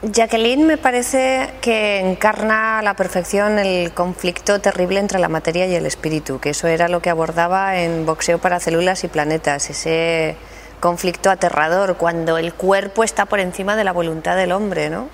[0.00, 5.74] Jacqueline me parece que encarna a la perfección el conflicto terrible entre la materia y
[5.74, 10.36] el espíritu, que eso era lo que abordaba en Boxeo para Células y Planetas, ese
[10.78, 15.08] conflicto aterrador cuando el cuerpo está por encima de la voluntad del hombre, ¿no?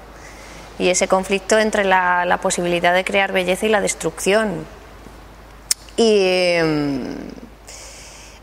[0.78, 4.66] Y ese conflicto entre la, posibilidad de crear belleza y la destrucción.
[5.96, 6.56] Y,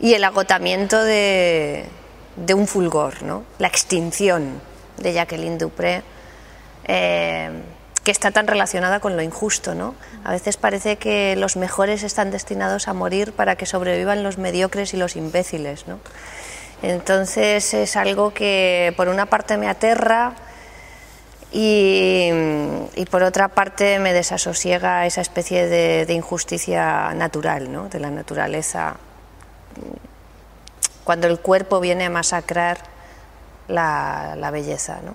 [0.00, 1.84] y el agotamiento de,
[2.34, 3.44] de un fulgor, ¿no?
[3.60, 4.60] La extinción
[4.98, 6.02] de Jacqueline Dupré
[6.84, 7.50] eh,
[8.04, 9.74] que está tan relacionada con lo injusto.
[9.74, 9.94] ¿no?
[10.24, 14.94] A veces parece que los mejores están destinados a morir para que sobrevivan los mediocres
[14.94, 15.86] y los imbéciles.
[15.86, 16.00] ¿no?
[16.82, 20.34] Entonces es algo que por una parte me aterra
[21.52, 22.30] y,
[23.10, 27.88] por otra parte me desasosiega esa especie de, injusticia natural, ¿no?
[27.88, 28.96] de la naturaleza,
[31.04, 32.78] cuando el cuerpo viene a masacrar
[33.68, 35.00] la, la belleza.
[35.04, 35.14] ¿no?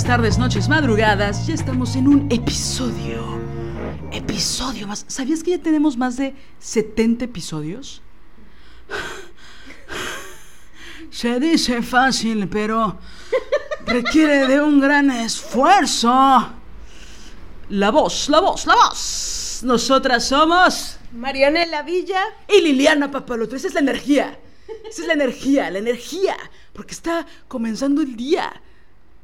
[0.00, 1.46] Tardes, noches, madrugadas.
[1.46, 3.38] Ya estamos en un episodio.
[4.10, 5.04] Episodio más.
[5.06, 8.00] ¿Sabías que ya tenemos más de 70 episodios?
[11.10, 12.98] Se dice fácil, pero
[13.84, 16.48] requiere de un gran esfuerzo.
[17.68, 19.60] La voz, la voz, la voz.
[19.62, 23.56] Nosotras somos Marianela Villa y Liliana Papaloto.
[23.56, 24.38] Esa es la energía.
[24.88, 26.36] Esa es la energía, la energía.
[26.72, 28.62] Porque está comenzando el día.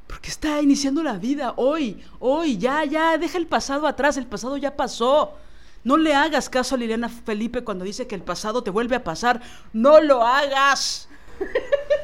[0.09, 4.57] Porque está iniciando la vida hoy, hoy, ya, ya, deja el pasado atrás, el pasado
[4.57, 5.37] ya pasó.
[5.85, 9.05] No le hagas caso a Liliana Felipe cuando dice que el pasado te vuelve a
[9.05, 9.41] pasar.
[9.73, 11.09] No lo hagas.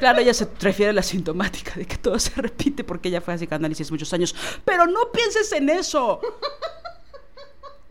[0.01, 3.35] Claro, ella se refiere a la sintomática de que todo se repite porque ella fue
[3.35, 4.35] a psicoanálisis muchos años.
[4.65, 6.21] Pero no pienses en eso.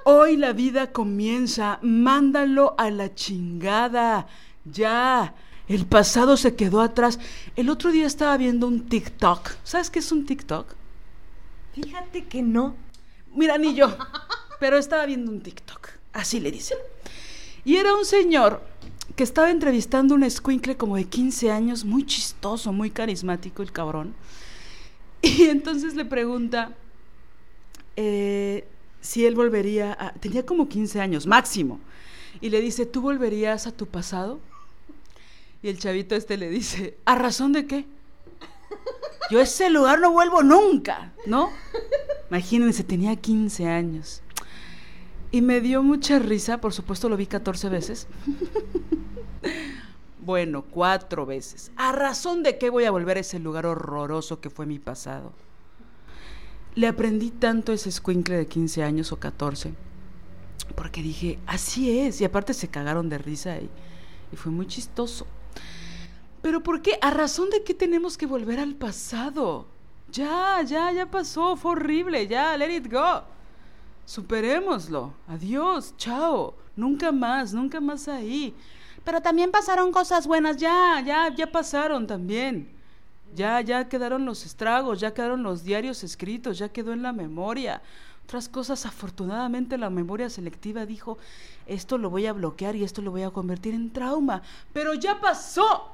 [0.04, 1.80] Hoy la vida comienza.
[1.82, 4.28] Mándalo a la chingada.
[4.66, 5.34] Ya.
[5.68, 7.20] El pasado se quedó atrás.
[7.56, 9.52] El otro día estaba viendo un TikTok.
[9.64, 10.68] ¿Sabes qué es un TikTok?
[11.74, 12.76] Fíjate que no.
[13.34, 13.96] Mira, ni yo.
[14.60, 15.90] Pero estaba viendo un TikTok.
[16.12, 16.78] Así le dicen.
[17.66, 18.62] Y era un señor
[19.16, 23.72] que estaba entrevistando a un escuincle como de 15 años, muy chistoso, muy carismático el
[23.72, 24.14] cabrón.
[25.22, 26.76] Y entonces le pregunta
[27.96, 28.68] eh,
[29.00, 30.12] si él volvería a...
[30.14, 31.80] Tenía como 15 años, máximo.
[32.42, 34.42] Y le dice, ¿tú volverías a tu pasado?
[35.64, 37.86] Y el chavito este le dice, ¿a razón de qué?
[39.32, 41.50] Yo a ese lugar no vuelvo nunca, ¿no?
[42.30, 44.22] Imagínense, tenía 15 años.
[45.32, 48.08] Y me dio mucha risa, por supuesto lo vi 14 veces.
[50.20, 51.72] bueno, cuatro veces.
[51.78, 55.32] ¿A razón de qué voy a volver a ese lugar horroroso que fue mi pasado?
[56.76, 59.74] Le aprendí tanto ese escuincle de 15 años o 14,
[60.76, 63.70] porque dije, así es, y aparte se cagaron de risa y,
[64.32, 65.26] y fue muy chistoso.
[66.44, 67.00] ¿Pero por qué?
[67.02, 69.66] ¿A razón de qué tenemos que volver al pasado?
[70.12, 73.24] Ya, ya, ya pasó, fue horrible, ya, let it go.
[74.06, 75.14] Superémoslo.
[75.30, 76.54] Adiós, chao.
[76.76, 78.54] Nunca más, nunca más ahí.
[79.06, 82.70] Pero también pasaron cosas buenas, ya, ya, ya pasaron también.
[83.34, 87.82] Ya, ya quedaron los estragos, ya quedaron los diarios escritos, ya quedó en la memoria.
[88.26, 91.18] Otras cosas, afortunadamente la memoria selectiva dijo,
[91.68, 94.42] esto lo voy a bloquear y esto lo voy a convertir en trauma.
[94.74, 95.93] Pero ya pasó.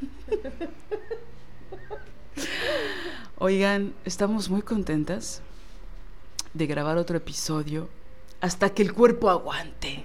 [3.38, 5.42] Oigan, estamos muy contentas
[6.52, 7.88] de grabar otro episodio
[8.40, 10.04] hasta que el cuerpo aguante.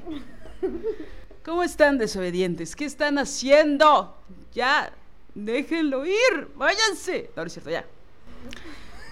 [1.43, 2.75] ¿Cómo están desobedientes?
[2.75, 4.17] ¿Qué están haciendo?
[4.53, 4.91] Ya,
[5.33, 7.31] déjenlo ir, váyanse.
[7.35, 7.85] No, no es cierto, ya.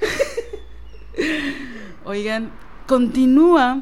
[2.06, 2.52] Oigan,
[2.88, 3.82] continúa,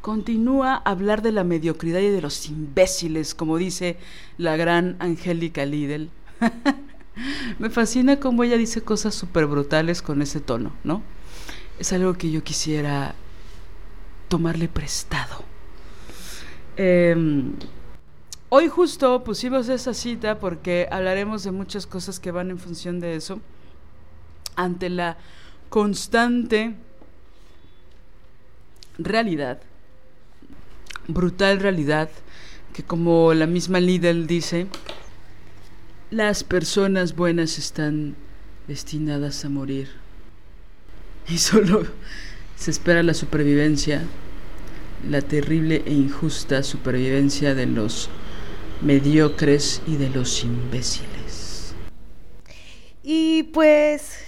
[0.00, 3.96] continúa a hablar de la mediocridad y de los imbéciles, como dice
[4.38, 6.10] la gran Angélica Lidl.
[7.58, 11.02] Me fascina cómo ella dice cosas súper brutales con ese tono, ¿no?
[11.78, 13.14] Es algo que yo quisiera
[14.28, 15.44] tomarle prestado.
[16.76, 17.52] Em,
[18.48, 23.16] hoy justo pusimos esa cita porque hablaremos de muchas cosas que van en función de
[23.16, 23.40] eso.
[24.56, 25.18] Ante la
[25.68, 26.74] constante
[28.98, 29.60] realidad,
[31.08, 32.08] brutal realidad,
[32.72, 34.66] que como la misma Lidl dice,
[36.10, 38.16] las personas buenas están
[38.66, 39.88] destinadas a morir.
[41.28, 41.84] Y solo
[42.56, 44.02] se espera la supervivencia,
[45.08, 48.10] la terrible e injusta supervivencia de los
[48.82, 51.74] mediocres y de los imbéciles.
[53.02, 54.18] Y pues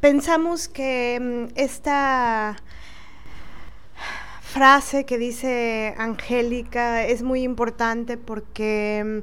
[0.00, 2.56] pensamos que mm, esta
[4.58, 9.22] frase que dice Angélica es muy importante porque,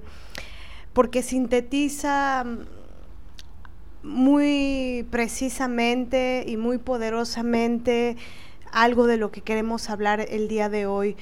[0.94, 2.46] porque sintetiza
[4.02, 8.16] muy precisamente y muy poderosamente
[8.72, 11.18] algo de lo que queremos hablar el día de hoy.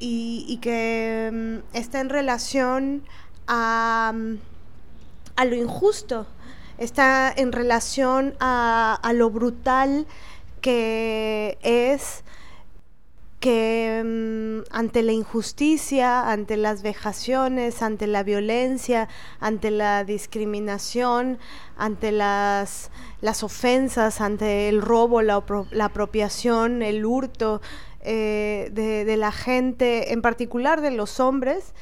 [0.00, 3.04] Y, que mm, está en relación
[3.46, 4.14] a,
[5.36, 6.26] a, lo injusto,
[6.76, 10.08] está en relación a, a lo brutal
[10.60, 12.24] que es
[13.40, 19.08] que mm, ante la injusticia, ante las vejaciones, ante la violencia,
[19.40, 21.38] ante la discriminación,
[21.76, 22.90] ante las,
[23.20, 25.44] las ofensas, ante el robo, la,
[25.80, 27.60] apropiación, el hurto
[28.00, 31.74] eh, de, la gente, en particular de los hombres,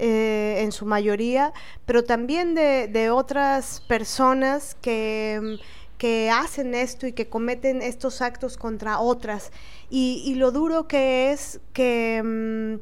[0.00, 1.52] eh, en su mayoría,
[1.86, 5.58] pero también de, de otras personas que
[5.98, 9.52] que hacen esto y que cometen estos actos contra otras.
[9.90, 12.80] Y, lo duro que es que, mm,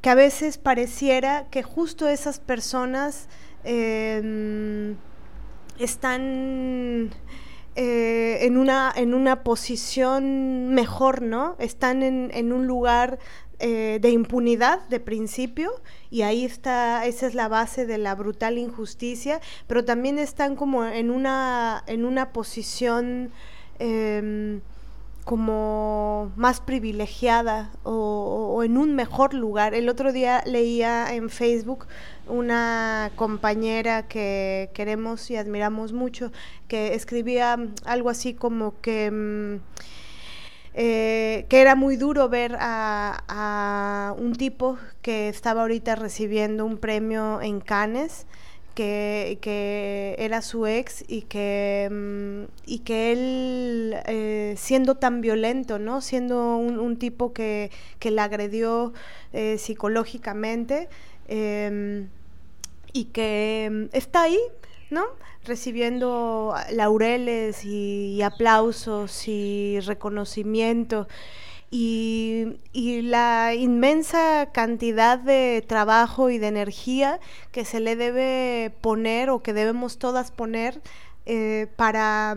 [0.00, 3.28] que, a veces pareciera que justo esas personas
[3.64, 4.96] em,
[5.78, 7.10] están
[7.76, 11.56] eh, en, una, en una posición mejor, ¿no?
[11.58, 13.18] Están en, en un lugar
[13.62, 15.70] eh, de impunidad de principio
[16.08, 20.86] y ahí está, esa es la base de la brutal injusticia, pero también están como
[20.86, 23.30] en una, en una posición
[23.78, 24.62] em,
[25.24, 29.74] como más privilegiada o, en un mejor lugar.
[29.74, 31.86] El otro día leía en Facebook
[32.26, 36.32] una compañera que queremos y admiramos mucho,
[36.68, 39.06] que escribía algo así como que...
[39.06, 39.60] Em,
[40.72, 47.40] eh, que era muy duro ver a, un tipo que estaba ahorita recibiendo un premio
[47.42, 48.26] en Cannes,
[49.40, 56.00] que, era su ex y que, mm, y que él, eh, siendo tan violento, ¿no?
[56.00, 58.92] siendo un, tipo que, que la agredió
[59.32, 60.88] eh, psicológicamente
[61.28, 62.08] em,
[62.92, 64.38] y que mm, está ahí,
[64.90, 65.04] ¿no?
[65.44, 71.08] recibiendo laureles y, aplausos y reconocimiento.
[71.70, 72.56] Y,
[73.02, 77.18] la inmensa cantidad de trabajo y de energía
[77.52, 80.80] que se le debe poner o que debemos todas poner
[81.26, 82.36] eh, para,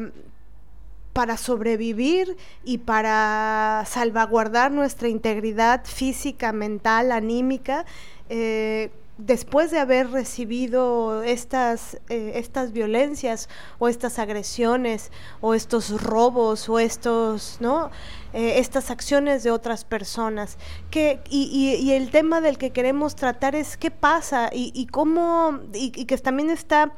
[1.13, 7.85] para sobrevivir y para salvaguardar nuestra integridad física, mental, anímica.
[8.29, 16.67] Eh, después de haber recibido estas, eh, estas violencias o estas agresiones o estos robos
[16.67, 17.91] o estos, ¿no?
[18.33, 20.57] Eh, estas acciones de otras personas.
[20.89, 25.91] Que, y, el tema del que queremos tratar es qué pasa y, y cómo, y,
[25.91, 26.93] que también está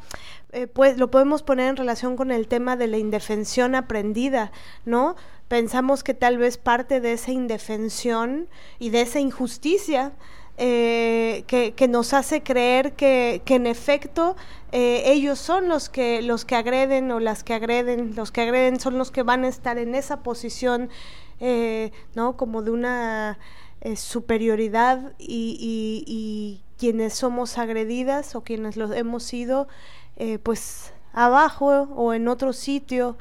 [0.53, 4.53] eh, pues lo podemos poner en relación con el tema de la indefensión aprendida,
[4.85, 5.17] ¿no?
[5.49, 8.47] Pensamos que tal vez parte de esa indefensión
[8.79, 10.13] y de esa injusticia
[10.57, 14.37] eh, que, nos hace creer que, en efecto
[14.71, 18.79] eh, ellos son los que, los que agreden o las que agreden, los que agreden
[18.79, 20.89] son los que van a estar en esa posición,
[21.41, 22.37] eh, ¿no?
[22.37, 23.37] Como de una
[23.95, 29.67] superioridad y, quienes somos agredidas o quienes los hemos sido,
[30.43, 33.17] pues abajo o en otro sitio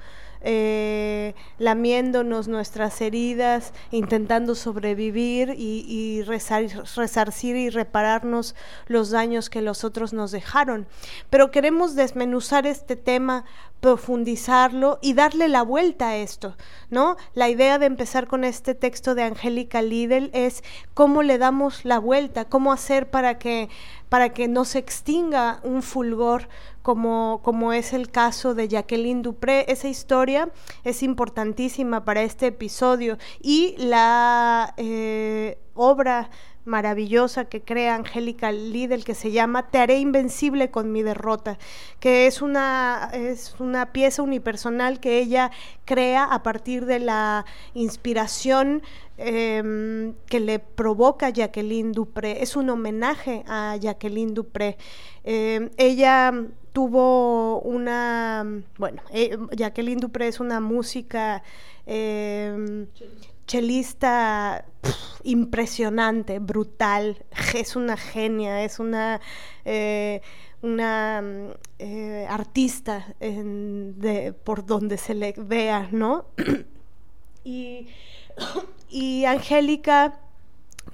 [0.46, 8.54] eh, lamiéndonos nuestras heridas, intentando sobrevivir y, resarcir y repararnos
[8.86, 10.86] los daños que los otros nos dejaron.
[11.30, 13.46] Pero queremos desmenuzar este tema
[13.80, 16.56] profundizarlo y darle la vuelta a esto,
[16.88, 17.18] ¿no?
[17.34, 21.98] La idea de empezar con este texto de Angélica Lidl es cómo le damos la
[21.98, 23.68] vuelta, cómo hacer para que
[24.08, 26.48] para que no se extinga un fulgor
[26.82, 29.64] como, como es el caso de Jacqueline Dupré.
[29.68, 30.50] Esa historia
[30.84, 36.30] es importantísima para este episodio y la eh, obra
[36.64, 41.58] maravillosa que crea Angélica Lidl que se llama Te haré invencible con mi derrota,
[42.00, 45.50] que es una, es una pieza unipersonal que ella
[45.84, 47.44] crea a partir de la
[47.74, 48.82] inspiración
[49.18, 52.42] em, que le provoca Jacqueline Dupré.
[52.42, 54.76] Es un homenaje a Jacqueline Dupré.
[55.24, 56.32] Em, ella
[56.72, 58.44] tuvo una,
[58.78, 61.42] bueno, eh, Jacqueline Dupré es una música
[61.86, 62.88] em,
[63.46, 64.64] chelista
[65.22, 67.24] impresionante, brutal,
[67.54, 69.20] es una genia, es una,
[69.64, 70.20] eh,
[70.62, 71.22] una
[71.78, 76.26] eh, artista de, por donde se le vea, ¿no?
[77.44, 77.88] y,
[78.88, 80.20] y Angélica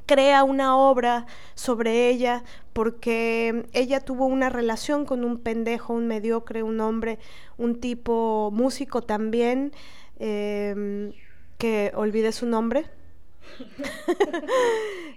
[0.06, 2.42] crea una obra sobre ella
[2.72, 7.18] porque ella tuvo una relación con un pendejo, un mediocre, un hombre,
[7.58, 9.72] un tipo músico también.
[10.18, 11.12] Eh,
[11.60, 12.86] que olvide su nombre.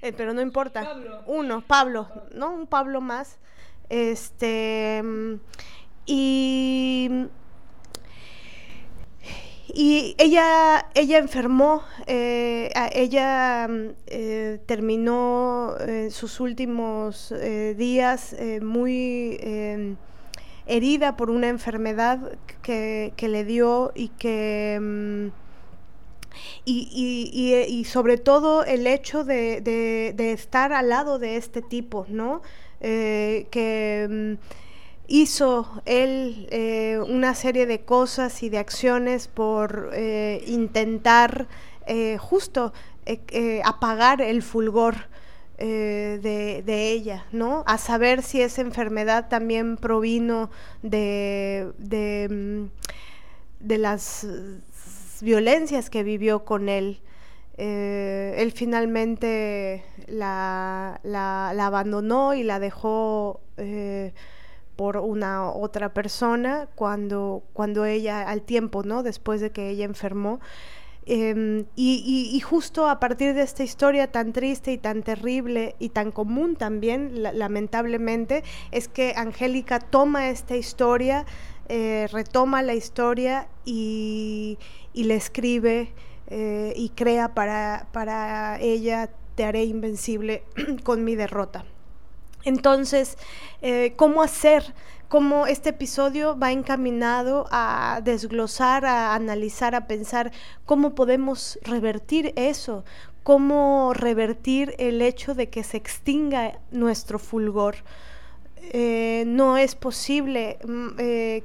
[0.06, 0.98] Eh, pero no importa.
[1.28, 2.54] Uno, Pablo, ¿no?
[2.54, 3.38] Un Pablo más.
[3.88, 5.02] Este.
[6.06, 7.10] Y.
[9.76, 13.70] Y ella, ella enfermó, eh, ella
[14.08, 15.76] eh, terminó
[16.10, 17.34] sus últimos
[17.78, 19.40] días muy
[20.66, 25.43] herida por una enfermedad que, que, le dio y que mm,
[26.66, 26.90] y,
[27.32, 32.42] y, y, sobre todo el hecho de, de, estar al lado de este tipo, ¿no?
[32.82, 34.34] Eh, que mm,
[35.08, 41.48] hizo él eh, una serie de cosas y de acciones por eh, intentar
[42.18, 42.72] justo
[43.66, 44.96] apagar el fulgor
[45.58, 47.66] de, de, ella, ¿no?
[47.68, 50.50] A saber si esa enfermedad también provino
[50.82, 54.26] de, de, mm, de las
[55.22, 57.02] violencias que vivió con él.
[57.58, 61.00] Eh, él finalmente la,
[61.60, 64.14] abandonó y la dejó eh,
[64.76, 69.04] por una otra persona cuando, cuando ella, al tiempo, ¿no?
[69.04, 70.40] Después de que ella enfermó.
[71.06, 76.12] Em, y, justo a partir de esta historia tan triste y tan terrible y tan
[76.12, 81.26] común también, lamentablemente, es que Angélica toma esta historia,
[81.68, 84.58] eh, retoma la historia y,
[84.94, 85.94] y le escribe
[86.28, 90.44] eh, y crea para, para ella, te haré invencible
[90.84, 91.66] con mi derrota.
[92.44, 93.18] Entonces,
[93.62, 94.74] eh, ¿cómo hacer?
[95.10, 100.32] ¿Cómo este episodio va encaminado a desglosar, a analizar, a pensar
[100.66, 102.84] cómo podemos revertir eso?
[103.22, 107.76] ¿Cómo revertir el hecho de que se extinga nuestro fulgor?
[108.72, 110.96] Eh, no es posible mm,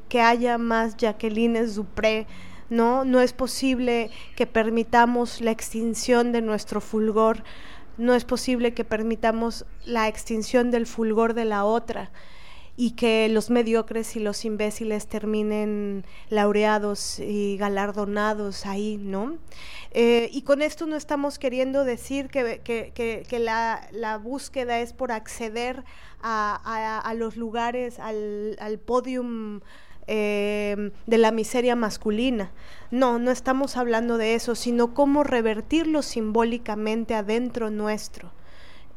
[0.08, 2.26] que haya más Jacqueline Dupré
[2.70, 3.04] ¿no?
[3.04, 7.42] No es posible que permitamos la extinción de nuestro fulgor,
[7.96, 12.10] no es posible que permitamos la extinción del fulgor de la otra
[12.80, 19.36] y que los mediocres y los imbéciles terminen laureados y galardonados ahí, ¿no?
[19.90, 25.82] Eh, y con esto no estamos queriendo decir que, la, búsqueda es por acceder
[26.22, 29.60] a, los lugares, al, al podium
[30.10, 32.50] Em, de la miseria masculina.
[32.90, 38.32] No, no estamos hablando de eso, sino cómo revertirlo simbólicamente adentro nuestro,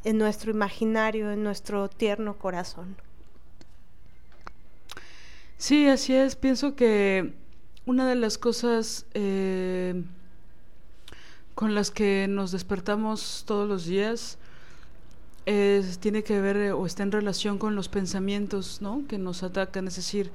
[0.06, 2.96] en nuestro imaginario, en nuestro tierno corazón.
[5.58, 6.38] Sí, así es.
[6.38, 7.34] Pienso que
[7.86, 10.02] una de las cosas eh,
[11.56, 14.38] con las que nos despertamos todos los días
[16.00, 19.04] tiene que ver o está en relación con los pensamientos ¿no?
[19.10, 20.32] que nos atacan, es decir,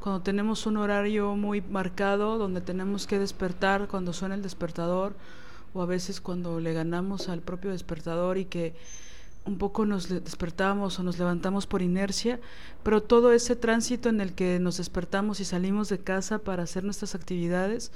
[0.00, 5.14] cuando tenemos un horario muy marcado donde tenemos que despertar cuando suena el despertador
[5.74, 8.74] o a veces cuando le ganamos al propio despertador y que
[9.46, 12.40] un poco nos despertamos o nos levantamos por inercia,
[12.82, 16.82] pero todo ese tránsito en el que nos despertamos y salimos de casa para hacer
[16.82, 17.92] nuestras actividades,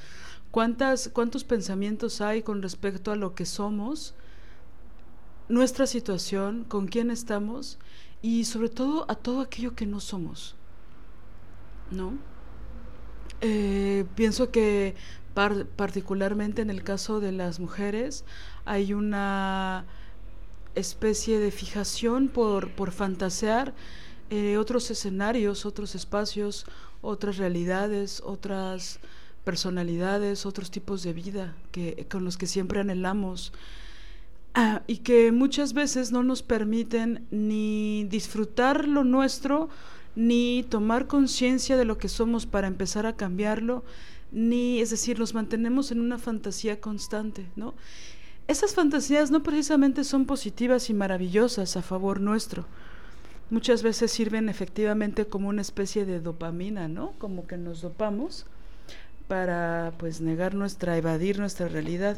[0.53, 4.15] ¿cuántas, ¿cuántos pensamientos hay con respecto a lo que somos,
[5.49, 7.79] nuestra situación, con quién estamos
[8.23, 10.55] y sobre todo a todo aquello que no somos?
[11.91, 12.19] ¿No?
[13.41, 14.95] Eh, pienso que
[15.77, 18.25] particularmente en el caso de las mujeres
[18.65, 19.87] hay una
[20.75, 23.75] especie de fijación por, por fantasear
[24.29, 26.67] eh, otros escenarios, otros espacios,
[27.01, 29.01] otras realidades, otras
[29.45, 33.53] personalidades, otros tipos de vida que, con los que siempre anhelamos.
[34.55, 39.69] Ah, y que muchas veces no nos permiten ni disfrutar lo nuestro,
[40.17, 43.85] ni tomar conciencia de lo que somos para empezar a cambiarlo,
[44.33, 47.75] ni, es decir, nos mantenemos en una fantasía constante, ¿no?
[48.49, 52.67] Esas fantasías no precisamente son positivas y maravillosas a favor nuestro.
[53.51, 57.13] Muchas veces sirven efectivamente como una especie de dopamina, ¿no?
[57.19, 58.47] Como que nos dopamos
[59.29, 62.17] para pues negar nuestra, evadir nuestra realidad.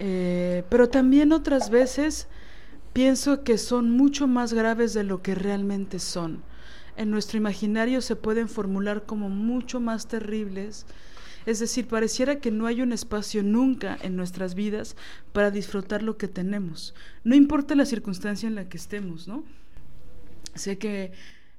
[0.00, 2.26] Eh, pero también otras veces
[2.92, 6.42] pienso que son mucho más graves de lo que realmente son.
[6.96, 10.86] En nuestro imaginario se pueden formular como mucho más terribles.
[11.46, 14.96] Es decir, pareciera que no hay un espacio nunca en nuestras vidas
[15.32, 16.94] para disfrutar lo que tenemos.
[17.24, 19.44] No importa la circunstancia en la que estemos, ¿no?
[20.54, 21.12] Sé que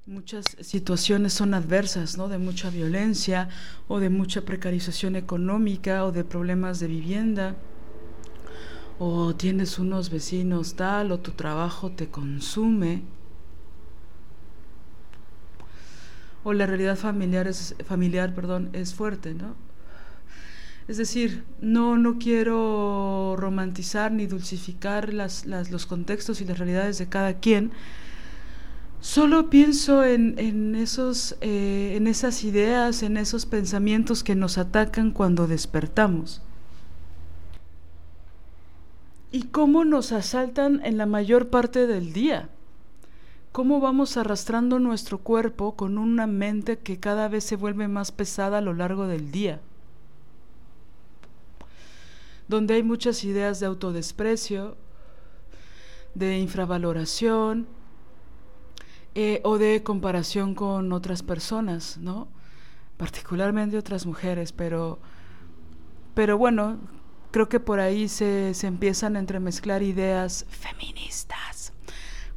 [0.06, 2.28] muchas situaciones son adversas, ¿no?
[2.28, 3.50] De mucha violencia
[3.88, 7.56] o de mucha precarización económica o de problemas de vivienda
[9.04, 13.02] o tienes unos vecinos tal, o tu trabajo te consume,
[16.44, 18.32] o la realidad familiar es, familiar,
[18.74, 19.56] es fuerte, ¿no?
[20.88, 27.10] Es decir, no, no quiero romantizar ni dulcificar las, los contextos y las realidades de
[27.10, 27.72] cada quien,
[29.00, 35.10] Solo pienso en, en esos, eh, en esas ideas, en esos pensamientos que nos atacan
[35.10, 36.44] cuando despertamos
[39.32, 42.50] y cómo nos asaltan en la mayor parte del día.
[43.52, 48.60] Cómo vamos arrastrando nuestro cuerpo con una mente que cada vez se vuelve más pesada
[48.60, 49.60] a lo largo del día.
[52.48, 54.76] Donde hay muchas ideas de autodesprecio,
[56.14, 57.68] de infravaloración
[59.16, 62.28] eh, o de comparación con otras personas, ¿no?
[62.98, 65.00] Particularmente otras mujeres, pero,
[66.14, 66.78] pero bueno,
[67.32, 71.74] creo que por ahí se, se empiezan a entremezclar ideas feministas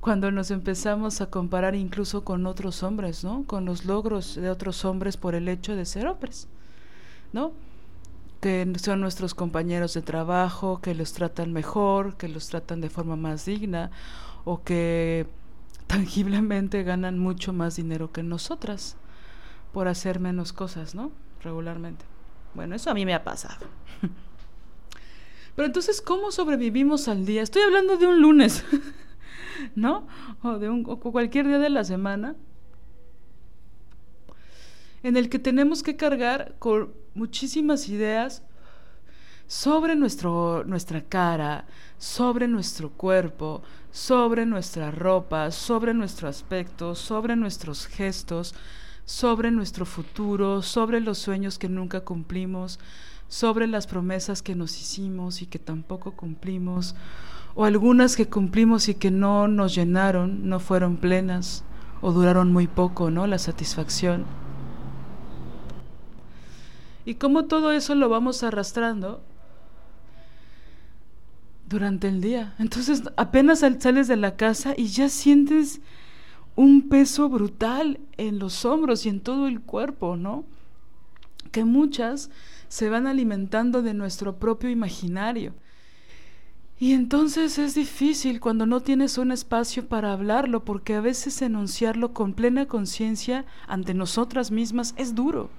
[0.04, 3.44] cuando nos empezamos a comparar incluso con otros hombres, ¿no?
[3.46, 6.46] Con los logros de otros hombres por el hecho de ser hombres,
[7.32, 7.52] ¿no?
[8.42, 13.16] Que son nuestros compañeros de trabajo, que los tratan mejor, que los tratan de forma
[13.16, 13.90] más digna,
[14.44, 15.26] o que
[15.86, 18.96] tangiblemente ganan mucho más dinero que nosotras
[19.72, 21.12] por hacer menos cosas, ¿no?
[21.42, 22.04] Regularmente.
[22.54, 23.66] Bueno, eso a mí me ha pasado.
[25.54, 27.42] Pero entonces, ¿cómo sobrevivimos al día?
[27.42, 28.64] Estoy hablando de un lunes,
[29.74, 30.06] ¿no?
[30.42, 32.34] O de un, cualquier día de la semana
[35.04, 38.42] en el que tenemos que cargar con muchísimas ideas
[39.46, 41.66] sobre nuestro, nuestra cara,
[41.98, 43.62] sobre nuestro cuerpo,
[43.92, 48.54] sobre nuestra ropa, sobre nuestro aspecto, sobre nuestros gestos,
[49.04, 52.80] sobre nuestro futuro, sobre los sueños que nunca cumplimos,
[53.34, 56.94] sobre las promesas que nos hicimos y que tampoco cumplimos,
[57.56, 61.64] o algunas que cumplimos y que no nos llenaron, no fueron plenas
[62.00, 63.26] o duraron muy poco, ¿no?
[63.26, 64.24] La satisfacción.
[67.04, 69.20] Y cómo todo eso lo vamos arrastrando
[71.68, 72.54] durante el día.
[72.60, 75.80] Entonces apenas sales de la casa y ya sientes
[76.54, 80.44] un peso brutal en los hombros y en todo el cuerpo, ¿no?
[81.50, 82.30] Que muchas
[82.74, 85.54] se van alimentando de nuestro propio imaginario.
[86.76, 92.12] Y entonces es difícil cuando no tienes un espacio para hablarlo, porque a veces enunciarlo
[92.12, 95.50] con plena conciencia ante nosotras mismas es duro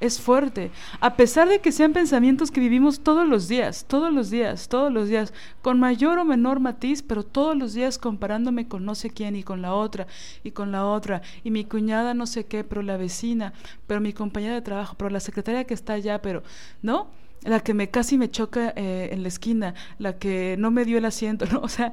[0.00, 4.30] es fuerte, a pesar de que sean pensamientos que vivimos todos los días, todos los
[4.30, 8.84] días, todos los días, con mayor o menor matiz, pero todos los días comparándome con
[8.84, 10.06] no sé quién y con la otra
[10.42, 13.52] y con la otra, y mi cuñada no sé qué, pero la vecina,
[13.86, 16.42] pero mi compañera de trabajo, pero la secretaria que está allá, pero,
[16.82, 17.08] ¿no?
[17.42, 20.98] La que me casi me choca eh, en la esquina, la que no me dio
[20.98, 21.60] el asiento, ¿no?
[21.60, 21.92] O sea,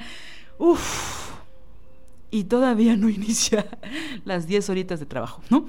[0.58, 1.32] uff,
[2.32, 3.68] y todavía no inicia
[4.26, 5.66] las 10 horitas de trabajo, ¿no?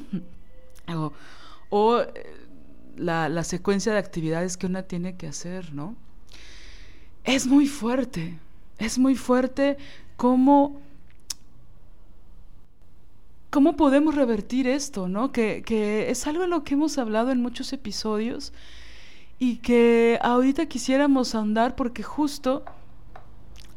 [0.87, 1.13] Hago,
[1.75, 2.07] o eh,
[2.99, 5.97] la, secuencia de actividades que una tiene que hacer, ¿no?
[7.25, 8.39] Es muy fuerte,
[8.77, 9.79] es muy fuerte
[10.19, 10.83] cómo,
[13.49, 15.33] cómo podemos revertir esto, ¿no?
[15.33, 18.53] Que, que es algo en lo que hemos hablado en muchos episodios
[19.39, 22.65] y que ahorita quisiéramos ahondar porque justo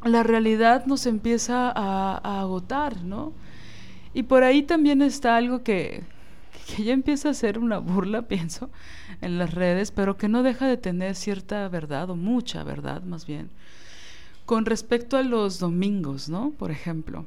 [0.04, 3.32] la realidad nos empieza a, a, agotar, ¿no?
[4.12, 6.04] Y por ahí también está algo que,
[6.66, 8.70] que ya empieza a ser una burla, pienso,
[9.20, 13.26] en las redes, pero que no deja de tener cierta verdad, o mucha verdad más
[13.26, 13.50] bien,
[14.44, 16.50] con respecto a los domingos, ¿no?
[16.50, 17.26] Por ejemplo,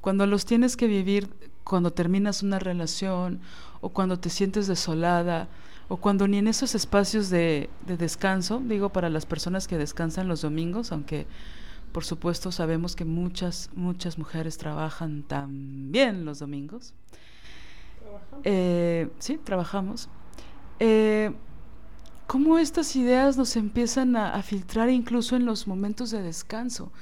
[0.00, 1.28] cuando los tienes que vivir
[1.64, 3.40] cuando terminas una relación,
[3.80, 5.48] o cuando te sientes desolada,
[5.88, 10.28] o cuando ni en esos espacios de, de descanso, digo para las personas que descansan
[10.28, 11.26] los domingos, aunque
[11.92, 16.92] por supuesto sabemos que muchas, muchas mujeres trabajan también los domingos.
[18.44, 20.08] Eh, sí, trabajamos.
[20.80, 21.32] Eh,
[22.26, 26.92] cómo estas ideas nos empiezan a, filtrar incluso en los momentos de descanso.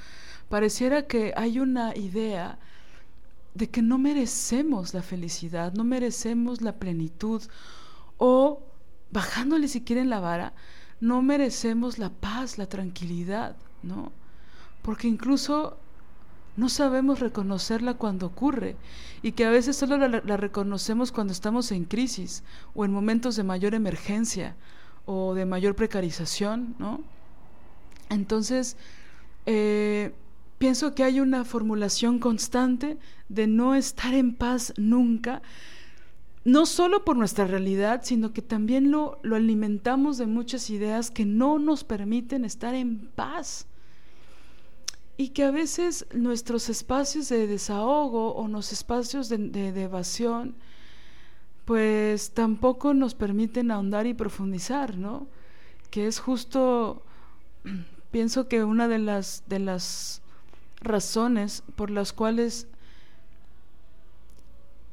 [0.49, 2.59] Pareciera que hay una idea
[3.55, 7.43] de que no merecemos la felicidad, no merecemos la plenitud
[8.19, 8.63] o,
[9.11, 10.55] bajándole si quieren la vara,
[11.01, 14.13] no merecemos la paz, la tranquilidad, ¿no?
[14.83, 15.79] Porque incluso
[16.57, 18.77] no sabemos reconocerla cuando ocurre
[19.23, 22.43] y que a veces solo la, reconocemos cuando estamos en crisis
[22.75, 24.57] o en momentos de mayor emergencia
[25.07, 27.01] o de mayor precarización, ¿no?
[28.11, 28.77] Entonces,
[29.47, 30.13] eh,
[30.59, 35.41] pienso que hay una formulación constante de no estar en paz nunca,
[36.45, 41.25] no solo por nuestra realidad, sino que también lo, lo alimentamos de muchas ideas que
[41.25, 43.67] no nos permiten estar en paz
[45.17, 50.55] y que a veces nuestros espacios de desahogo o los espacios de, de, evasión,
[51.65, 55.27] pues tampoco nos permiten ahondar y profundizar, ¿no?
[55.91, 57.03] Que es justo,
[58.11, 60.23] pienso que una de las, de las
[60.81, 62.67] razones por las cuales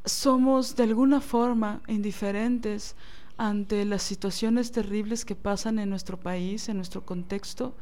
[0.05, 2.95] somos de alguna forma indiferentes
[3.37, 7.73] ante las situaciones terribles que pasan en nuestro país, en nuestro contexto,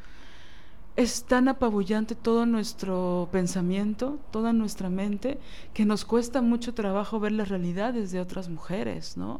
[0.98, 5.38] es tan apabullante todo nuestro pensamiento, toda nuestra mente,
[5.76, 9.40] que nos cuesta mucho trabajo ver las realidades de otras mujeres, ¿no?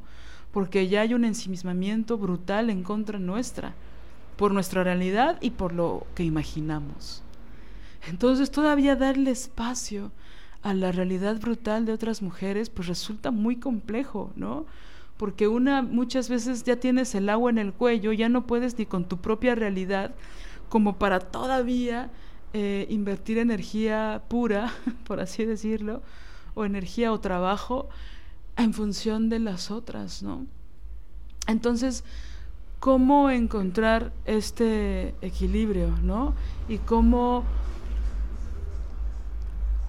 [0.52, 3.74] Porque ya hay un ensimismamiento brutal en contra nuestra,
[4.38, 7.24] por nuestra realidad y por lo que imaginamos.
[8.08, 10.12] Entonces todavía darle espacio
[10.62, 14.68] a la realidad brutal de otras mujeres, pues resulta muy complejo, ¿no?
[15.18, 18.86] Porque una muchas veces ya tienes el agua en el cuello, ya no puedes ni
[18.86, 20.14] con tu propia realidad
[20.70, 22.10] como para todavía
[22.54, 24.74] eh, invertir energía pura,
[25.06, 26.02] por así decirlo,
[26.56, 27.90] o energía o trabajo
[28.56, 30.46] en función de las otras, ¿no?
[31.46, 32.04] Entonces,
[32.80, 36.34] ¿cómo encontrar este equilibrio, ¿no?
[36.68, 37.44] Y cómo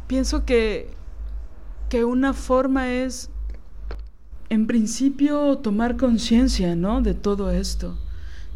[0.06, 0.90] pienso que,
[1.88, 3.30] que una forma es,
[4.50, 7.00] en principio, tomar conciencia, ¿no?
[7.00, 7.96] De todo esto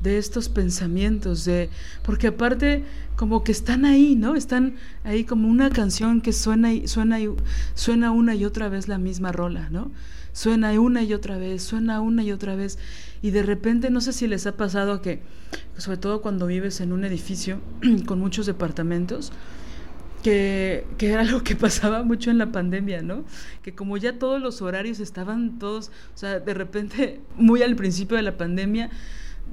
[0.03, 1.71] de estos pensamientos, de
[2.03, 2.85] porque aparte
[3.17, 4.35] como que están ahí, ¿no?
[4.35, 7.29] Están ahí como una canción que suena y suena y
[7.75, 9.91] suena una y otra vez la misma rola, ¿no?
[10.33, 12.79] Suena una y otra vez, suena una y otra vez
[13.21, 15.21] y de repente no sé si les ha pasado que
[15.77, 17.61] sobre todo cuando vives en un edificio
[18.07, 19.33] con muchos departamentos
[20.23, 23.25] que, que, era algo que pasaba mucho en la pandemia, ¿no?
[23.63, 28.17] Que como ya todos los horarios estaban todos, o sea, de repente, muy al principio
[28.17, 28.91] de la pandemia,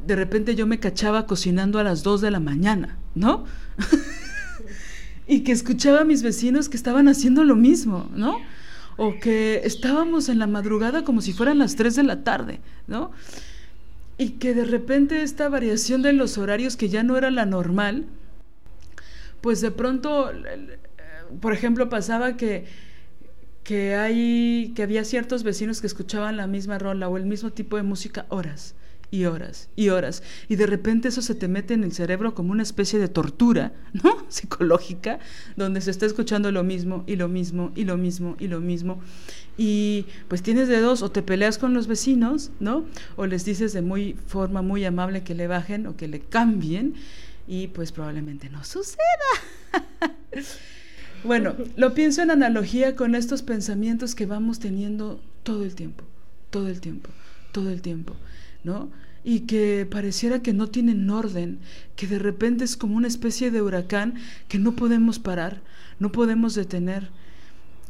[0.05, 3.45] de repente yo me cachaba cocinando a las 2 de la mañana, ¿no?
[5.27, 8.37] y que escuchaba a mis vecinos que estaban haciendo lo mismo, ¿no?
[8.97, 13.11] O que estábamos en la madrugada como si fueran las 3 de la tarde, ¿no?
[14.17, 18.05] Y que de repente esta variación de los horarios que ya no era la normal,
[19.41, 20.29] pues de pronto,
[21.39, 22.65] por ejemplo, pasaba que,
[23.63, 27.77] que, hay, que había ciertos vecinos que escuchaban la misma rola o el mismo tipo
[27.77, 28.75] de música horas
[29.11, 30.23] y horas y horas.
[30.47, 33.73] Y de repente eso se te mete en el cerebro como una especie de tortura,
[33.93, 34.25] ¿no?
[34.29, 35.19] Psicológica,
[35.55, 39.01] donde se está escuchando lo mismo y lo mismo y lo mismo y lo mismo.
[39.57, 42.85] Y pues tienes de dos, o te peleas con los vecinos, ¿no?
[43.15, 46.93] O les dices de muy forma muy amable que le bajen o que le cambien
[47.47, 48.99] y pues probablemente no suceda.
[51.23, 56.03] bueno, lo pienso en analogía con estos pensamientos que vamos teniendo todo el tiempo,
[56.51, 57.09] todo el tiempo,
[57.51, 58.15] todo el tiempo.
[58.63, 58.89] ¿No?
[59.23, 61.59] Y que pareciera que no tienen orden,
[61.95, 64.15] que de repente es como una especie de huracán
[64.47, 65.61] que no podemos parar,
[65.99, 67.09] no podemos detener.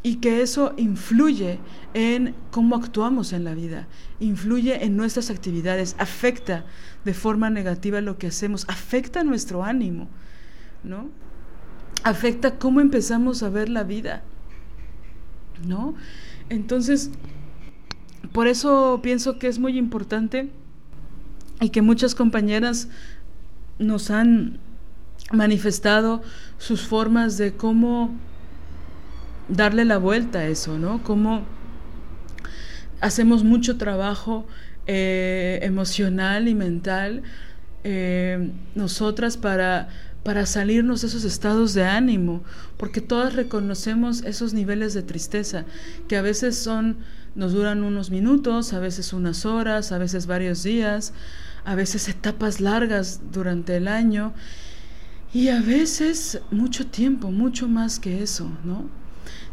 [0.01, 1.60] Y que eso influye
[1.93, 3.88] en cómo actuamos en la vida,
[4.21, 6.65] influye en nuestras actividades, afecta
[7.03, 10.08] de forma negativa lo que hacemos, afecta nuestro ánimo,
[10.84, 11.10] ¿no?
[12.03, 14.23] Afecta cómo empezamos a ver la vida,
[15.67, 15.95] ¿no?
[16.47, 17.12] Entonces,
[18.32, 20.49] por eso pienso que es muy importante
[21.62, 22.89] y que muchas compañeras
[23.77, 24.60] nos han
[25.32, 26.21] manifestado
[26.58, 28.15] sus formas de cómo
[29.47, 31.03] darle la vuelta a eso, ¿no?
[31.03, 31.43] Cómo
[33.01, 34.45] hacemos mucho trabajo
[34.88, 37.23] eh, emocional y mental
[37.84, 39.89] eh, nosotras para,
[40.23, 42.43] para salirnos de esos estados de ánimo,
[42.77, 45.65] porque todas reconocemos esos niveles de tristeza
[46.08, 46.97] que a veces son
[47.36, 51.13] nos duran unos minutos, a veces unas horas, a veces varios días,
[51.63, 54.34] a veces etapas largas durante el año
[55.34, 58.89] y a veces mucho tiempo, mucho más que eso, ¿no?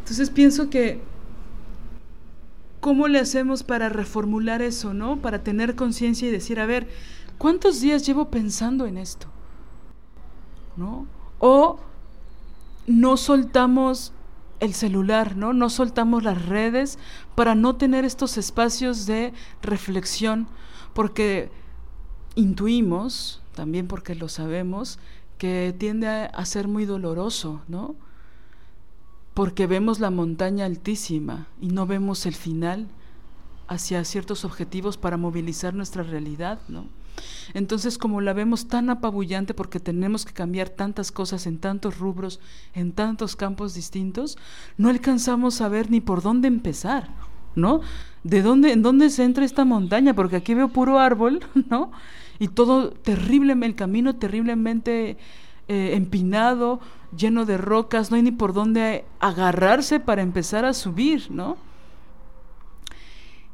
[0.01, 1.03] Entonces pienso que
[2.81, 5.21] ¿cómo le hacemos para reformular eso, ¿no?
[5.21, 6.87] Para tener conciencia y decir, a ver,
[7.37, 9.27] ¿cuántos días llevo pensando en esto?
[10.77, 11.07] ¿No?
[11.39, 11.79] O
[12.87, 14.13] no soltamos
[14.61, 15.53] el celular, ¿no?
[15.53, 16.99] No soltamos las redes
[17.35, 20.49] para no tener estos espacios de reflexión,
[20.95, 21.51] porque
[22.35, 24.99] intuimos, también porque lo sabemos,
[25.39, 27.95] que tiende a, ser muy doloroso, ¿no?
[29.35, 32.89] Porque vemos la montaña altísima y no vemos el final
[33.69, 36.87] hacia ciertos objetivos para movilizar nuestra realidad, ¿no?
[37.55, 42.41] Entonces, como la vemos tan apabullante porque tenemos que cambiar tantas cosas en tantos rubros,
[42.75, 44.37] en tantos campos distintos,
[44.77, 47.09] no alcanzamos a ver ni por dónde empezar,
[47.55, 47.81] ¿no?
[48.25, 50.15] ¿De dónde, en dónde se entra esta montaña?
[50.15, 51.93] Porque aquí veo puro árbol, ¿no?
[52.39, 55.17] Y todo terriblemente, el camino terriblemente
[55.69, 56.81] eh, empinado,
[57.17, 61.57] lleno de rocas, no hay ni por dónde agarrarse para empezar a subir, ¿no?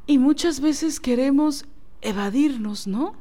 [0.07, 1.64] Y muchas veces queremos
[2.01, 3.14] evadirnos, ¿no?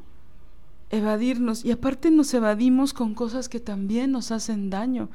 [0.92, 5.08] Evadirnos y aparte nos evadimos con cosas que también nos hacen daño.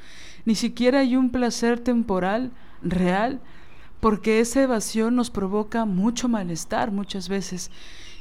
[0.44, 3.40] Ni siquiera hay un placer temporal real
[4.00, 7.72] porque esa evasión nos provoca mucho malestar muchas veces.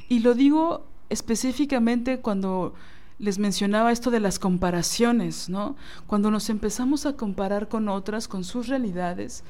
[0.08, 2.74] Y lo digo específicamente cuando
[3.18, 5.76] les mencionaba esto de las comparaciones, ¿no?
[6.06, 9.42] Cuando nos empezamos a comparar con otras, con sus realidades,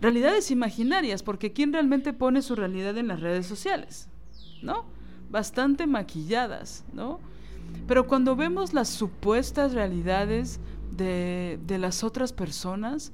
[0.00, 4.08] realidades imaginarias, porque ¿quién realmente pone su realidad en las redes sociales?
[4.62, 4.97] ¿No?
[5.30, 7.20] Bastante maquilladas, ¿no?
[7.86, 10.60] Pero cuando vemos las supuestas realidades
[10.90, 13.12] de, de las otras personas,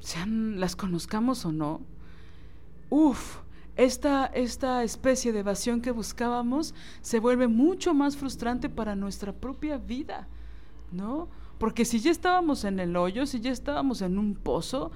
[0.00, 1.80] sean las conozcamos o no,
[2.90, 3.38] uff,
[3.78, 9.78] esta, esta especie de evasión que buscábamos se vuelve mucho más frustrante para nuestra propia
[9.78, 10.26] vida,
[10.90, 11.28] ¿no?
[11.58, 14.90] Porque si ya estábamos en el hoyo, si ya estábamos en un pozo,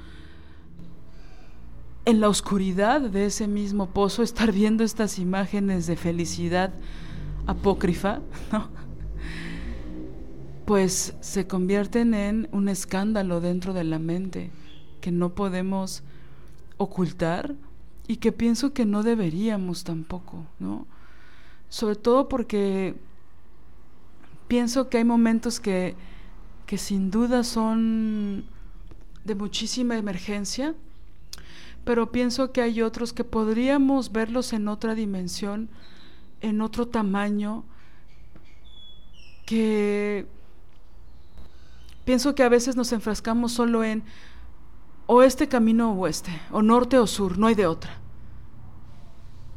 [2.04, 6.72] en la oscuridad de ese mismo pozo estar viendo estas imágenes de felicidad
[7.46, 8.20] apócrifa,
[8.52, 8.68] ¿no?
[10.64, 14.50] pues se convierten en un escándalo dentro de la mente
[15.00, 16.02] que no podemos
[16.76, 17.54] ocultar
[18.06, 20.86] y que pienso que no deberíamos tampoco, ¿no?
[21.68, 22.94] Sobre todo porque
[24.48, 25.96] pienso que hay momentos que,
[26.66, 28.44] que sin duda son
[29.24, 30.74] de muchísima emergencia,
[31.84, 35.68] pero pienso que hay otros que podríamos verlos en otra dimensión,
[36.40, 37.64] en otro tamaño,
[39.46, 40.26] que
[42.04, 44.02] pienso que a veces nos enfrascamos solo en
[45.06, 47.98] o este camino o este, o norte o sur, no hay de otra.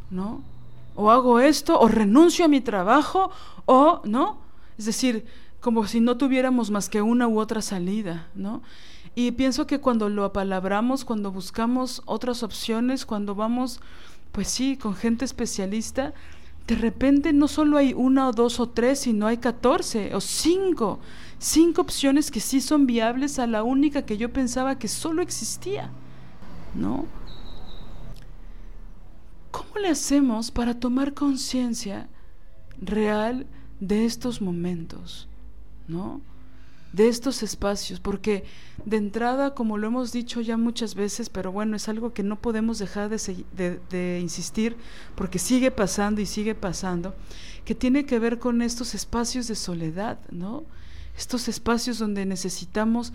[0.09, 0.43] ¿No?
[0.95, 3.31] O hago esto, o renuncio a mi trabajo,
[3.65, 4.39] o, ¿no?
[4.77, 5.25] Es decir,
[5.59, 8.61] como si no tuviéramos más que una u otra salida, ¿no?
[9.15, 13.79] Y pienso que cuando lo apalabramos, cuando buscamos otras opciones, cuando vamos,
[14.33, 16.13] pues sí, con gente especialista,
[16.67, 20.99] de repente no solo hay una o dos o tres, sino hay catorce o cinco,
[21.39, 25.91] cinco opciones que sí son viables a la única que yo pensaba que solo existía,
[26.73, 27.05] ¿no?
[29.51, 32.09] ¿Cómo le hacemos para tomar conciencia
[32.81, 33.45] real
[33.79, 35.29] de estos momentos,
[35.87, 36.19] ¿no?
[36.95, 38.45] De estos espacios, porque
[38.85, 42.37] de entrada, como lo hemos dicho ya muchas veces, pero bueno, es algo que no
[42.37, 44.77] podemos dejar de, de, insistir,
[45.15, 47.13] porque sigue pasando y sigue pasando,
[47.65, 50.63] que tiene que ver con estos espacios de soledad, ¿no?
[51.17, 53.11] Estos espacios donde necesitamos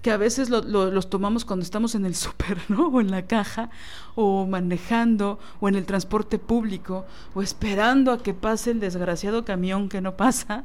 [0.00, 2.88] que a veces los tomamos cuando estamos en el súper, ¿no?
[2.88, 3.68] O en la caja,
[4.14, 9.90] o manejando, o en el transporte público, o esperando a que pase el desgraciado camión
[9.90, 10.64] que no pasa,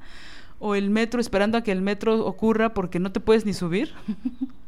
[0.65, 3.91] o el metro esperando a que el metro ocurra porque no te puedes ni subir.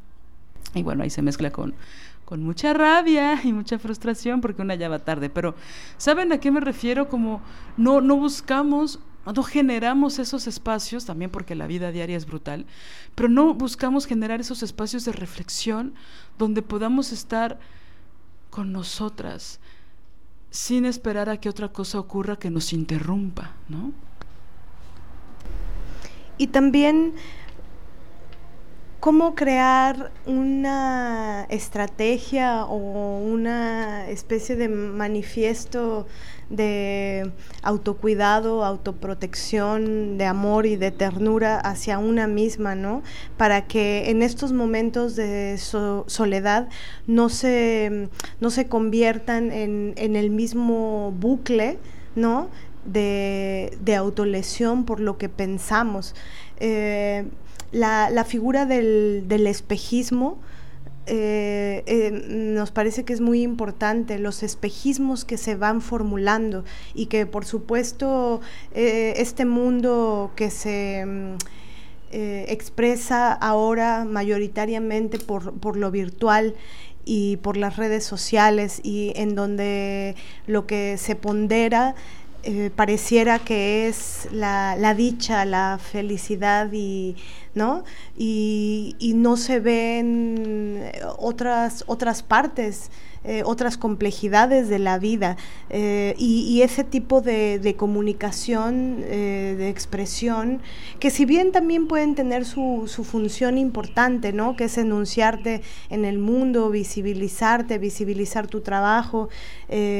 [0.73, 1.73] y bueno, ahí se mezcla con,
[2.25, 5.29] con mucha rabia y mucha frustración porque una ya va tarde.
[5.29, 5.55] Pero
[5.97, 7.07] ¿saben a qué me refiero?
[7.07, 7.41] Como
[7.77, 12.65] no, no buscamos, no generamos esos espacios, también porque la vida diaria es brutal,
[13.15, 15.93] pero no buscamos generar esos espacios de reflexión
[16.37, 17.57] donde podamos estar
[18.49, 19.61] con nosotras
[20.49, 23.93] sin esperar a que otra cosa ocurra que nos interrumpa, ¿no?
[26.37, 27.13] Y también
[29.05, 36.07] cómo crear una estrategia o una especie de manifiesto
[36.49, 43.03] de autocuidado, autoprotección, de amor y de ternura hacia una misma, ¿no?
[43.37, 46.67] Para que en estos momentos de soledad
[47.05, 51.77] no se, no se conviertan en, el mismo bucle,
[52.15, 52.49] ¿no?
[52.85, 56.15] De, autolesión por lo que pensamos.
[56.59, 57.25] Eh,
[57.71, 60.37] la, figura del, del espejismo
[61.07, 67.07] eh, eh, nos parece que es muy importante, los espejismos que se van formulando y
[67.07, 68.41] que por supuesto
[68.73, 71.35] este mundo que se mm,
[72.11, 76.55] expresa ahora mayoritariamente por, por lo virtual
[77.05, 80.15] y por las redes sociales y en donde
[80.47, 81.95] lo que se pondera
[82.45, 87.15] eh, pareciera que es la, la, dicha, la felicidad y,
[87.55, 87.83] ¿no?
[88.15, 92.91] Y, y no se ven otras, otras partes
[93.27, 95.35] eh, otras complejidades de la vida
[95.71, 100.61] eh, y, ese tipo de, comunicación, eh, de expresión,
[100.99, 104.55] que si bien también pueden tener su, función importante, ¿no?
[104.55, 109.29] que es enunciarte en el mundo, visibilizarte, visibilizar tu trabajo,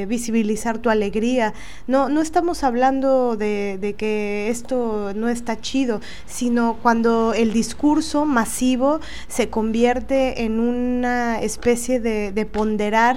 [0.08, 1.56] visibilizar tu alegría.
[1.88, 8.26] No, no estamos hablando de, de que esto no está chido, sino cuando el discurso
[8.26, 13.15] masivo se convierte en una especie de, de ponderar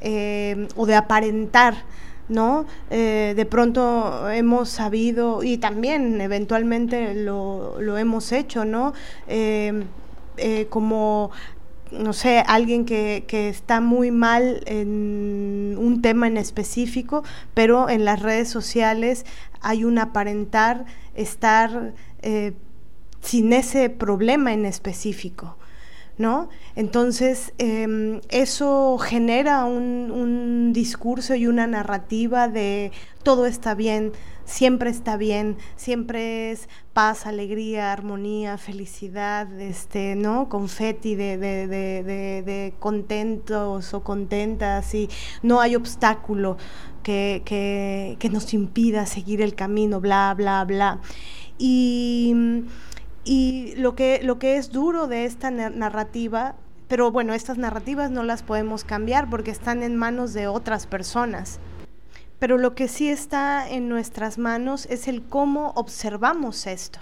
[0.00, 1.74] eh, o de aparentar.
[2.26, 2.64] ¿no?
[2.88, 8.94] Eh, de pronto hemos sabido, y también eventualmente lo, hemos hecho, ¿no?
[9.28, 9.84] Eh,
[10.70, 11.30] como
[11.92, 18.06] no sé, alguien que, que, está muy mal en un tema en específico, pero en
[18.06, 19.26] las redes sociales
[19.60, 21.92] hay un aparentar estar
[23.20, 25.56] sin ese problema en específico.
[26.18, 26.48] ¿No?
[26.76, 32.90] Entonces, em, eso genera un, discurso y una narrativa de
[33.22, 34.12] todo está bien,
[34.44, 40.48] siempre está bien, siempre es paz, alegría, armonía, felicidad, este, ¿no?
[40.48, 42.02] Confeti de, de, de,
[42.42, 45.08] de contentos o contentas y
[45.42, 46.56] no hay obstáculo
[47.04, 51.00] que, que, que nos impida seguir el camino, bla, bla, bla.
[51.56, 52.34] Y
[53.24, 56.56] y lo que, lo que es duro de esta narrativa,
[56.88, 61.58] pero bueno, estas narrativas no las podemos cambiar porque están en manos de otras personas.
[62.38, 67.00] Pero lo que sí está en nuestras manos es el cómo observamos esto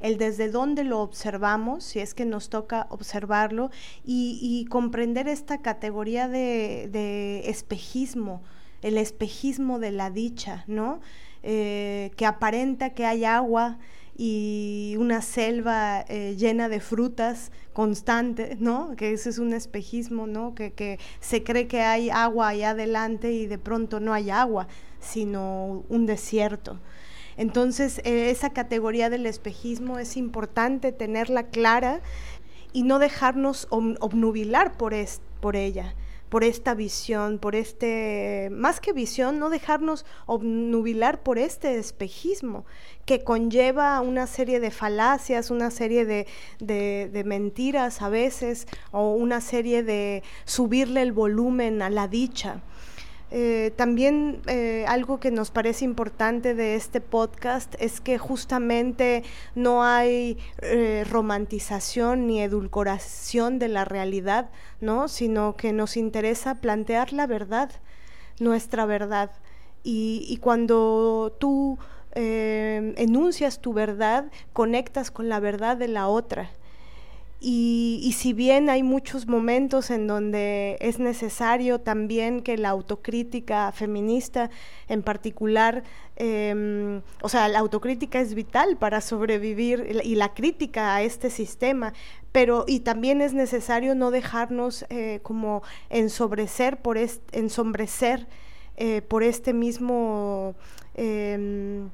[0.00, 3.70] el desde dónde lo observamos, si es que nos toca observarlo,
[4.04, 8.42] y, comprender esta categoría de, espejismo,
[8.82, 11.00] el espejismo de la dicha, ¿no?
[11.42, 13.78] Eh, que aparenta que hay agua,
[14.16, 18.94] y una selva eh, llena de frutas constante, ¿no?
[18.96, 20.54] Que ese es un espejismo, ¿no?
[20.54, 24.68] Que, que, se cree que hay agua allá adelante y de pronto no hay agua,
[25.00, 26.78] sino un desierto.
[27.36, 32.00] Entonces, eh, esa categoría del espejismo es importante tenerla clara
[32.72, 34.94] y no dejarnos obnubilar por,
[35.40, 35.94] por ella
[36.30, 42.64] por esta visión, por este, más que visión, no dejarnos obnubilar por este espejismo
[43.04, 46.28] que conlleva una serie de falacias, una serie de,
[46.60, 52.62] de, mentiras a veces, o una serie de subirle el volumen a la dicha.
[53.32, 59.22] Eh, también eh, algo que nos parece importante de este podcast es que justamente
[59.54, 65.06] no hay eh, romantización ni edulcoración de la realidad, ¿no?
[65.06, 67.70] sino que nos interesa plantear la verdad,
[68.40, 69.30] nuestra verdad.
[69.84, 71.78] Y, y cuando tú
[72.12, 76.50] enuncias tu verdad, conectas con la verdad de la otra.
[77.42, 84.50] Y, si bien hay muchos momentos en donde es necesario también que la autocrítica feminista
[84.88, 85.82] en particular,
[86.16, 91.94] em, o sea, la autocrítica es vital para sobrevivir y la crítica a este sistema,
[92.30, 96.78] pero y también es necesario no dejarnos eh, como ensombrecer
[98.76, 100.54] eh, por este mismo...
[100.94, 101.88] Em,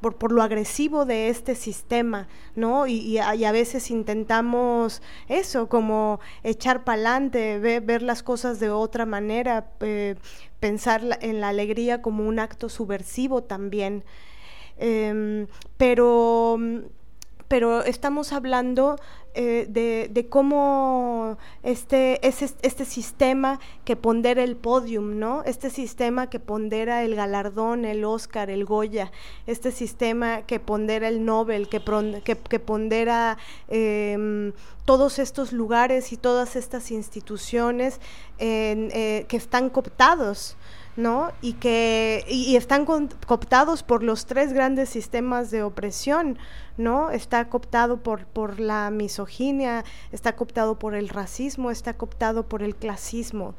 [0.00, 2.86] por, por, lo agresivo de este sistema, ¿no?
[2.86, 9.72] Y, a, veces intentamos eso, como echar para adelante, ver, las cosas de otra manera,
[9.80, 10.16] eh,
[10.60, 14.04] pensar en la alegría como un acto subversivo también.
[14.78, 16.58] Em, pero
[17.50, 18.94] pero estamos hablando
[19.34, 25.42] eh, de, cómo este, este sistema que pondera el podium, ¿no?
[25.42, 29.10] Este sistema que pondera el galardón, el Oscar, el Goya,
[29.48, 31.82] este sistema que pondera el Nobel, que,
[32.22, 34.52] que, pondera em,
[34.84, 38.00] todos estos lugares y todas estas instituciones
[38.38, 40.56] eh, que están cooptados
[41.00, 41.32] ¿no?
[41.40, 46.38] Y que y, están cooptados por los tres grandes sistemas de opresión,
[46.76, 47.10] ¿no?
[47.10, 52.76] Está cooptado por, por la misoginia, está cooptado por el racismo, está cooptado por el
[52.76, 53.54] clasismo.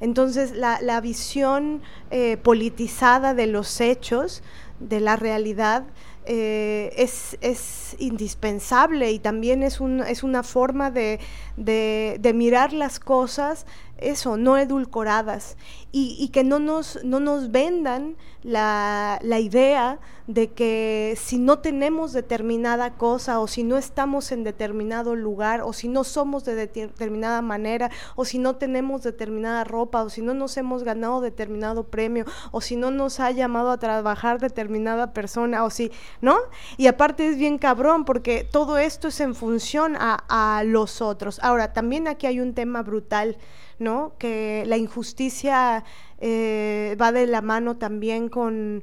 [0.00, 4.42] Entonces, la, la visión eh, politizada de los hechos,
[4.80, 5.84] de la realidad,
[6.30, 11.20] eh, es, es, indispensable y también es, un, es una forma de,
[11.56, 13.64] de, de mirar las cosas
[13.98, 15.56] eso, no edulcoradas,
[15.90, 21.60] y, y, que no nos, no nos vendan la, la, idea de que si no
[21.60, 26.54] tenemos determinada cosa, o si no estamos en determinado lugar, o si no somos de
[26.54, 31.84] determinada manera, o si no tenemos determinada ropa, o si no nos hemos ganado determinado
[31.84, 35.90] premio, o si no nos ha llamado a trabajar determinada persona, o si,
[36.20, 36.36] ¿no?
[36.76, 41.40] Y aparte es bien cabrón, porque todo esto es en función a, a los otros.
[41.42, 43.38] Ahora, también aquí hay un tema brutal
[43.78, 44.12] ¿no?
[44.18, 45.84] Que la injusticia
[46.20, 48.82] eh, va de la mano también con,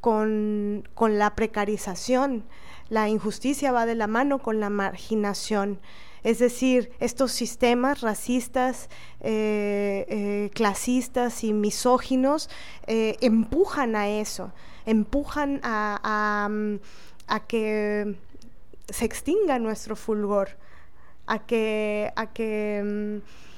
[0.00, 2.44] con, la precarización,
[2.88, 5.80] la injusticia va de la mano con la marginación.
[6.22, 12.50] Es decir, estos sistemas racistas, eh, eh, clasistas y misóginos
[12.86, 14.52] empujan a eso,
[14.84, 16.50] empujan a,
[17.26, 18.16] a, que
[18.88, 20.58] se extinga nuestro fulgor,
[21.26, 23.49] a que, a que mm,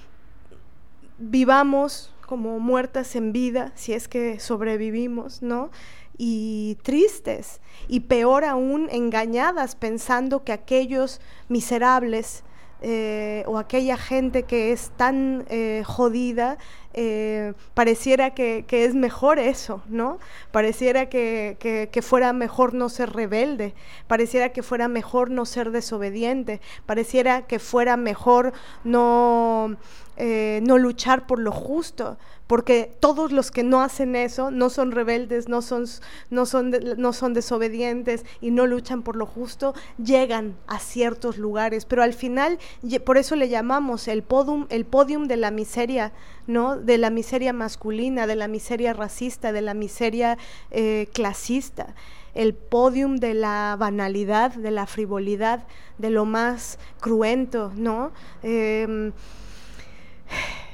[1.22, 5.70] vivamos como muertas en vida, si es que sobrevivimos, ¿no?
[6.18, 12.44] Y tristes, y peor aún, engañadas pensando que aquellos miserables
[12.84, 16.58] eh, o aquella gente que es tan eh, jodida,
[16.94, 20.18] eh, pareciera que, es mejor eso, ¿no?
[20.50, 23.74] Pareciera que, que, fuera mejor no ser rebelde,
[24.08, 28.52] pareciera que fuera mejor no ser desobediente, pareciera que fuera mejor
[28.82, 29.76] no
[30.16, 34.92] eh, no luchar por lo justo, porque todos los que no hacen eso no son
[34.92, 35.86] rebeldes, no son,
[36.28, 41.86] no son, no son desobedientes y no luchan por lo justo, llegan a ciertos lugares,
[41.86, 42.58] pero al final,
[43.06, 46.12] por eso le llamamos el podium, el podium de la miseria,
[46.46, 46.76] ¿no?
[46.76, 50.36] De la miseria masculina, de la miseria racista, de la miseria
[50.70, 51.94] eh, clasista
[52.34, 55.64] el podium de la banalidad, de la frivolidad,
[55.98, 58.12] de lo más cruento, ¿no?
[58.42, 59.12] Em,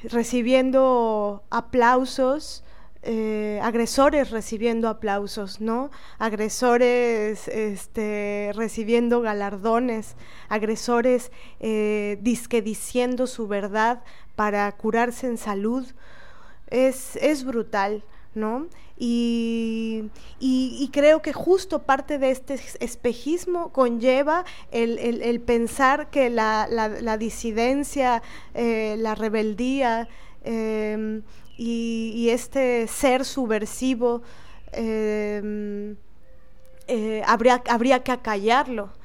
[0.05, 2.65] recibiendo aplausos,
[3.03, 5.91] eh, agresores recibiendo aplausos, ¿no?
[6.19, 10.17] Agresores este, recibiendo galardones,
[10.49, 11.31] agresores
[11.61, 14.03] eh, disque diciendo su verdad
[14.35, 15.87] para curarse en salud.
[16.69, 18.05] Es, es brutal,
[18.35, 18.67] ¿no?
[18.97, 20.11] Y,
[20.93, 28.23] creo que justo parte de este espejismo conlleva el, pensar que la, disidencia,
[28.55, 30.09] eh, la rebeldía
[30.43, 31.23] em,
[31.57, 34.23] y, este ser subversivo
[34.73, 35.97] em,
[36.89, 38.98] eh, habría que acallarlo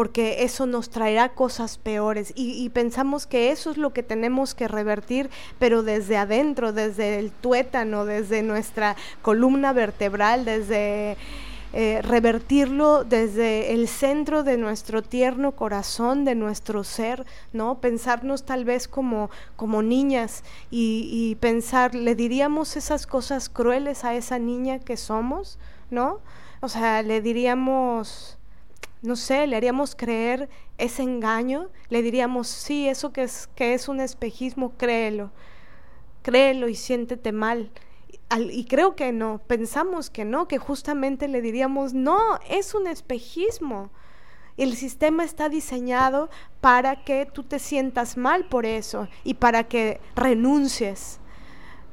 [0.00, 4.66] porque eso nos traerá cosas peores y, pensamos que eso es lo que tenemos que
[4.66, 5.28] revertir,
[5.58, 11.18] pero desde adentro, desde el tuétano, desde nuestra columna vertebral, desde
[11.74, 17.82] eh, revertirlo desde el centro de nuestro tierno corazón, de nuestro ser, ¿no?
[17.82, 24.14] Pensarnos tal vez como, como niñas y, y pensar, ¿le diríamos esas cosas crueles a
[24.14, 25.58] esa niña que somos?
[25.90, 26.20] ¿No?
[26.62, 28.38] O sea, le diríamos
[29.02, 30.48] no sé, le haríamos creer
[30.78, 35.30] ese engaño, le diríamos, sí, eso que es, que es un espejismo, créelo,
[36.22, 37.70] créelo y siéntete mal.
[38.52, 43.90] y creo que no, pensamos que no, que justamente le diríamos, no, es un espejismo.
[44.56, 46.28] El sistema está diseñado
[46.60, 51.18] para que tú te sientas mal por eso y para que renuncies,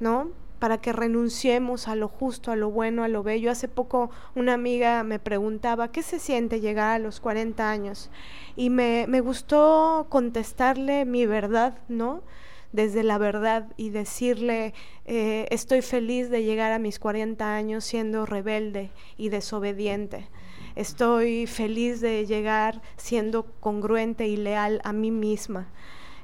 [0.01, 0.31] ¿no?
[0.59, 3.51] Para que renunciemos a lo justo, a lo bueno, a lo bello.
[3.51, 8.09] Hace poco una amiga me preguntaba, ¿qué se siente llegar a los 40 años?
[8.55, 12.23] Y me, me gustó contestarle mi verdad, ¿no?
[12.71, 14.73] Desde la verdad y decirle,
[15.05, 20.27] eh, estoy feliz de llegar a mis 40 años siendo rebelde y desobediente.
[20.75, 25.69] Estoy feliz de llegar siendo congruente y leal a mí misma.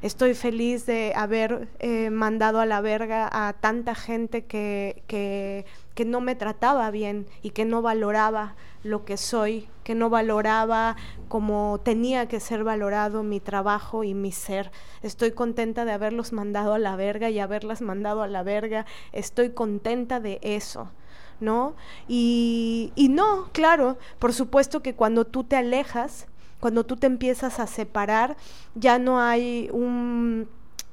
[0.03, 6.03] Estoy feliz de haber eh, mandado a la verga a tanta gente que, que, que
[6.03, 10.97] no me trataba bien y que no valoraba lo que soy, que no valoraba
[11.29, 14.71] como tenía que ser valorado mi trabajo y mi ser.
[15.03, 18.85] Estoy contenta de haberlos mandado a la verga y haberlas mandado a la verga.
[19.13, 20.91] Estoy contenta de eso.
[21.39, 21.75] ¿No?
[22.07, 26.27] Y, y no, claro, por supuesto que cuando tú te alejas,
[26.63, 28.37] cuando tú te empiezas a separar,
[28.73, 30.47] ya no hay un...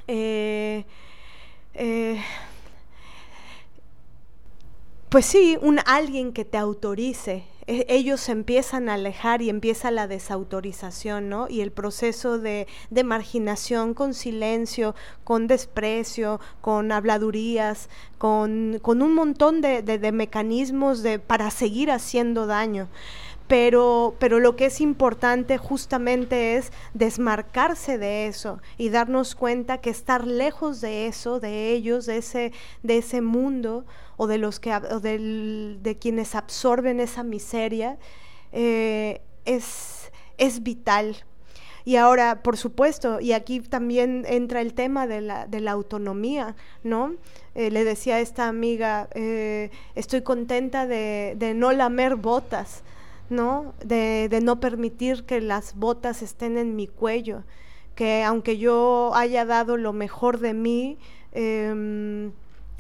[0.09, 0.85] Eh,
[1.75, 2.21] eh,
[5.11, 7.45] pues sí, un alguien que te autorice.
[7.69, 11.47] E, ellos se empiezan a alejar y empieza la desautorización, ¿no?
[11.49, 19.15] Y el proceso de, de marginación con silencio, con desprecio, con habladurías, con, con un
[19.15, 22.89] montón de, de, de mecanismos para seguir haciendo daño
[23.51, 29.91] pero, pero lo que es importante justamente es desmarcarse de eso y darnos cuenta que
[29.91, 32.53] estar lejos de eso, de ellos, de ese,
[32.85, 33.85] de ese mundo
[34.17, 37.99] o de los que de quienes absorben esa miseria,
[38.53, 41.17] eh, es, es vital.
[41.85, 47.17] Y ahora, por supuesto, y aquí también entra el tema de la, autonomía, ¿no?
[47.57, 52.85] Eh, le decía a esta amiga, eh, estoy contenta de, de no lamer botas,
[53.31, 53.75] ¿no?
[53.85, 57.45] De, de, no permitir que las botas estén en mi cuello,
[57.95, 60.99] que aunque yo haya dado lo mejor de mí,
[61.33, 62.31] eh,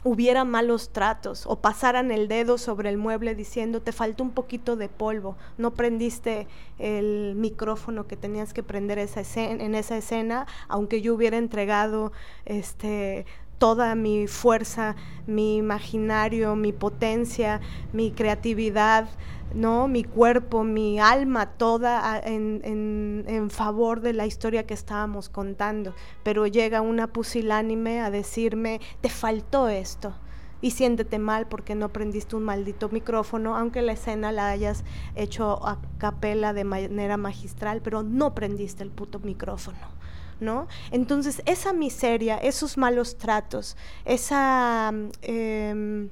[0.04, 4.76] hubiera malos tratos o pasaran el dedo sobre el mueble diciendo te falta un poquito
[4.76, 6.46] de polvo, no prendiste
[6.78, 12.12] el micrófono que tenías que prender en esa escena, aunque yo hubiera entregado
[12.46, 13.26] este
[13.58, 14.96] toda mi fuerza,
[15.26, 17.60] mi imaginario, mi potencia,
[17.92, 19.06] mi creatividad,
[19.54, 19.88] ¿no?
[19.88, 25.94] Mi cuerpo, mi alma toda en, en, en, favor de la historia que estábamos contando.
[26.22, 30.14] Pero llega una pusilánime a decirme, te faltó esto.
[30.62, 34.84] Y siéntete mal porque no prendiste un maldito micrófono, aunque la escena la hayas
[35.14, 39.78] hecho a capela de manera magistral, pero no prendiste el puto micrófono.
[40.38, 40.68] ¿No?
[40.90, 43.76] Entonces, esa miseria, esos malos tratos,
[44.06, 44.90] esa
[45.20, 46.08] eh,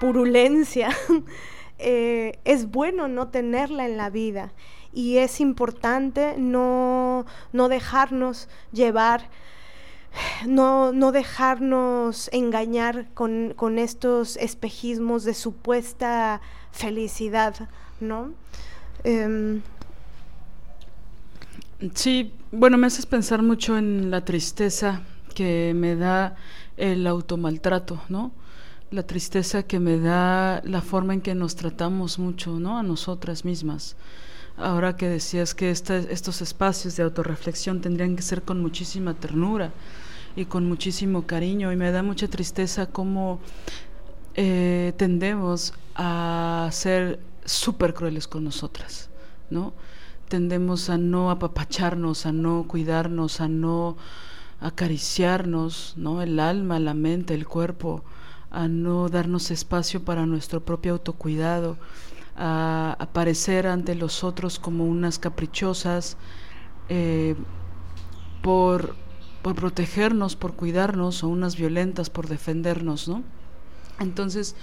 [0.00, 0.88] purulencia
[1.86, 4.52] eh, es bueno no tenerla en la vida
[4.94, 9.28] y es importante no, no dejarnos llevar,
[10.46, 16.40] no, no dejarnos engañar con, con, estos espejismos de supuesta
[16.72, 17.68] felicidad,
[18.00, 18.32] ¿no?
[19.02, 19.60] Eh,
[21.94, 25.02] sí, bueno, me haces pensar mucho en la tristeza
[25.34, 26.36] que me da
[26.78, 28.32] el automaltrato, ¿no?
[28.94, 32.78] La tristeza que me da la forma en que nos tratamos mucho, ¿no?
[32.78, 33.96] A nosotras mismas.
[34.56, 39.72] Ahora que decías que estos espacios de autorreflexión tendrían que ser con muchísima ternura
[40.36, 43.40] y con muchísimo cariño, y me da mucha tristeza cómo
[44.36, 49.10] eh, tendemos a ser súper crueles con nosotras,
[49.50, 49.72] ¿no?
[50.28, 53.96] Tendemos a no apapacharnos, a no cuidarnos, a no
[54.60, 56.22] acariciarnos, ¿no?
[56.22, 58.04] El alma, la mente, el cuerpo
[58.54, 61.76] a no darnos espacio para nuestro propio autocuidado,
[62.36, 66.16] a aparecer ante los otros como unas caprichosas
[66.88, 67.34] eh,
[68.42, 68.94] por,
[69.42, 73.22] por protegernos, por cuidarnos, o unas violentas por defendernos, ¿no?
[74.00, 74.56] Entonces,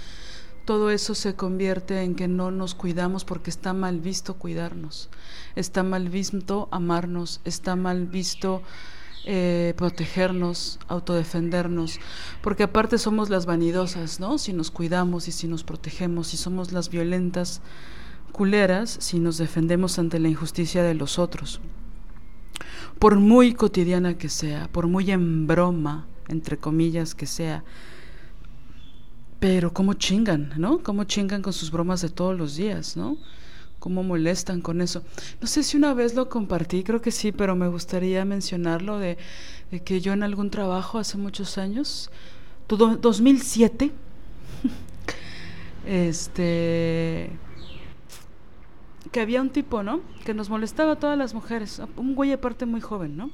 [0.64, 5.08] todo eso se convierte en que no nos cuidamos porque está mal visto cuidarnos,
[5.56, 8.62] está mal visto amarnos, está mal visto
[9.24, 12.00] eh, protegernos, autodefendernos,
[12.42, 14.36] porque aparte somos las vanidosas, ¿no?
[14.36, 17.60] Si nos cuidamos y si nos protegemos, si somos las violentas
[18.32, 21.60] culeras, si nos defendemos ante la injusticia de los otros.
[22.98, 27.62] Por muy cotidiana que sea, por muy en broma, entre comillas, que sea,
[29.38, 30.82] pero cómo chingan, ¿no?
[30.82, 33.18] Cómo chingan con sus bromas de todos los días, ¿no?
[33.82, 35.02] Cómo molestan con eso.
[35.40, 39.18] No sé si una vez lo compartí, creo que sí, pero me gustaría mencionarlo de,
[39.84, 42.08] que yo en algún trabajo hace muchos años,
[42.68, 43.90] 2007,
[45.86, 47.30] este,
[49.10, 50.00] que había un tipo, ¿no?
[50.24, 53.32] Que nos molestaba a todas las mujeres, un güey aparte muy joven, ¿no?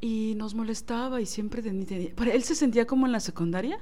[0.00, 3.80] Y nos molestaba y siempre tenía, él se sentía como en la secundaria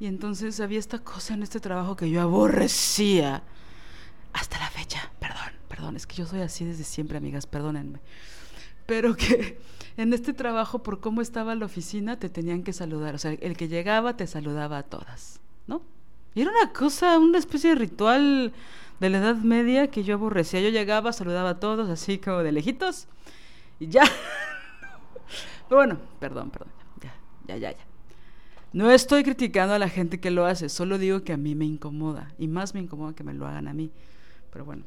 [0.00, 3.42] y entonces había esta cosa en este trabajo que yo aborrecía
[4.36, 8.00] hasta la fecha, perdón, perdón, es que yo soy así desde siempre, amigas, perdónenme.
[8.84, 9.58] Pero que
[9.96, 13.14] en este trabajo, por cómo estaba la oficina, te tenían que saludar.
[13.14, 15.82] O sea, el que llegaba te saludaba a todas, ¿no?
[16.34, 18.52] Era una cosa, una especie de ritual
[19.00, 20.60] de la Edad Media que yo aborrecía.
[20.60, 23.08] Yo llegaba, saludaba a todos, así como de lejitos,
[23.80, 24.02] y ya.
[25.68, 26.72] Pero bueno, perdón, perdón,
[27.02, 27.14] ya,
[27.48, 27.86] ya, ya, ya.
[28.74, 31.64] No estoy criticando a la gente que lo hace, solo digo que a mí me
[31.64, 33.90] incomoda, y más me incomoda que me lo hagan a mí
[34.56, 34.84] pero bueno.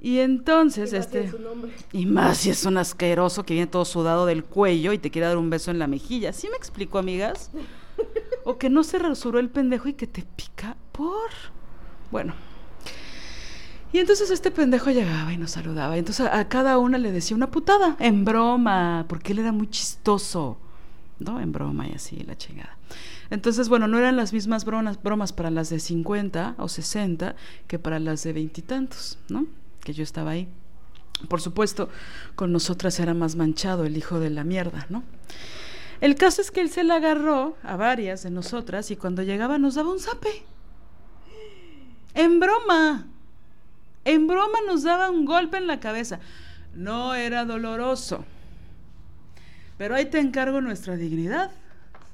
[0.00, 1.30] Y entonces, y este.
[1.92, 5.26] Y más si es un asqueroso que viene todo sudado del cuello y te quiere
[5.26, 6.32] dar un beso en la mejilla.
[6.32, 7.50] ¿Sí me explico, amigas?
[8.44, 11.28] o que no se rasuró el pendejo y que te pica por.
[12.10, 12.32] Bueno.
[13.92, 15.94] Y entonces este pendejo llegaba y nos saludaba.
[15.96, 19.68] Y entonces a, cada una le decía una putada, en broma, porque él era muy
[19.68, 20.56] chistoso.
[21.18, 21.38] ¿No?
[21.38, 22.78] En broma y así, la chingada.
[23.30, 27.34] Entonces, bueno, no eran las mismas bromas, bromas para las de 50 o 60
[27.66, 29.46] que para las de veintitantos, ¿no?
[29.80, 30.48] Que yo estaba ahí.
[31.28, 31.88] Por supuesto,
[32.34, 35.02] con nosotras era más manchado el hijo de la mierda, ¿no?
[36.00, 39.58] El caso es que él se la agarró a varias de nosotras y cuando llegaba
[39.58, 40.44] nos daba un zape.
[42.14, 43.06] En broma.
[44.04, 46.20] En broma nos daba un golpe en la cabeza.
[46.74, 48.24] No era doloroso.
[49.78, 51.50] Pero ahí te encargo nuestra dignidad,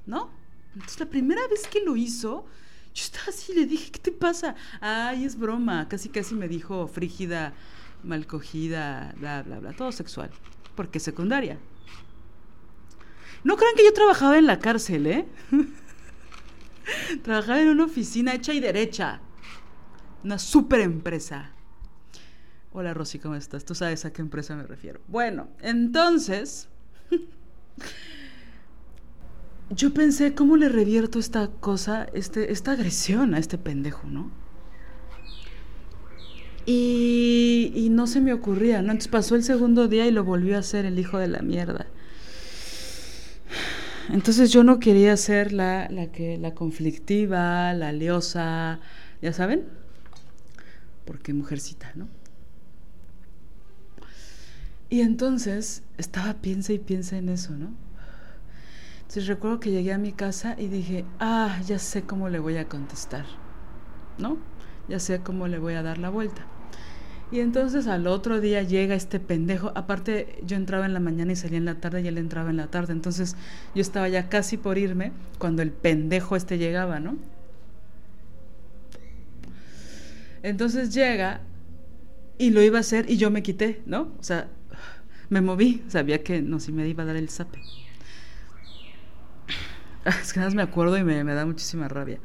[0.07, 0.31] ¿no?
[0.75, 2.47] Entonces la primera vez que lo hizo,
[2.95, 4.55] yo estaba así, le dije, ¿qué te pasa?
[4.81, 5.89] Ay, es broma.
[5.89, 7.55] Casi, casi me dijo frígida,
[8.03, 9.73] mal cogida, bla, bla, bla.
[9.73, 10.31] Todo sexual.
[10.75, 11.59] Porque secundaria.
[13.45, 15.27] No crean que yo trabajaba en la cárcel, ¿eh?
[17.23, 19.20] trabajaba en una oficina hecha y derecha.
[20.23, 21.51] Una super empresa.
[22.73, 23.64] Hola Rosy, ¿cómo estás?
[23.64, 25.01] Tú sabes a qué empresa me refiero.
[25.09, 26.68] Bueno, entonces...
[29.75, 34.31] yo pensé, ¿cómo le revierto esta cosa, este, esta agresión a este pendejo, no?
[36.64, 38.93] Y, y no se me ocurría, ¿no?
[38.93, 41.87] Entonces pasó el segundo día y lo volvió a hacer el hijo de la mierda.
[44.11, 48.81] Entonces yo no quería ser la, la que, la conflictiva, la leosa,
[49.23, 49.64] ya saben,
[51.05, 52.09] porque mujercita, ¿no?
[54.91, 57.73] Y entonces estaba piensa y piensa en eso, ¿no?
[59.13, 62.57] Entonces recuerdo que llegué a mi casa y dije, ah, ya sé cómo le voy
[62.57, 63.27] a contestar,
[64.17, 64.39] ¿no?
[64.89, 66.47] Ya sé cómo le voy a dar la vuelta.
[67.31, 69.71] Y entonces al otro día llega este pendejo.
[69.75, 72.57] Aparte, yo entraba en la mañana y salía en la tarde y él entraba en
[72.57, 72.95] la tarde.
[72.95, 73.37] Entonces
[73.75, 77.19] yo estaba ya casi por irme cuando el pendejo este llegaba, ¿no?
[80.43, 81.43] Entonces llega
[82.39, 84.11] y lo iba a hacer y yo me quité, ¿no?
[84.19, 84.49] O sea,
[85.29, 87.61] me moví, sabía que no, si me iba a dar el zape.
[90.22, 92.18] Es que nada más me acuerdo y me, me da muchísima rabia.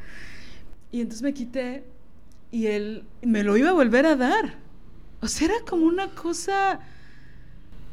[0.92, 1.84] Y entonces me quité
[2.52, 4.56] y él me lo iba a volver a dar.
[5.22, 6.80] O sea, era como una cosa...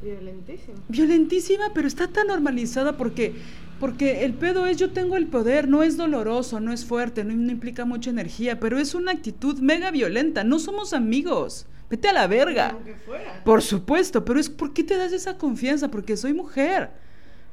[0.02, 0.78] Violentísima.
[0.88, 3.34] Violentísima, pero está tan normalizada porque,
[3.80, 7.34] porque el pedo es yo tengo el poder, no es doloroso, no es fuerte, no,
[7.34, 11.66] no implica mucha energía, pero es una actitud mega violenta, no somos amigos.
[11.88, 12.70] Vete a la verga.
[12.70, 13.42] Aunque fuera.
[13.44, 15.90] Por supuesto, pero es ¿por qué te das esa confianza?
[15.90, 16.90] Porque soy mujer.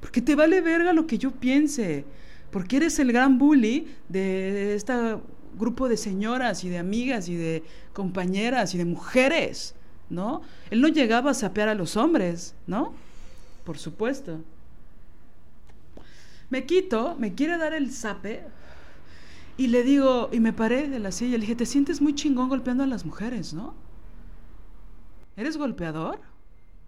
[0.02, 2.04] Porque te vale verga lo que yo piense.
[2.52, 5.22] Porque eres el gran bully de esta
[5.58, 9.76] grupo de señoras y de amigas y de compañeras y de mujeres,
[10.10, 10.42] ¿no?
[10.70, 12.94] Él no llegaba a sapear a los hombres, ¿no?
[13.64, 14.40] Por supuesto.
[16.50, 18.44] Me quito, me quiere dar el zape
[19.58, 22.50] y le digo, y me paré de la silla, le dije, te sientes muy chingón
[22.50, 23.74] golpeando a las mujeres, ¿no?
[25.38, 26.20] ¿Eres golpeador?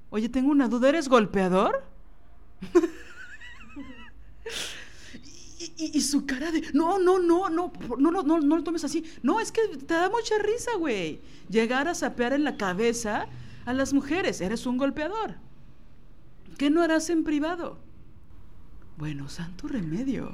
[0.10, 1.84] Oye, tengo una duda, ¿eres golpeador?
[5.78, 9.04] Y, su cara de, no, no, no, no, no, no, no, no lo tomes así.
[9.22, 11.20] No, es que te da mucha risa, güey.
[11.50, 13.28] Llegar a sapear en la cabeza
[13.66, 14.42] a las mujeres.
[14.42, 15.36] Eres un golpeador.
[16.58, 17.80] ¿Qué no harás en privado?
[18.98, 20.32] Bueno, santo remedio.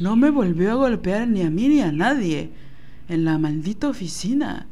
[0.00, 2.52] No me volvió a golpear ni a mí ni a nadie
[3.08, 4.66] en la maldita oficina,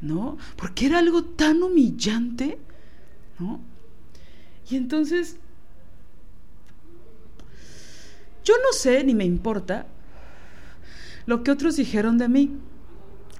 [0.00, 0.38] ¿no?
[0.56, 2.58] Porque era algo tan humillante,
[3.38, 3.60] ¿no?
[4.70, 5.36] Y entonces
[8.44, 9.86] yo no sé ni me importa
[11.26, 12.58] lo que otros dijeron de mí.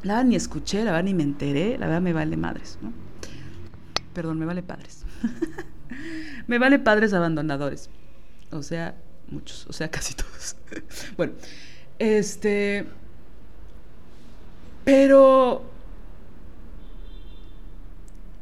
[0.02, 2.92] La verdad ni escuché, la verdad ni me enteré, la verdad me vale madres, ¿no?
[4.12, 5.04] Perdón, me vale padres.
[6.46, 7.90] me vale padres abandonadores.
[8.50, 8.96] O sea,
[9.28, 10.56] muchos, o sea, casi todos.
[11.16, 11.34] bueno,
[11.98, 12.86] este...
[14.84, 15.64] Pero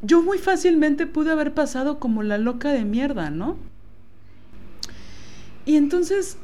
[0.03, 3.57] yo muy fácilmente pude haber pasado como la loca de mierda, ¿no?
[5.65, 6.37] Y entonces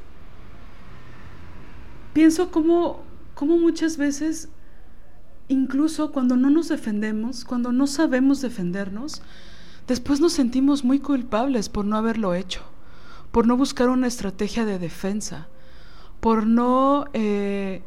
[2.14, 3.04] pienso como,
[3.36, 4.48] como muchas veces,
[5.50, 9.22] incluso cuando no nos defendemos, cuando no sabemos defendernos,
[9.88, 12.62] después nos sentimos muy culpables por no haberlo hecho,
[13.32, 15.50] por no buscar una estrategia de defensa,
[16.22, 17.84] por no eh,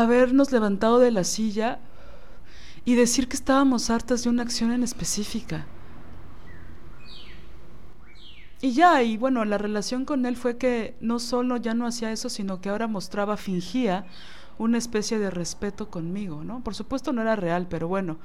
[0.00, 1.78] habernos levantado de la silla
[2.84, 5.66] y decir que estábamos hartas de una acción en específica.
[8.60, 12.10] Y ya, y bueno, la relación con él fue que no solo ya no hacía
[12.10, 14.06] eso, sino que ahora mostraba, fingía
[14.58, 16.60] una especie de respeto conmigo, ¿no?
[16.64, 18.18] Por supuesto no era real, pero bueno,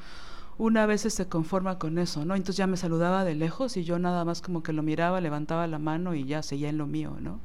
[0.57, 2.35] una vez se conforma con eso, ¿no?
[2.35, 5.67] Entonces ya me saludaba de lejos y yo nada más como que lo miraba, levantaba
[5.67, 7.39] la mano y ya seguía en lo mío, ¿no?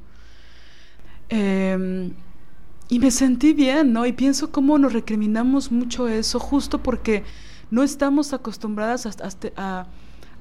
[1.29, 2.13] Em,
[2.89, 4.05] y me sentí bien, ¿no?
[4.05, 7.23] Y pienso cómo nos recriminamos mucho eso, justo porque
[7.71, 9.05] no estamos acostumbradas
[9.55, 9.87] a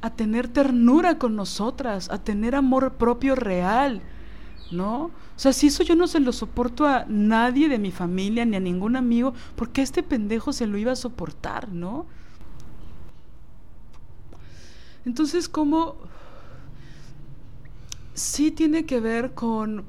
[0.01, 4.01] a tener ternura con nosotras, a tener amor propio real,
[4.71, 5.05] ¿no?
[5.05, 8.57] O sea, si eso yo no se lo soporto a nadie de mi familia ni
[8.57, 12.07] a ningún amigo, ¿por qué este pendejo se lo iba a soportar, ¿no?
[15.05, 15.97] Entonces, ¿cómo
[18.15, 19.85] sí tiene que ver con,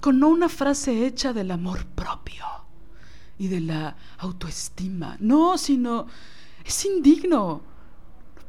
[0.00, 2.44] con no una frase hecha del amor propio
[3.38, 6.06] y de la autoestima, no, sino
[6.64, 7.62] es indigno.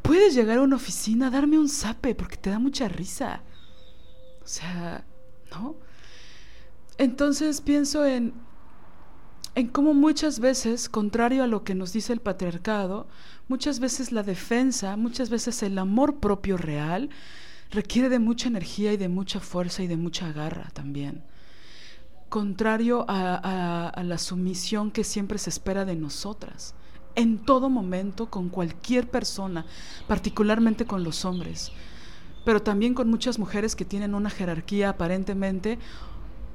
[0.02, 3.44] Puedes llegar a una oficina, darme un zape porque te da mucha risa.
[4.44, 5.04] O sea,
[5.52, 5.76] ¿no?
[6.98, 8.34] Entonces pienso en,
[9.56, 13.08] en cómo muchas veces, contrario a lo que nos dice el patriarcado,
[13.48, 17.10] muchas veces la defensa, muchas veces el amor propio real,
[17.72, 21.24] requiere de mucha energía y de mucha fuerza y de mucha garra también.
[22.30, 26.76] Contrario a, la sumisión que siempre se espera de nosotras,
[27.16, 29.66] en todo momento, con cualquier persona,
[30.08, 31.72] particularmente con los hombres,
[32.44, 35.80] pero también con muchas mujeres que tienen una jerarquía aparentemente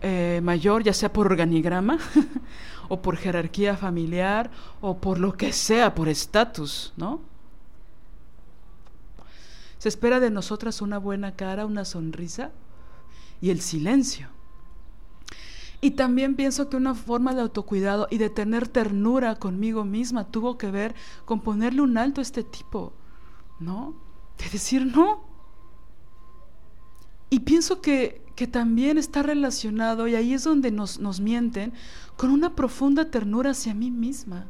[0.03, 1.99] eh, mayor, ya sea por organigrama
[2.89, 4.51] o por jerarquía familiar
[4.81, 7.21] o por lo que sea, por estatus, ¿no?
[9.79, 12.51] Se espera de nosotras una buena cara, una sonrisa
[13.41, 14.29] y el silencio.
[15.85, 20.57] Y también pienso que una forma de autocuidado y de tener ternura conmigo misma tuvo
[20.57, 22.93] que ver con ponerle un alto a este tipo,
[23.59, 23.97] ¿no?
[24.39, 25.25] De decir no.
[27.31, 31.73] Y pienso que, que también está relacionado, y ahí es donde nos, nos mienten,
[32.17, 34.47] con una profunda ternura hacia mí misma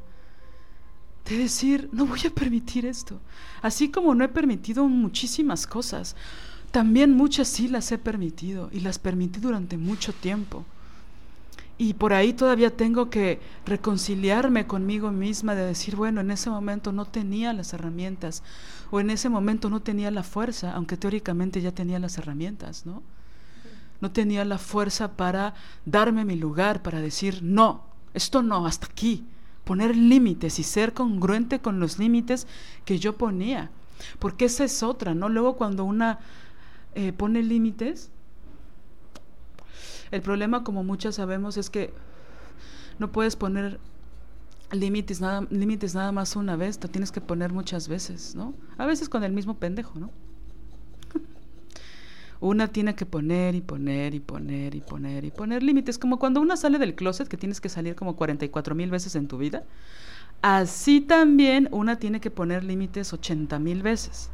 [1.24, 3.20] de decir, no voy a permitir esto.
[3.62, 6.14] Así como no he permitido muchísimas cosas,
[6.72, 10.66] también muchas sí las he permitido y las permití durante mucho tiempo.
[11.82, 16.92] Y por ahí todavía tengo que reconciliarme conmigo misma de decir, bueno, en ese momento
[16.92, 18.44] no tenía las herramientas
[18.92, 23.02] o en ese momento no tenía la fuerza, aunque teóricamente ya tenía las herramientas, ¿no?
[24.00, 25.54] No tenía la fuerza para
[25.84, 27.82] darme mi lugar, para decir, no,
[28.14, 29.24] esto no, hasta aquí
[29.64, 32.46] poner límites y ser congruente con los límites
[32.84, 33.72] que yo ponía.
[34.20, 35.28] Porque esa es otra, ¿no?
[35.28, 36.20] Luego cuando una
[36.94, 38.12] eh, pone límites,
[40.12, 41.92] el problema, como muchas sabemos, es que
[42.98, 43.80] no puedes poner
[44.70, 48.54] límites nada, límites nada más una vez, te tienes que poner muchas veces, ¿no?
[48.76, 50.10] A veces con el mismo pendejo, ¿no?
[52.40, 56.42] una tiene que poner y poner y poner y poner y poner límites, como cuando
[56.42, 59.64] una sale del closet, que tienes que salir como 44 mil veces en tu vida,
[60.42, 64.28] así también una tiene que poner límites 80 mil veces,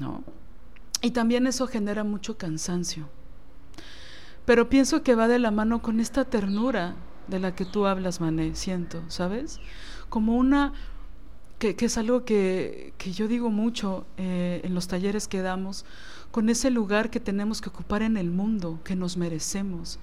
[0.00, 0.24] ¿no?
[1.00, 3.08] Y también eso genera mucho cansancio.
[4.44, 6.96] Pero pienso que va de la mano con esta ternura
[7.28, 9.60] de la que tú hablas, Mané, siento, ¿sabes?
[10.08, 10.72] Como una,
[11.58, 15.84] que, es algo que, yo digo mucho eh, en los talleres que damos,
[16.32, 19.98] con ese lugar que tenemos que ocupar en el mundo, que nos merecemos.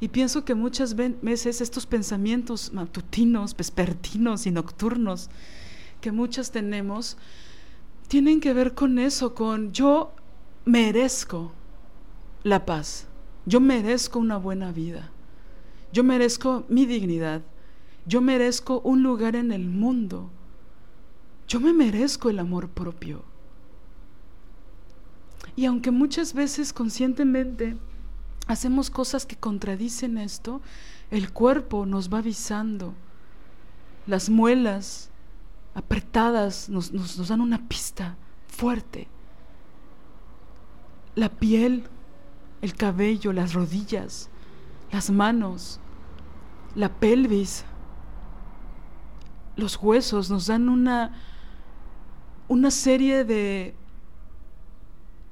[0.00, 5.30] Y pienso que muchas veces estos pensamientos matutinos, vespertinos y nocturnos
[6.00, 7.16] que muchas tenemos,
[8.08, 10.12] tienen que ver con eso, con yo
[10.64, 11.52] merezco
[12.42, 13.06] la paz,
[13.46, 15.10] yo merezco una buena vida,
[15.92, 17.42] yo merezco mi dignidad,
[18.06, 20.30] yo merezco un lugar en el mundo,
[21.48, 23.22] yo me merezco el amor propio.
[25.56, 27.76] Y aunque muchas veces conscientemente
[28.46, 30.60] hacemos cosas que contradicen esto,
[31.10, 32.94] el cuerpo nos va avisando.
[34.06, 35.10] Las muelas
[35.74, 38.16] apretadas nos, nos, dan una pista
[38.48, 39.08] fuerte.
[41.14, 41.84] La piel,
[42.64, 44.30] el cabello, las rodillas,
[44.90, 45.80] las manos,
[46.74, 47.64] la pelvis,
[49.56, 51.12] los huesos nos dan una,
[52.48, 53.74] una serie de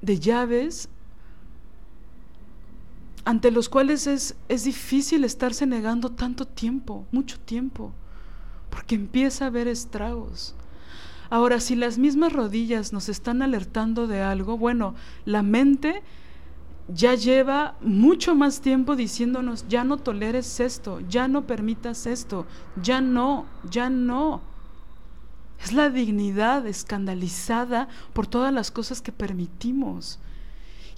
[0.03, 0.89] de llaves
[3.23, 7.93] ante los cuales es, es difícil estarse negando tanto tiempo, mucho tiempo,
[8.69, 10.55] porque empieza a haber estragos.
[11.29, 16.03] Ahora, si las mismas rodillas nos están alertando de algo, bueno, la mente
[16.87, 22.45] ya lleva mucho más tiempo diciéndonos, ya no toleres esto, ya no permitas esto,
[22.81, 24.41] ya no, ya no.
[25.63, 30.19] Es la dignidad escandalizada por todas las cosas que permitimos.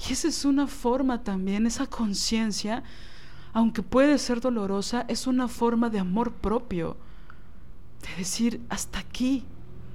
[0.10, 2.84] Y esa es una forma también, esa conciencia,
[3.54, 6.98] aunque puede ser dolorosa, es una forma de amor propio,
[8.02, 9.46] de decir, hasta aquí,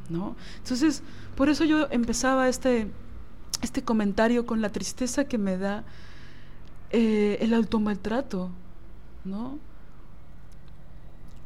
[0.09, 0.37] ¿no?
[0.59, 1.03] Entonces,
[1.37, 2.91] por eso yo empezaba este,
[3.63, 5.85] este comentario con la tristeza que me da
[6.91, 8.51] eh, el automaltrato,
[9.25, 9.59] ¿no?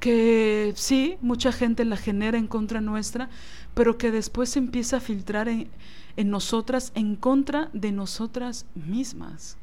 [0.04, 3.30] que sí, mucha gente la genera en contra nuestra,
[3.72, 5.70] pero que después se empieza a filtrar en,
[6.18, 9.56] en nosotras en contra de nosotras mismas.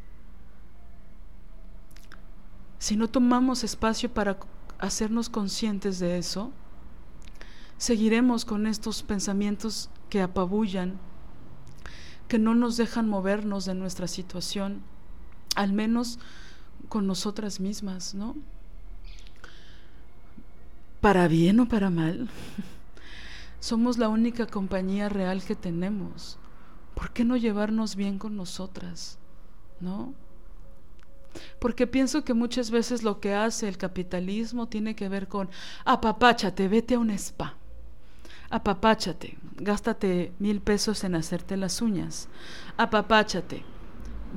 [2.80, 4.40] Si no tomamos espacio para
[4.80, 6.52] hacernos conscientes de eso,
[7.78, 10.98] seguiremos con estos pensamientos que apabullan,
[12.32, 14.82] que no nos dejan movernos de nuestra situación,
[15.58, 16.18] al menos
[16.88, 18.38] con nosotras mismas, ¿no?
[21.02, 22.30] Para bien o para mal,
[23.60, 26.38] somos la única compañía real que tenemos.
[26.96, 29.18] ¿Por qué no llevarnos bien con nosotras?
[29.82, 30.14] ¿No?
[31.60, 35.50] Porque pienso que muchas veces lo que hace el capitalismo tiene que ver con
[35.84, 37.58] apapáchate, vete a un spa.
[38.52, 42.28] Apapáchate, gástate mil pesos en hacerte las uñas.
[42.78, 43.64] Apapáchate,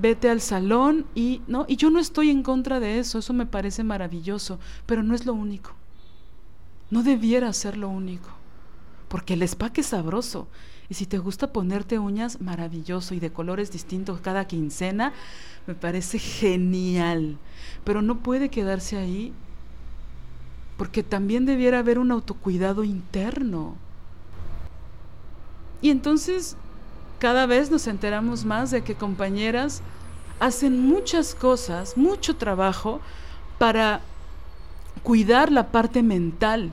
[0.01, 3.45] vete al salón y no, y yo no estoy en contra de eso, eso me
[3.47, 5.73] parece maravilloso, pero no es lo único.
[6.91, 8.31] No debiera ser lo único.
[9.09, 10.49] Porque el spa que es sabroso.
[10.89, 15.13] Y si te gusta ponerte uñas, maravilloso y de colores distintos cada quincena,
[15.67, 17.39] me parece genial.
[17.85, 19.33] Pero no puede quedarse ahí
[20.77, 23.77] porque también debiera haber un autocuidado interno.
[25.85, 26.57] Y entonces
[27.19, 29.83] cada vez nos enteramos más de que compañeras
[30.41, 33.03] hacen muchas cosas, mucho trabajo
[33.59, 34.01] para
[35.03, 36.73] cuidar la parte mental,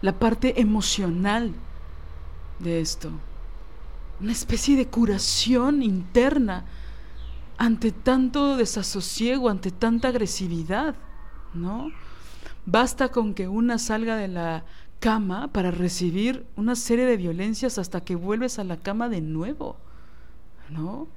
[0.00, 1.52] la parte emocional
[2.60, 3.10] de esto.
[4.20, 6.64] Una especie de curación interna
[7.58, 10.94] ante tanto desasosiego, ante tanta agresividad,
[11.52, 11.90] ¿no?
[12.64, 14.62] Basta con que una salga de la
[15.02, 19.76] cama para recibir una serie de violencias hasta que vuelves a la cama de nuevo,
[20.70, 21.08] ¿no?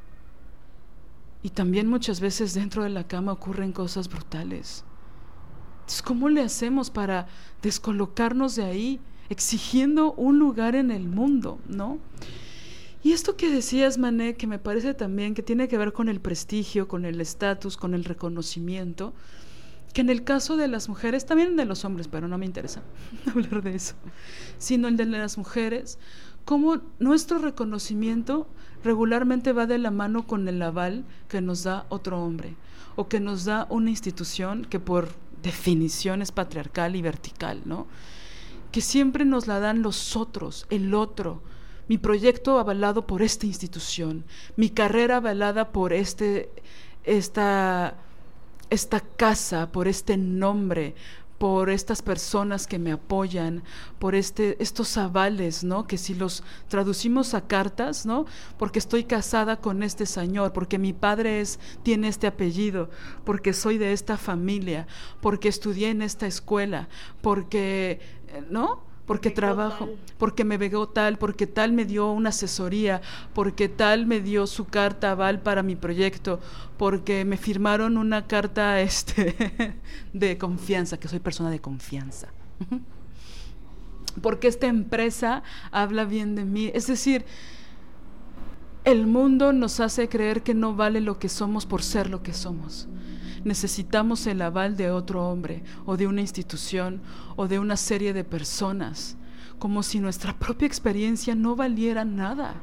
[1.43, 4.83] Y también muchas veces dentro de la cama ocurren cosas brutales.
[5.81, 7.27] Entonces, ¿cómo le hacemos para
[7.61, 11.99] descolocarnos de ahí, exigiendo un lugar en el mundo, ¿no?
[13.03, 16.21] Y esto que decías, Mané, que me parece también que tiene que ver con el
[16.21, 19.13] prestigio, con el estatus, con el reconocimiento,
[19.95, 22.81] que en el caso de las mujeres, también de los hombres, pero no me interesa
[23.31, 23.95] hablar de eso,
[24.57, 25.99] sino el de las mujeres,
[26.43, 28.45] cómo nuestro reconocimiento
[28.83, 32.55] regularmente va de la mano con el aval que nos da otro hombre
[32.97, 35.07] o que nos da una institución que por
[35.41, 37.87] definición es patriarcal y vertical, ¿no?
[38.73, 41.41] Que siempre nos la dan los otros, el otro,
[41.87, 44.25] mi proyecto avalado por esta institución,
[44.57, 46.49] mi carrera avalada por este,
[47.05, 47.95] esta
[48.69, 50.95] esta casa, por este nombre,
[51.37, 53.63] por estas personas que me apoyan,
[53.99, 55.85] por este, estos avales, ¿no?
[55.85, 58.25] Que si los traducimos a cartas, ¿no?
[58.57, 62.89] Porque estoy casada con este señor, porque mi padre es, tiene este apellido,
[63.25, 64.87] porque soy de esta familia,
[65.21, 66.87] porque estudié en esta escuela,
[67.21, 67.99] porque,
[68.49, 68.94] ¿no?
[69.05, 73.01] Porque trabajo, porque me vegó tal, porque tal me dio una asesoría,
[73.33, 76.39] porque tal me dio su carta aval para mi proyecto,
[76.77, 79.79] porque me firmaron una carta este
[80.13, 82.29] de confianza, que soy persona de confianza.
[84.21, 87.25] Porque esta empresa habla bien de mí, es decir,
[88.85, 92.33] el mundo nos hace creer que no vale lo que somos por ser lo que
[92.33, 92.87] somos
[93.45, 97.01] necesitamos el aval de otro hombre o de una institución
[97.35, 99.15] o de una serie de personas,
[99.59, 102.55] como si nuestra propia experiencia no valiera nada.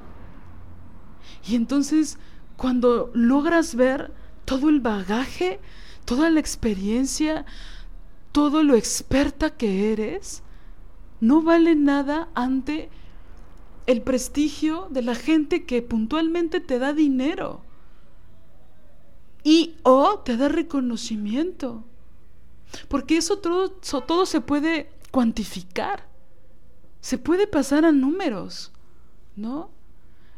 [1.46, 2.18] Y entonces,
[2.56, 4.12] cuando logras ver
[4.44, 5.60] todo el bagaje,
[6.04, 7.46] toda la experiencia,
[8.32, 10.42] todo lo experta que eres,
[11.20, 12.90] no vale nada ante
[13.86, 17.62] el prestigio de la gente que puntualmente te da dinero
[19.44, 21.84] y o te da reconocimiento.
[22.88, 26.06] Porque eso todo, todo se puede cuantificar.
[27.00, 28.72] Se puede pasar a números,
[29.36, 29.70] ¿no?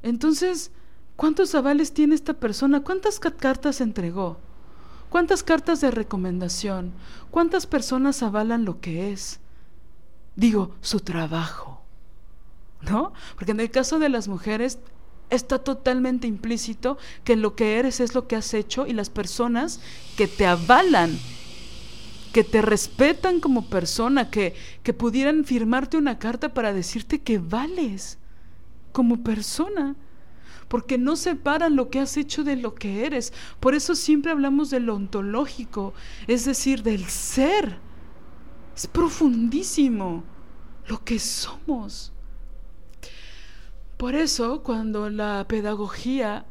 [0.03, 0.71] Entonces,
[1.17, 2.83] ¿cuántos avales tiene esta persona?
[2.83, 4.39] ¿Cuántas cartas entregó?
[5.11, 6.93] ¿Cuántas cartas de recomendación?
[7.31, 9.41] ¿Cuántas personas avalan lo que es?
[10.35, 11.83] Digo, su trabajo.
[12.83, 13.13] ¿No?
[13.37, 14.79] Porque en el caso de las mujeres
[15.31, 19.81] está totalmente implícito que lo que eres es lo que has hecho y las personas
[20.17, 21.19] que te avalan,
[22.33, 28.19] que te respetan como persona, que, que pudieran firmarte una carta para decirte que vales
[28.93, 29.97] como persona
[30.69, 33.33] porque no separan lo que has hecho de lo que eres.
[33.61, 35.95] Por eso siempre hablamos de lo ontológico,
[36.27, 37.79] es decir, del ser.
[38.75, 40.25] Es profundísimo
[40.89, 42.14] lo que somos.
[43.97, 46.47] Por eso, cuando la pedagogía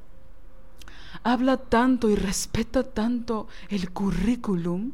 [1.23, 4.91] habla tanto y respeta tanto el currículum,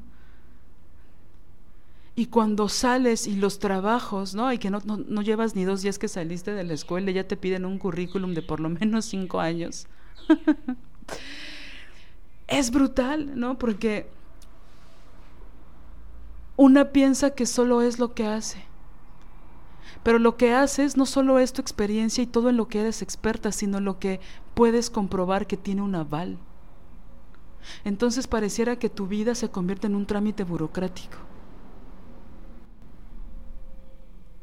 [2.15, 4.51] Y cuando sales y los trabajos, ¿no?
[4.51, 7.37] Y que no, no, llevas ni dos días que saliste de la escuela ya te
[7.37, 9.87] piden un currículum de por lo menos cinco años.
[12.47, 13.57] es brutal, ¿no?
[13.57, 14.09] Porque
[16.57, 18.65] una piensa que solo es lo que hace.
[20.03, 23.01] Pero lo que haces no solo es tu experiencia y todo en lo que eres
[23.01, 24.19] experta, sino lo que
[24.53, 26.37] puedes comprobar que tiene un aval.
[27.83, 31.17] Entonces pareciera que tu vida se convierte en un trámite burocrático.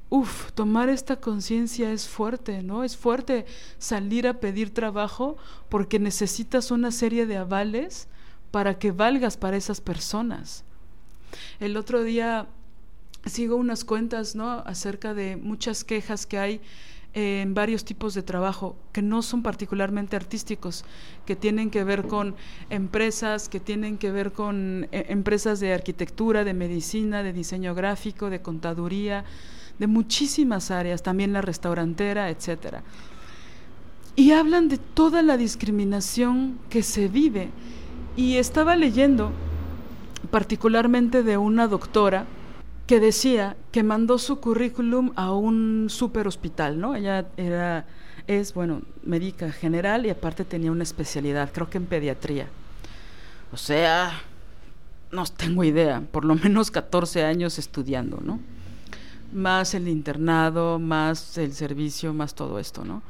[0.09, 2.85] Uf, tomar esta conciencia es fuerte, ¿no?
[2.85, 3.45] Es fuerte
[3.79, 5.37] salir a pedir trabajo
[5.69, 8.09] porque necesitas una serie de avales
[8.53, 10.65] para que valgas para esas personas.
[11.59, 12.47] El otro día
[13.27, 14.51] sigo unas cuentas, ¿no?
[14.67, 16.61] Acerca de muchas quejas que hay
[17.13, 20.85] en varios tipos de trabajo que no son particularmente artísticos,
[21.25, 22.37] que tienen que ver con
[22.69, 28.29] empresas, que tienen que ver con eh, empresas de arquitectura, de medicina, de diseño gráfico,
[28.29, 29.25] de contaduría,
[29.79, 32.83] de muchísimas áreas, también la restaurantera, etcétera.
[34.15, 37.49] Y hablan de toda la discriminación que se vive.
[38.15, 39.33] Y estaba leyendo
[40.31, 42.27] particularmente de una doctora
[42.87, 46.95] que decía que mandó su currículum a un super hospital, ¿no?
[46.95, 47.87] Ella era,
[48.27, 52.49] es, bueno, médica general y aparte tenía una especialidad, creo que en pediatría.
[53.53, 54.23] O sea,
[55.11, 58.41] no tengo idea, por lo menos 14 años estudiando, ¿no?
[59.33, 63.03] más el internado, más el servicio, más todo esto, ¿no?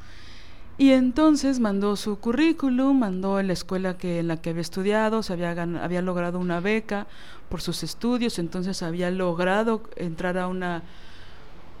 [0.79, 5.23] Y entonces mandó su currículum, mandó en la escuela que, en la que había estudiado,
[5.23, 7.07] se había, había logrado una beca
[7.49, 10.83] por sus estudios, entonces había logrado entrar a una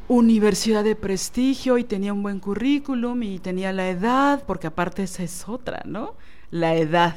[0.07, 5.21] universidad de prestigio y tenía un buen currículum y tenía la edad, porque aparte esa
[5.21, 6.15] es otra, ¿no?
[6.49, 7.15] La edad.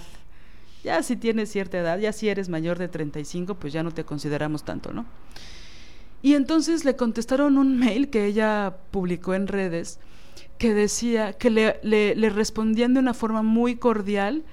[0.83, 4.05] Ya si tienes cierta edad, ya si eres mayor de 35, pues ya no te
[4.05, 5.07] consideramos tanto, ¿no?
[6.23, 9.99] Y entonces le contestaron un mail que ella publicó en redes
[10.61, 14.45] que decía que le, le, respondían de una forma muy cordial,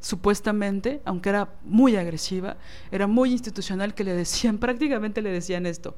[0.00, 2.56] supuestamente, aunque era muy agresiva,
[2.92, 5.96] era muy institucional, que le decían, prácticamente le decían esto.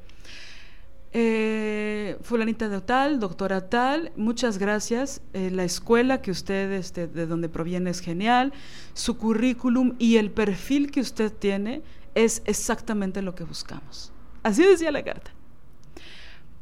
[1.13, 5.21] Eh, fulanita de tal, doctora tal, muchas gracias.
[5.33, 8.53] Eh, la escuela que usted, este, de donde proviene, es genial.
[8.95, 11.83] Su currículum y el perfil que usted tiene
[12.15, 14.11] es exactamente lo que buscamos.
[14.41, 15.29] Así decía la carta.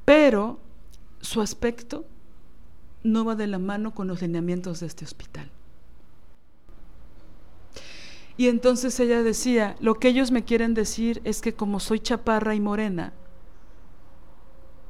[0.03, 0.59] Pero
[1.21, 2.05] su aspecto
[3.11, 5.49] no va de la mano con los lineamientos de este hospital.
[8.37, 12.53] Y entonces ella decía, lo que ellos me quieren decir es que como soy chaparra
[12.53, 13.13] y morena,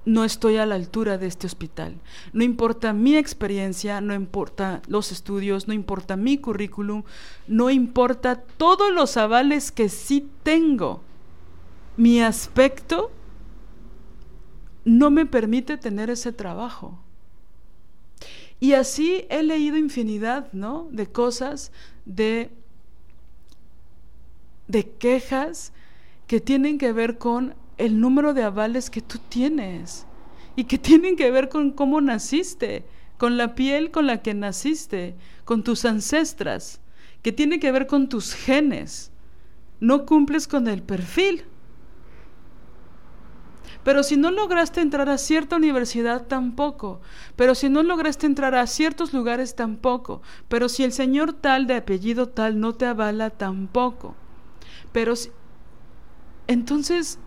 [0.03, 1.95] no estoy a la altura de este hospital.
[2.33, 7.03] No importa mi experiencia, no importa los estudios, no importa mi currículum,
[7.47, 11.01] no importa todos los avales que sí tengo
[11.97, 13.11] mi aspecto
[14.85, 16.97] no me permite tener ese trabajo.
[18.59, 20.87] Y así he leído infinidad, ¿no?
[20.91, 21.71] De cosas,
[22.05, 22.49] de,
[24.67, 25.73] de quejas
[26.25, 30.05] que tienen que ver con el número de avales que tú tienes
[30.55, 32.83] y que tienen que ver con cómo naciste,
[33.17, 36.81] con la piel con la que naciste, con tus ancestras,
[37.21, 39.11] que tiene que ver con tus genes.
[39.79, 41.45] No cumples con el perfil.
[43.87, 46.99] Pero si no lograste entrar a cierta universidad, tampoco.
[47.37, 50.21] Pero si no lograste entrar a ciertos lugares, tampoco.
[50.49, 54.13] Pero si el señor tal de apellido tal no te avala, tampoco.
[54.91, 55.29] Pero si...
[56.47, 57.17] Entonces,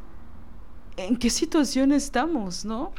[0.98, 2.92] ¿en qué situación estamos, no?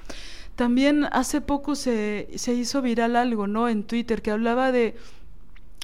[0.55, 3.69] También hace poco se, se hizo viral algo, ¿no?
[3.69, 4.95] En Twitter que hablaba de,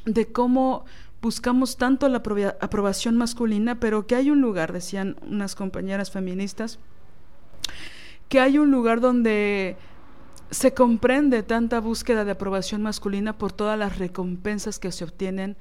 [0.06, 0.84] de cómo
[1.22, 2.24] buscamos tanto la
[2.60, 6.80] aprobación masculina, pero que hay un lugar, decían unas compañeras feministas,
[8.30, 9.78] que hay un lugar donde
[10.52, 15.58] se comprende tanta búsqueda de aprobación masculina por todas las recompensas que se obtienen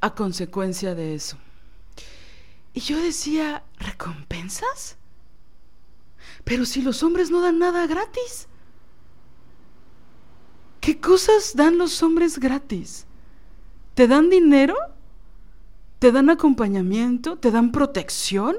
[0.00, 1.38] a consecuencia de eso.
[2.72, 4.96] Y yo decía, ¿recompensas?
[6.44, 8.48] Pero si los hombres no dan nada gratis.
[10.80, 13.06] ¿Qué cosas dan los hombres gratis?
[13.94, 14.74] ¿Te dan dinero?
[15.98, 17.38] ¿Te dan acompañamiento?
[17.38, 18.56] ¿Te dan protección?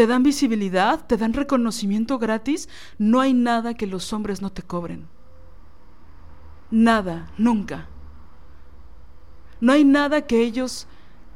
[0.00, 4.62] Te dan visibilidad, te dan reconocimiento gratis, no hay nada que los hombres no te
[4.62, 5.06] cobren.
[6.70, 7.86] Nada, nunca.
[9.60, 10.86] No hay nada que ellos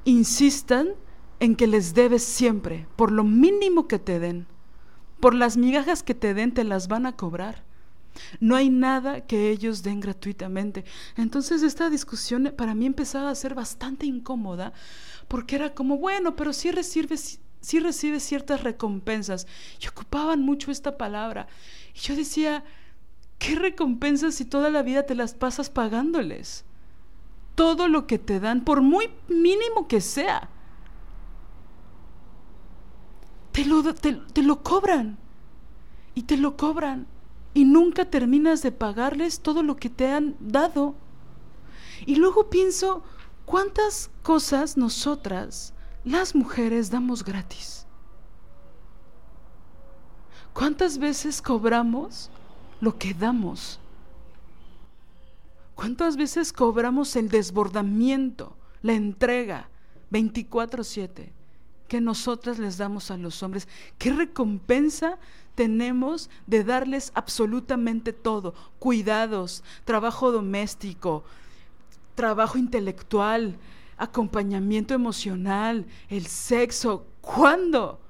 [0.07, 0.95] insistan
[1.41, 4.47] en que les debes siempre, por lo mínimo que te den,
[5.21, 7.65] por las migajas que te den, te las van a cobrar.
[8.41, 10.87] No hay nada que ellos den gratuitamente.
[11.19, 14.73] Entonces esta discusión para mí empezaba a ser bastante incómoda
[15.29, 19.47] porque era como, bueno, pero si recibes sí recibes ciertas recompensas.
[19.81, 21.49] Y ocupaban mucho esta palabra.
[21.95, 22.65] Y yo decía,
[23.39, 26.65] ¿qué recompensas si toda la vida te las pasas pagándoles?
[27.55, 30.51] Todo lo que te dan, por muy mínimo que sea,
[33.53, 35.17] te lo, te lo cobran.
[36.15, 37.07] Y te lo cobran.
[37.55, 40.97] Y nunca terminas de pagarles todo lo que te han dado.
[42.05, 43.03] Y luego pienso,
[43.45, 45.74] ¿cuántas cosas nosotras,
[46.05, 47.87] las mujeres, damos gratis?
[50.53, 52.31] ¿Cuántas veces cobramos
[52.81, 53.81] lo que damos?
[55.75, 59.69] ¿Cuántas veces cobramos el desbordamiento, la entrega
[60.11, 61.33] 24/7
[61.89, 63.67] que nosotras les damos a los hombres?
[63.99, 65.19] ¿Qué recompensa
[65.57, 68.55] tenemos de darles absolutamente todo?
[68.79, 71.25] Cuidados, trabajo doméstico,
[72.15, 73.59] trabajo intelectual,
[73.97, 77.07] acompañamiento emocional, el sexo.
[77.21, 78.01] ¿Cuándo?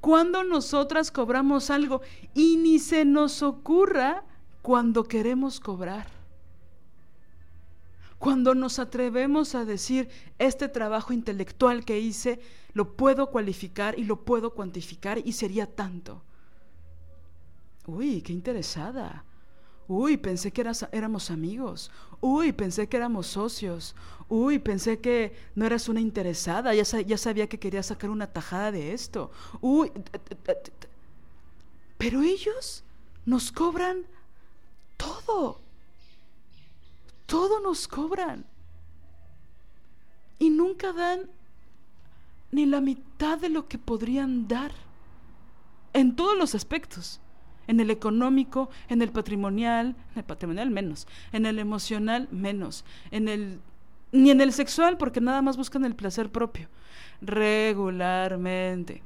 [0.00, 2.02] Cuando nosotras cobramos algo
[2.34, 4.24] y ni se nos ocurra
[4.62, 6.06] cuando queremos cobrar.
[8.18, 12.40] Cuando nos atrevemos a decir, este trabajo intelectual que hice,
[12.72, 16.22] lo puedo cualificar y lo puedo cuantificar y sería tanto.
[17.86, 19.24] Uy, qué interesada.
[19.86, 21.90] Uy, pensé que éramos amigos.
[22.20, 23.94] Uy, pensé que éramos socios.
[24.28, 26.74] Uy, pensé que no eras una interesada.
[26.74, 29.30] Ya, sabía que querías sacar una tajada de esto.
[29.60, 29.90] Uy.
[31.96, 32.84] Pero ellos
[33.24, 34.04] nos cobran
[34.96, 35.60] todo.
[37.26, 38.44] Todo nos cobran.
[40.38, 41.30] Y nunca dan
[42.52, 44.72] ni la mitad de lo que podrían dar.
[45.94, 47.20] En todos los aspectos
[47.68, 53.28] en el económico, en el patrimonial, en el patrimonial menos, en el emocional menos, en
[53.28, 53.60] el
[54.12, 56.68] ni en el sexual porque nada más buscan el placer propio.
[57.20, 59.02] Regularmente,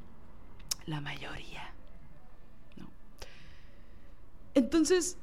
[0.87, 1.73] la mayoría.
[4.55, 5.17] Entonces,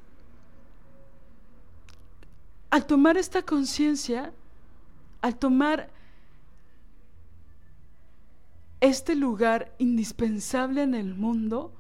[2.71, 4.33] al tomar esta conciencia,
[5.21, 5.89] al tomar
[8.81, 11.73] este lugar indispensable en el mundo,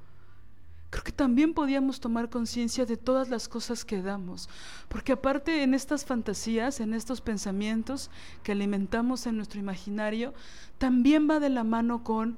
[0.89, 4.49] creo que también podíamos tomar conciencia de todas las cosas que damos,
[4.87, 8.09] porque aparte en estas fantasías, en estos pensamientos
[8.43, 10.33] que alimentamos en nuestro imaginario,
[10.77, 12.37] también va de la mano con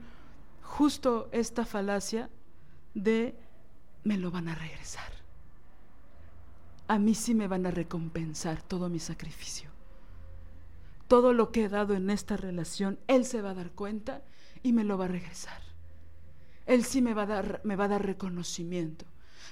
[0.61, 2.29] justo esta falacia
[2.93, 3.35] de
[4.03, 5.11] me lo van a regresar.
[6.87, 9.69] A mí sí me van a recompensar todo mi sacrificio.
[11.07, 14.23] Todo lo que he dado en esta relación, Él se va a dar cuenta
[14.63, 15.70] y me lo va a regresar.
[16.71, 19.03] Él sí me va a dar, me va a dar reconocimiento.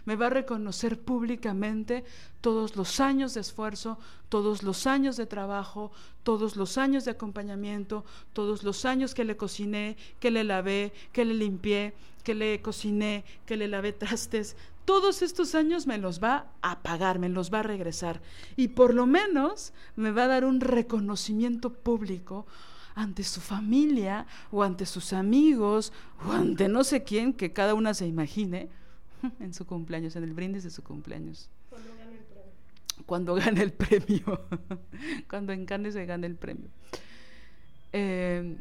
[0.06, 2.06] Me va a reconocer públicamente
[2.40, 4.00] todos los años de esfuerzo,
[4.30, 5.92] todos los años de trabajo,
[6.24, 11.26] todos los años de acompañamiento, todos los años que le cociné, que le lavé, que
[11.26, 11.94] le limpié,
[12.24, 14.56] que le cociné, que le lavé trastes.
[14.86, 18.22] Todos estos años me los va a pagar, me los va a regresar.
[18.56, 22.46] Y por lo menos me va a dar un reconocimiento público
[22.96, 25.94] ante su familia o ante sus amigos
[26.26, 28.70] o ante no sé quién que cada una se imagine
[29.40, 31.50] en su cumpleaños, en el brindis de su cumpleaños.
[31.70, 33.06] Cuando gane el premio.
[33.06, 34.42] Cuando gane el premio.
[35.30, 36.70] Cuando en Cannes se gane el premio.
[37.92, 38.58] Eh,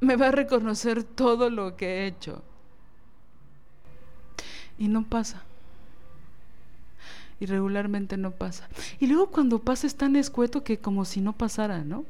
[0.00, 2.42] me va a reconocer todo lo que he hecho.
[4.78, 5.42] Y no pasa.
[7.40, 8.68] Y regularmente no pasa.
[8.98, 12.04] Y luego cuando pasa es tan escueto que como si no pasara, ¿no?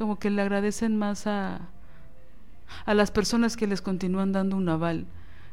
[0.00, 1.60] Como que le agradecen más a,
[2.86, 5.04] a las personas que les continúan dando un aval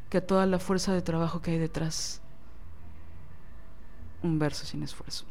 [0.08, 2.22] que a toda la fuerza de trabajo que hay detrás.
[4.22, 5.26] Un verso sin esfuerzo.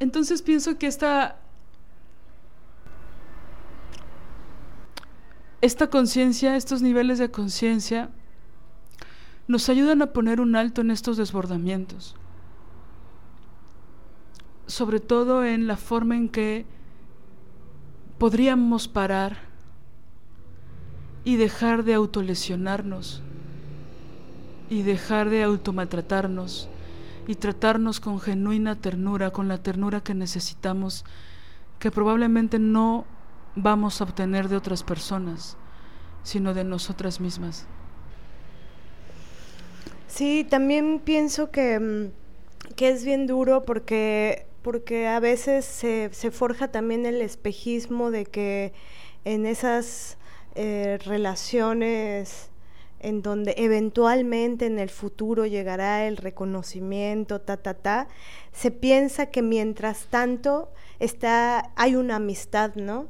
[0.00, 1.36] Entonces pienso que esta,
[5.60, 8.10] esta conciencia, estos niveles de conciencia,
[9.46, 12.16] nos ayudan a poner un alto en estos desbordamientos.
[14.66, 16.66] Sobre todo en la forma en que
[18.18, 19.38] podríamos parar
[21.24, 23.22] y dejar de autolesionarnos
[24.70, 26.68] y dejar de automaltratarnos
[27.26, 31.04] y tratarnos con genuina ternura, con la ternura que necesitamos,
[31.78, 33.04] que probablemente no
[33.56, 35.56] vamos a obtener de otras personas,
[36.22, 37.66] sino de nosotras mismas.
[40.06, 46.72] Sí, también pienso que, mm, que es bien duro porque porque a veces se, forja
[46.72, 48.72] también el espejismo de que
[49.24, 50.18] en esas
[50.56, 52.50] eh, relaciones
[52.98, 58.08] en donde eventualmente en el futuro llegará el reconocimiento, ta, ta, ta,
[58.50, 63.06] se piensa que mientras tanto está, hay una amistad, ¿no?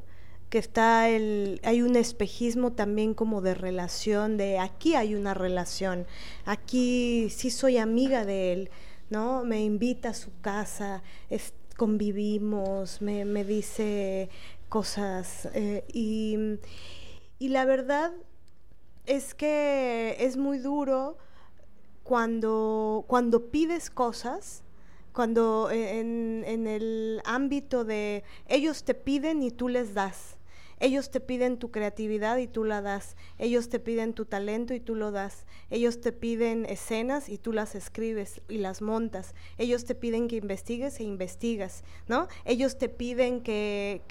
[0.50, 6.06] que está el, hay un espejismo también como de relación, de aquí hay una relación,
[6.44, 8.70] aquí sí soy amiga de él,
[9.10, 9.44] ¿no?
[9.44, 11.02] Me invita a su casa,
[11.76, 14.30] convivimos, me, me, dice
[14.68, 16.36] cosas eh, y,
[17.38, 18.12] y la verdad
[19.04, 21.16] es que es muy duro
[22.02, 24.62] cuando, cuando pides cosas,
[25.12, 30.35] cuando en, en, el ámbito de ellos te piden y tú les das.
[30.78, 33.16] Ellos te piden tu creatividad y tú la das.
[33.38, 35.46] Ellos te piden tu talento y tú lo das.
[35.70, 39.34] Ellos te piden escenas y tú las escribes y las montas.
[39.56, 42.28] Ellos te piden que investigues e investigas, ¿no?
[42.44, 44.02] Ellos te piden que,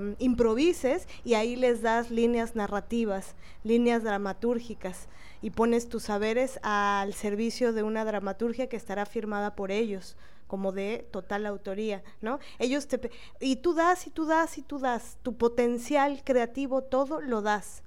[0.00, 3.34] mm, improvises y ahí les das líneas narrativas,
[3.64, 5.08] líneas dramatúrgicas
[5.42, 10.16] y pones tus saberes al servicio de una dramaturgia que estará firmada por ellos
[10.46, 12.38] como de total autoría, ¿no?
[12.58, 13.10] Ellos te
[13.40, 17.82] y tú das y tú das y tú das, tu potencial creativo todo lo das.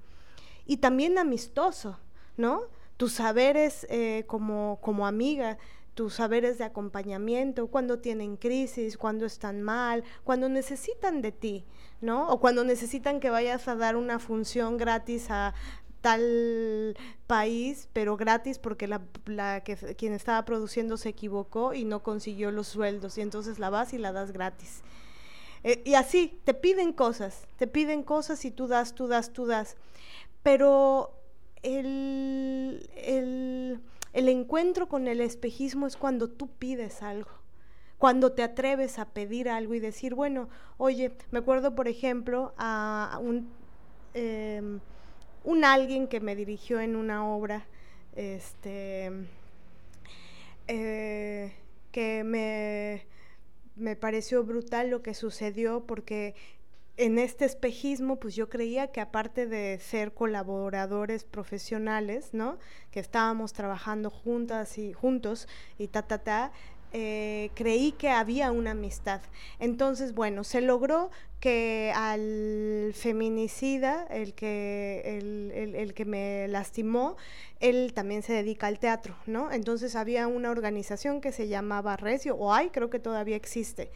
[0.65, 1.97] Y también amistoso,
[2.35, 2.63] ¿no?
[2.97, 5.57] Tus saberes eh, como, como amiga,
[5.93, 11.65] tus saberes de acompañamiento, cuando tienen crisis, cuando están mal, cuando necesitan de ti,
[12.01, 12.29] ¿no?
[12.29, 15.55] O cuando necesitan que vayas a dar una función gratis a,
[16.01, 16.95] tal
[17.27, 19.01] país, pero gratis porque la,
[19.63, 23.93] que quien estaba produciendo se equivocó y no consiguió los sueldos y entonces la vas
[23.93, 24.81] y la das gratis.
[25.63, 29.45] Eh, y así, te piden cosas, te piden cosas y tú das, tú das, tú
[29.45, 29.75] das.
[30.43, 31.11] Pero
[31.63, 33.81] el, el,
[34.13, 37.31] el encuentro con el espejismo es cuando tú pides algo
[37.97, 43.19] cuando te atreves a pedir algo y decir, bueno, oye, me acuerdo, por ejemplo, a
[43.21, 43.49] un
[44.13, 44.79] em,
[45.47, 47.65] un alguien que me dirigió en una obra,
[48.17, 49.09] este,
[50.67, 51.53] eh,
[51.93, 53.05] que me,
[53.77, 56.35] me pareció brutal lo que sucedió porque
[56.97, 62.57] en este espejismo, pues yo creía que aparte de ser colaboradores profesionales, ¿no?
[62.91, 65.47] Que estábamos trabajando juntas y juntos
[65.77, 66.51] y ta, ta, ta,
[66.93, 69.21] eh, creí que había una amistad.
[69.59, 75.19] Entonces, bueno, se logró que al feminicida, el que,
[75.75, 77.15] el, que me lastimó,
[77.59, 79.51] él también se dedica al teatro, ¿no?
[79.51, 83.91] Entonces había una organización que se llamaba Recio, o hay, creo que todavía existe,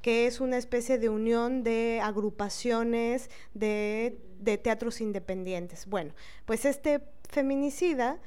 [0.00, 5.86] que es una especie de unión de agrupaciones de, de teatros independientes.
[5.86, 6.14] Bueno,
[6.44, 8.18] pues este feminicida...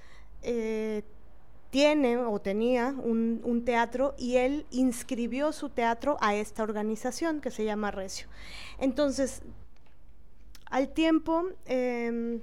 [0.41, 1.03] Eh,
[1.69, 7.65] tiene o tenía un, teatro y él inscribió su teatro a esta organización que se
[7.65, 8.27] llama Recio.
[8.79, 9.41] Entonces,
[10.65, 12.41] al tiempo em,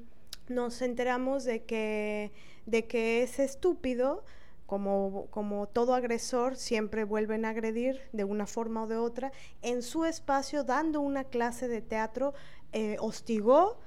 [0.48, 2.32] nos enteramos de que,
[2.66, 4.24] de que ese estúpido,
[4.66, 9.32] como, como todo agresor, siempre vuelven a agredir de una forma o de otra,
[9.62, 12.34] en su espacio, dando una clase de teatro,
[12.72, 13.78] eh, hostigó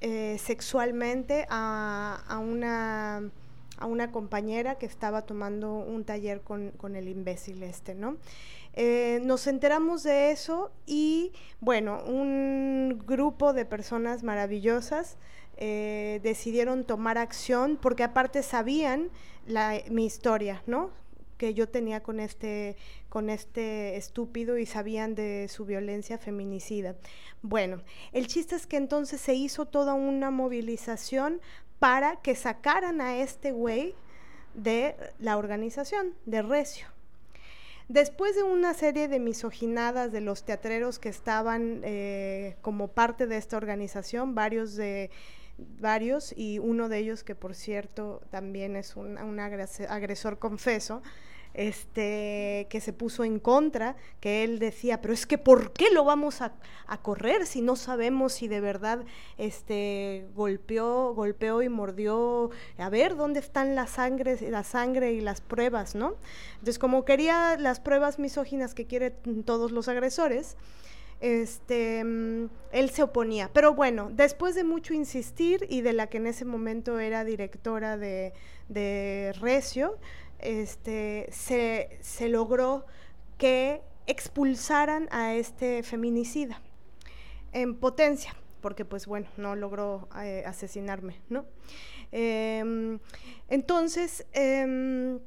[0.00, 3.30] eh, sexualmente a una
[3.82, 8.16] a una compañera que estaba tomando un taller con, el imbécil este, ¿no?
[8.74, 15.16] Eh, nos enteramos de eso y, bueno, un grupo de personas maravillosas
[15.56, 19.10] eh, decidieron tomar acción porque aparte sabían
[19.90, 20.90] mi historia, ¿no?
[21.42, 22.76] que yo tenía con este,
[23.08, 26.94] con este estúpido y sabían de su violencia feminicida.
[27.42, 27.82] Bueno,
[28.12, 31.40] el chiste es que entonces se hizo toda una movilización
[31.82, 33.96] para que sacaran a este güey
[34.54, 36.86] de la organización, de Recio.
[37.88, 43.36] Después de una serie de misoginadas de los teatreros que estaban eh, como parte de
[43.36, 45.10] esta organización, varios de
[45.58, 51.02] varios y uno de ellos que por cierto también es un, un agresor confeso,
[51.54, 56.04] este, que se puso en contra, que él decía, pero es que ¿por qué lo
[56.04, 56.52] vamos a,
[57.02, 59.02] correr si no sabemos si de verdad
[59.38, 62.50] este, golpeó, golpeó y mordió?
[62.78, 66.16] A ver, ¿dónde están las sangre, la sangre y las pruebas, no?
[66.54, 70.56] Entonces, como quería las pruebas misóginas que quieren todos los agresores,
[71.22, 73.48] este, mm, él se oponía.
[73.52, 77.96] Pero bueno, después de mucho insistir y de la que en ese momento era directora
[77.96, 78.34] de,
[78.68, 79.98] de Recio,
[80.42, 82.86] este, se, logró
[83.38, 86.60] que expulsaran a este feminicida
[87.52, 91.46] en potencia, porque pues bueno, no logró eh, asesinarme, ¿no?
[92.10, 92.98] Em,
[93.48, 95.18] entonces, em,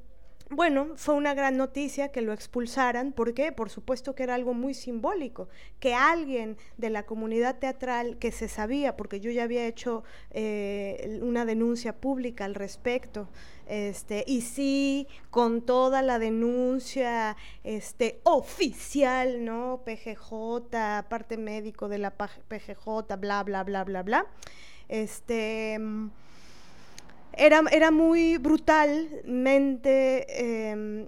[0.51, 3.13] bueno, fue una gran noticia que lo expulsaran.
[3.13, 3.51] ¿Por qué?
[3.51, 5.49] Por supuesto que era algo muy simbólico.
[5.79, 11.19] Que alguien de la comunidad teatral que se sabía, porque yo ya había hecho eh,
[11.23, 13.27] una denuncia pública al respecto,
[13.65, 19.81] este, y sí, con toda la denuncia este, oficial, ¿no?
[19.83, 24.27] PGJ, parte médico de la PGJ, bla, bla, bla, bla, bla.
[24.87, 25.79] Este
[27.37, 30.25] era, era muy brutalmente
[30.71, 31.07] em,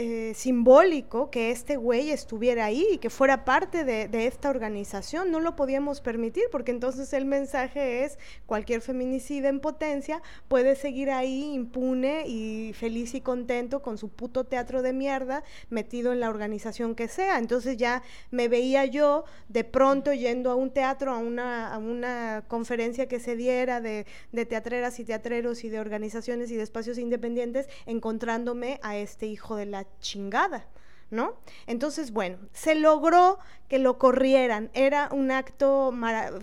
[0.00, 5.32] eh, simbólico que este güey estuviera ahí y que fuera parte de, esta organización.
[5.32, 8.16] No lo podíamos permitir porque entonces el mensaje es
[8.46, 14.44] cualquier feminicida en potencia puede seguir ahí impune y feliz y contento con su puto
[14.44, 17.38] teatro de mierda metido en la organización que sea.
[17.38, 22.44] Entonces ya me veía yo de pronto yendo a un teatro, a una, a una
[22.46, 26.98] conferencia que se diera de, de teatreras y teatreros y de organizaciones y de espacios
[26.98, 30.66] independientes, encontrándome a este hijo de la chingada.
[31.10, 31.38] ¿No?
[31.66, 33.38] Entonces, bueno, se logró
[33.68, 34.70] que lo corrieran.
[34.74, 35.90] Era un acto,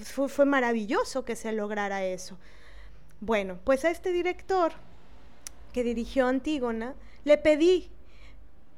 [0.01, 2.39] fue, maravilloso que se lograra eso.
[3.19, 4.73] Bueno, pues a este director
[5.71, 6.95] que dirigió Antígona,
[7.25, 7.91] le pedí,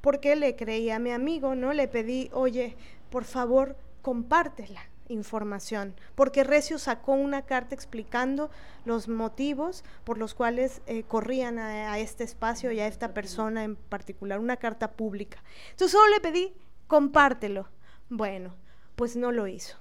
[0.02, 1.72] porque le creía a mi amigo, ¿no?
[1.72, 2.76] Le pedí, oye,
[3.10, 8.50] por favor, compártela información, porque Recio sacó una carta explicando
[8.86, 13.76] los motivos por los cuales eh, corrían a, este espacio y a esta persona en
[13.76, 15.44] particular, una carta pública.
[15.72, 16.54] Entonces solo le pedí,
[16.88, 17.68] compártelo.
[18.10, 18.56] Bueno,
[18.96, 19.78] pues no lo hizo.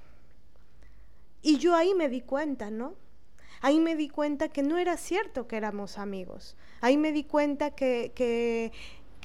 [1.43, 2.95] Y yo ahí me di cuenta, ¿no?
[3.61, 6.57] Ahí me di cuenta que no era cierto que éramos amigos.
[6.81, 8.73] Ahí me di cuenta que, que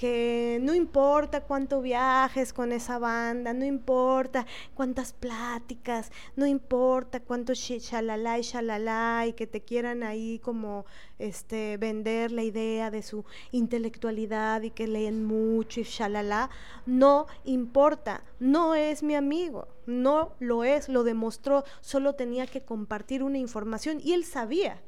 [0.02, 7.54] que no importa cuánto viajes con esa banda, no importa cuántas pláticas, no importa cuánto
[7.54, 10.88] shalala y shalala y que te quieran ahí como
[11.20, 16.50] este vender la idea de su intelectualidad y que leen mucho y shalala,
[16.88, 23.22] no importa, no es mi amigo, no lo es, lo demostró, solo tenía que compartir
[23.22, 24.82] una información y él sabía,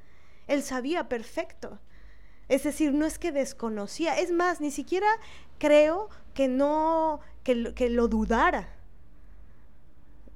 [0.48, 1.78] él sabía perfecto.
[2.54, 5.08] Es decir, no es que desconocía, es más, ni siquiera
[5.58, 8.76] creo que no, que, lo dudara.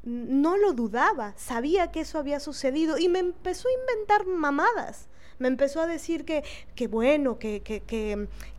[0.02, 5.47] No lo dudaba, sabía que eso había sucedido y me empezó a inventar mamadas me
[5.47, 6.43] empezó a decir que,
[6.76, 7.81] que bueno, que, que,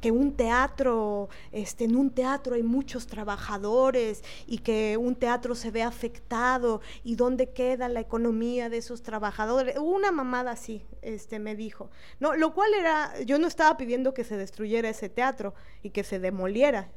[0.01, 5.71] que, un teatro, este, en un teatro hay muchos trabajadores y que un teatro se
[5.71, 9.77] ve afectado y dónde queda la economía de esos trabajadores.
[9.79, 11.91] Una mamada así, este, me dijo.
[12.21, 16.05] No, lo cual era, yo no estaba pidiendo que se destruyera ese teatro y que
[16.05, 16.89] se demoliera.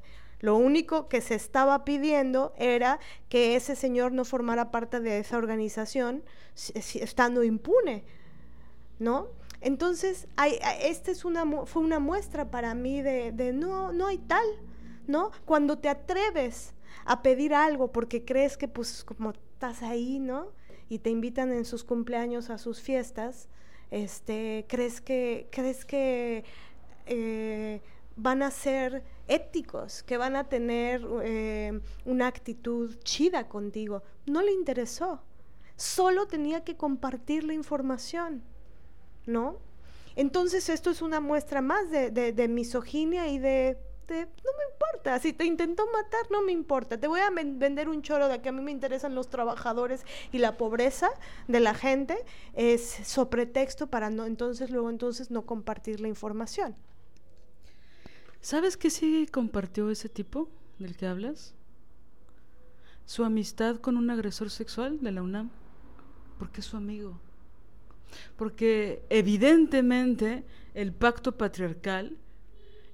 [0.42, 3.00] Lo único que se estaba pidiendo era
[3.30, 6.24] que ese señor no formara parte de esa organización
[6.76, 8.04] estando impune,
[8.98, 9.28] ¿no?
[9.62, 10.28] Entonces,
[10.82, 14.46] esta es una, fue una muestra para mí de, no, no hay tal,
[15.08, 15.32] ¿no?
[15.46, 16.74] Cuando te atreves
[17.06, 20.48] a pedir algo porque crees que pues como estás ahí, ¿no?
[20.90, 23.48] Y te invitan en sus cumpleaños a sus fiestas,
[23.92, 26.44] este, crees que, crees que
[27.06, 27.82] eh,
[28.16, 34.02] van a ser éticos, que van a tener eh, una actitud chida contigo.
[34.26, 35.22] No le interesó.
[35.76, 38.44] Solo tenía que compartir la información.
[39.26, 39.58] ¿No?
[40.16, 43.78] Entonces esto es una muestra más de, de, misoginia y de,
[44.10, 48.02] no me importa, si te intentó matar, no me importa, te voy a vender un
[48.02, 51.10] choro de que a mí me interesan los trabajadores y la pobreza
[51.48, 52.18] de la gente,
[52.54, 56.76] es sopretexto para no, entonces luego entonces no compartir la información.
[58.42, 60.50] ¿Sabes qué sí compartió ese tipo
[60.80, 61.54] del que hablas?
[63.06, 65.52] Su amistad con un agresor sexual de la UNAM,
[66.38, 67.20] porque es su amigo
[68.36, 70.44] porque evidentemente
[70.74, 72.18] el pacto patriarcal,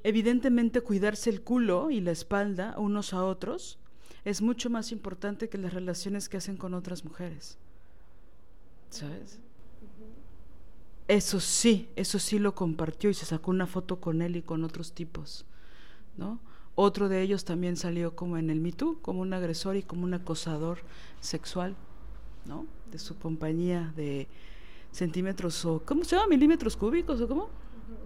[0.04, 3.80] evidentemente cuidarse el culo y la espalda unos a otros,
[4.26, 7.58] es mucho más importante que las relaciones que hacen con otras mujeres.
[8.90, 9.40] ¿Sabes?
[11.08, 14.66] Eso sí, eso sí lo compartió y se sacó una foto con él y con
[14.66, 15.46] otros tipos,
[16.18, 16.40] ¿no?
[16.76, 20.14] Otro de ellos también salió como en el Me como un agresor y como un
[20.14, 20.80] acosador
[21.22, 21.76] sexual,
[22.46, 22.68] ¿no?
[22.92, 24.28] De su compañía de
[24.98, 26.28] centímetros o, ¿cómo se llama?
[26.28, 27.50] Milímetros cúbicos o cómo?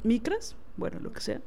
[0.03, 1.41] Micras, bueno, lo que sea.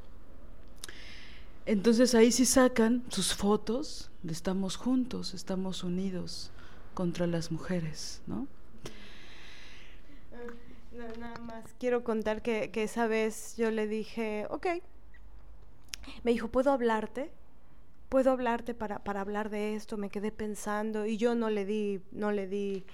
[1.67, 6.51] Entonces ahí sí sacan sus fotos de estamos juntos, estamos unidos
[6.95, 8.47] contra las mujeres, ¿no?
[11.19, 14.67] nada más quiero contar que, que esa vez yo le dije, ok,
[16.23, 17.31] me dijo, ¿puedo hablarte?
[18.09, 19.97] ¿Puedo hablarte para, para hablar de esto?
[19.97, 22.85] Me quedé pensando y yo no le di, no le di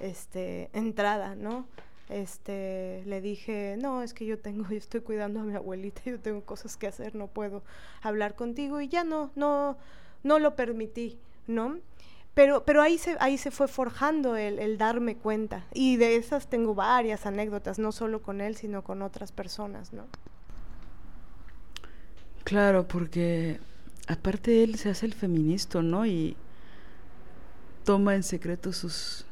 [0.00, 1.66] este, entrada, ¿no?
[2.10, 6.20] Este, le dije, no, es que yo tengo, yo estoy cuidando a mi abuelita, yo
[6.20, 7.62] tengo cosas que hacer, no puedo
[8.02, 9.78] hablar contigo y ya no, no,
[10.22, 11.78] no lo permití, ¿no?
[12.34, 15.66] Pero, pero ahí, se, ahí se fue forjando el, el, darme cuenta.
[15.74, 20.06] Y de esas tengo varias anécdotas, no solo con él, sino con otras personas, ¿no?
[22.44, 23.60] Claro, porque
[24.06, 26.06] aparte él se hace el feminista, ¿no?
[26.06, 26.36] Y
[27.84, 29.26] toma en secreto sus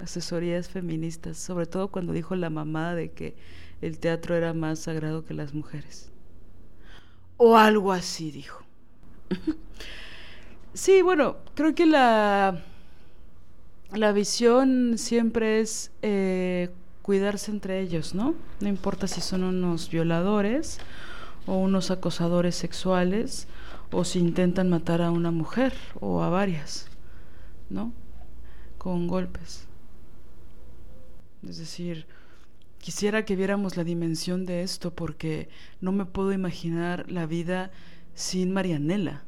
[0.00, 3.34] asesorías feministas, sobre todo cuando dijo la mamá de que
[3.80, 6.10] el teatro era más sagrado que las mujeres.
[7.36, 8.62] O algo así dijo.
[10.74, 12.62] sí, bueno, creo que la,
[13.92, 16.70] la visión siempre es eh,
[17.02, 18.34] cuidarse entre ellos, ¿no?
[18.60, 20.78] No importa si son unos violadores
[21.46, 23.48] o unos acosadores sexuales
[23.90, 26.86] o si intentan matar a una mujer o a varias,
[27.68, 27.92] ¿no?
[28.78, 29.66] Con golpes.
[31.48, 32.06] Es decir,
[32.78, 35.48] quisiera que viéramos la dimensión de esto porque
[35.80, 37.70] no me puedo imaginar la vida
[38.14, 39.24] sin Marianela.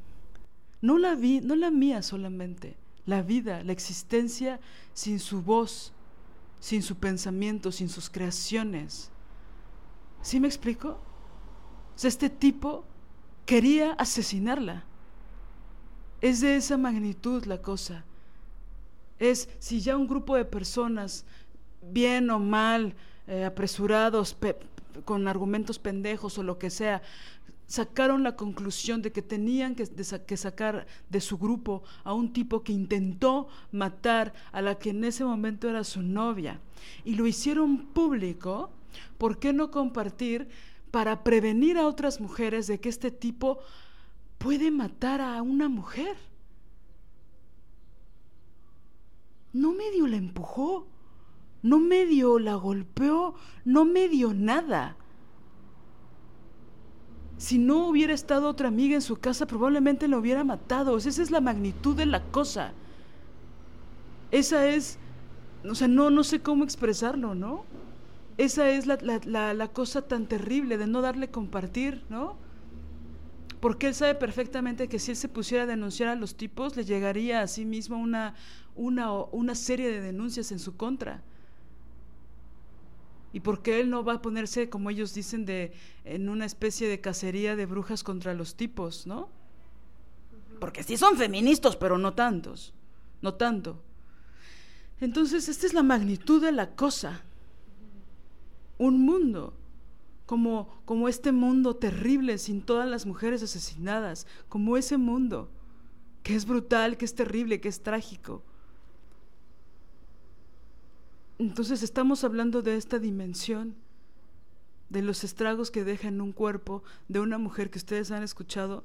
[0.81, 2.77] No la vi, no la mía solamente,
[3.07, 4.61] la vida, la existencia
[4.93, 5.93] sin su voz,
[6.61, 9.11] sin su pensamiento, sin sus creaciones.
[10.23, 11.01] ¿Sí me explico?
[12.03, 12.85] este tipo
[13.47, 14.85] quería asesinarla.
[16.21, 18.05] Es de esa magnitud la cosa.
[19.19, 21.25] Es si ya un grupo de personas,
[21.91, 22.95] bien o mal,
[23.27, 24.37] eh, apresurados,
[25.05, 27.03] con argumentos pendejos o lo que sea,
[27.67, 29.87] sacaron la conclusión de que tenían que,
[30.27, 35.05] que, sacar de su grupo a un tipo que intentó matar a la que en
[35.05, 36.61] ese momento era su novia
[37.05, 38.71] y lo hicieron público,
[39.19, 40.49] ¿por qué no compartir
[40.95, 43.59] para prevenir a otras mujeres de que este tipo
[44.39, 46.17] puede matar a una mujer.
[49.53, 50.87] No medio la empujó,
[51.65, 53.35] no medio la golpeó,
[53.65, 54.97] no medio nada.
[57.39, 60.99] Si no hubiera estado otra amiga en su casa, probablemente la hubiera matado.
[60.99, 62.73] esa es la magnitud de la cosa.
[64.31, 64.99] Esa es,
[65.67, 67.65] o sea, no, no sé cómo expresarlo, ¿no?
[68.37, 72.37] Esa es la, cosa tan terrible de no darle compartir, ¿no?
[73.61, 76.85] Porque él sabe perfectamente que si él se pusiera a denunciar a los tipos, le
[76.85, 78.35] llegaría a sí mismo una,
[78.75, 81.23] una, una serie de denuncias en su contra.
[83.35, 85.73] Y porque él no va a ponerse, como ellos dicen, de,
[86.05, 89.29] en una especie de cacería de brujas contra los tipos, ¿no?
[90.61, 92.73] Porque sí son feministas, pero no tantos,
[93.21, 93.83] no tanto.
[95.01, 97.25] Entonces, esta es la magnitud de la cosa
[98.79, 99.55] un mundo
[100.27, 105.51] como, como este mundo terrible sin todas las mujeres asesinadas, como ese mundo
[106.23, 108.43] que es brutal, que es terrible, que es trágico.
[111.39, 113.75] Entonces estamos hablando de esta dimensión,
[114.89, 118.85] de los estragos que deja en un cuerpo de una mujer que ustedes han escuchado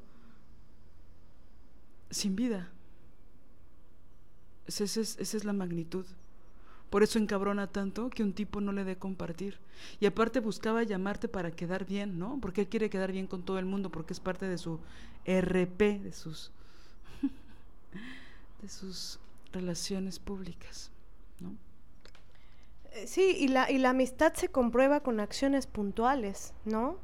[2.09, 2.71] sin vida.
[4.65, 6.05] Esa es, es la magnitud.
[6.89, 9.59] Por eso encabrona tanto que un tipo no le dé compartir.
[9.99, 12.39] Y aparte buscaba llamarte para quedar bien, ¿no?
[12.41, 14.79] Porque él quiere quedar bien con todo el mundo, porque es parte de su
[15.25, 16.51] RP, de sus,
[18.61, 19.19] de sus
[19.51, 20.89] relaciones públicas,
[21.39, 21.55] ¿no?
[22.99, 26.97] Eh, sí, y la, y la amistad se comprueba con acciones puntuales, ¿no?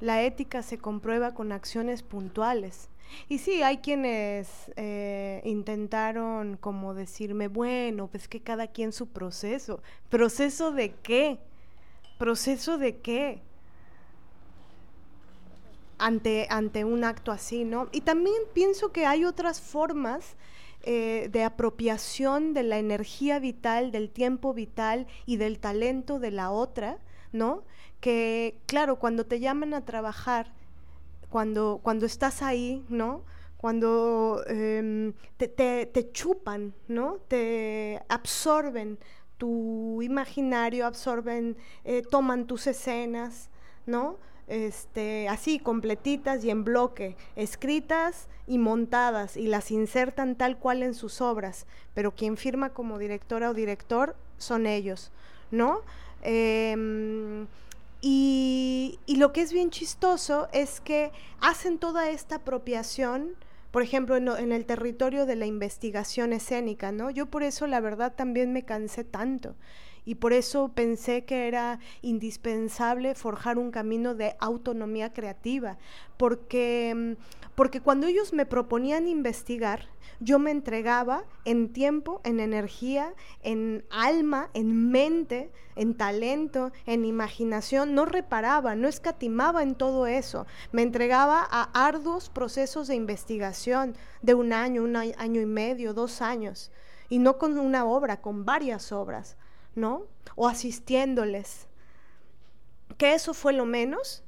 [0.00, 2.88] La ética se comprueba con acciones puntuales.
[3.28, 9.80] Y sí, hay quienes eh, intentaron como decirme, bueno, pues que cada quien su proceso.
[10.10, 11.38] ¿Proceso de qué?
[12.18, 13.40] ¿Proceso de qué?
[15.98, 17.88] Ante, ante un acto así, ¿no?
[17.92, 20.36] Y también pienso que hay otras formas
[20.82, 26.50] eh, de apropiación de la energía vital, del tiempo vital y del talento de la
[26.50, 26.98] otra,
[27.32, 27.64] ¿no?
[28.00, 30.52] Que, claro, cuando te llaman a trabajar
[31.28, 33.24] cuando, cuando estás ahí, ¿no?
[33.56, 37.18] Cuando em, te, chupan, ¿no?
[37.28, 38.98] Te absorben
[39.36, 43.50] tu imaginario, absorben, eh, toman tus escenas,
[43.86, 44.18] ¿no?
[44.48, 50.94] Este, así, completitas y en bloque, escritas y montadas, y las insertan tal cual en
[50.94, 55.12] sus obras, pero quien firma como directora o director son ellos,
[55.50, 55.82] ¿no?
[56.22, 57.46] Em,
[58.00, 63.34] y, lo que es bien chistoso es que hacen toda esta apropiación,
[63.70, 67.10] por ejemplo, en, el territorio de la investigación escénica, ¿no?
[67.10, 69.56] Yo por eso la verdad también me cansé tanto.
[70.08, 75.76] Y por eso pensé que era indispensable forjar un camino de autonomía creativa,
[76.16, 83.12] porque, mm, porque cuando ellos me proponían investigar, yo me entregaba en tiempo, en energía,
[83.42, 90.46] en alma, en mente, en talento, en imaginación, no reparaba, no escatimaba en todo eso,
[90.72, 96.22] me entregaba a arduos procesos de investigación de un año, un año y medio, dos
[96.22, 96.72] años,
[97.10, 99.36] y no con una obra, con varias obras.
[100.34, 101.68] O asistiéndoles.
[102.96, 104.24] Que eso fue lo menos,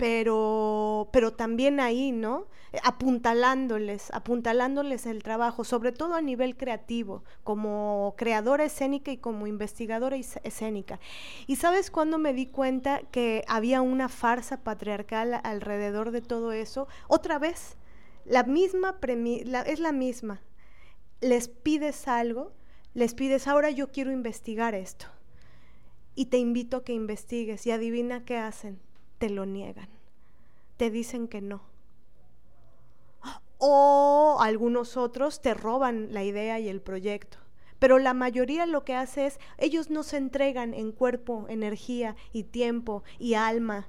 [0.00, 2.46] pero, pero también ahí, ¿no?
[2.84, 10.16] Apuntalándoles, apuntalándoles el trabajo, sobre todo a nivel creativo, como creadora escénica y como investigadora
[10.16, 11.00] escénica.
[11.46, 16.88] ¿Y sabes cuándo me di cuenta que había una farsa patriarcal alrededor de todo eso?
[17.06, 17.76] Otra vez,
[18.24, 18.98] la misma
[19.66, 20.40] es la misma.
[21.20, 22.52] Les pides algo
[22.94, 25.06] les pides, ahora yo quiero investigar esto.
[26.14, 28.80] Y te invito a que investigues y adivina qué hacen.
[29.18, 29.88] Te lo niegan.
[30.76, 31.62] Te dicen que no.
[33.58, 37.38] O algunos otros te roban la idea y el proyecto.
[37.78, 42.42] Pero la mayoría lo que hace es, ellos no se entregan en cuerpo, energía y
[42.42, 43.86] tiempo y alma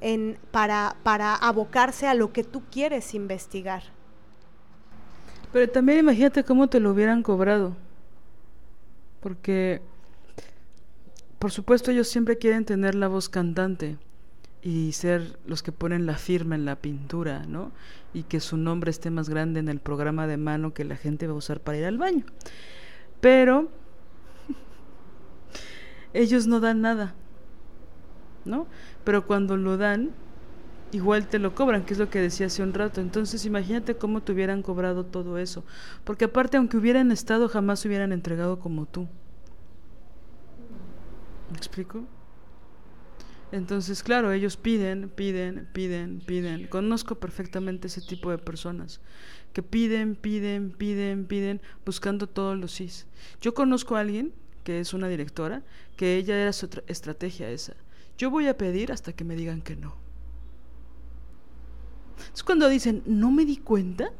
[0.00, 3.82] en, para, para abocarse a lo que tú quieres investigar.
[5.52, 7.76] Pero también imagínate cómo te lo hubieran cobrado
[9.26, 9.82] porque
[11.40, 13.98] por supuesto ellos siempre quieren tener la voz cantante
[14.62, 17.72] y ser los que ponen la firma en la pintura, ¿no?
[18.14, 21.26] Y que su nombre esté más grande en el programa de mano que la gente
[21.26, 22.24] va a usar para ir al baño.
[23.20, 23.68] Pero
[26.14, 27.16] ellos no dan nada,
[28.44, 28.68] ¿no?
[29.02, 30.12] Pero cuando lo dan,
[30.96, 33.00] igual te lo cobran, que es lo que decía hace un rato.
[33.00, 35.64] Entonces imagínate cómo te hubieran cobrado todo eso.
[36.04, 39.06] Porque aparte, aunque hubieran estado, jamás se hubieran entregado como tú.
[41.50, 42.04] ¿Me explico?
[43.52, 46.66] Entonces, claro, ellos piden, piden, piden, piden.
[46.66, 49.00] Conozco perfectamente ese tipo de personas
[49.52, 53.06] que piden, piden, piden, piden, buscando todos los sís.
[53.40, 54.32] Yo conozco a alguien
[54.64, 55.62] que es una directora,
[55.96, 57.74] que ella era su estrategia esa.
[58.18, 60.05] Yo voy a pedir hasta que me digan que no.
[62.34, 64.10] Es cuando dicen, no me di cuenta,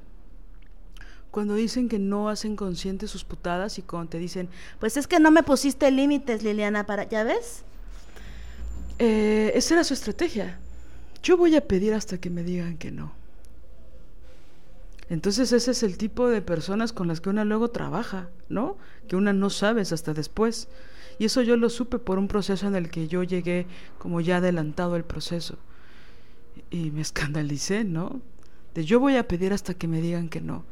[1.31, 4.49] cuando dicen que no hacen conscientes sus putadas y cuando te dicen,
[4.81, 7.63] pues es que no me pusiste límites, Liliana, para, ¿ya ves?
[8.99, 10.59] Eh, esa era su estrategia.
[11.23, 13.13] Yo voy a pedir hasta que me digan que no.
[15.09, 18.77] Entonces ese es el tipo de personas con las que una luego trabaja, ¿no?
[19.07, 20.69] Que una no sabes hasta después.
[21.19, 23.67] Y eso yo lo supe por un proceso en el que yo llegué
[23.99, 25.59] como ya adelantado el proceso.
[26.71, 28.21] Y me escandalicé, ¿no?
[28.75, 30.65] De yo voy a pedir hasta que me digan que no.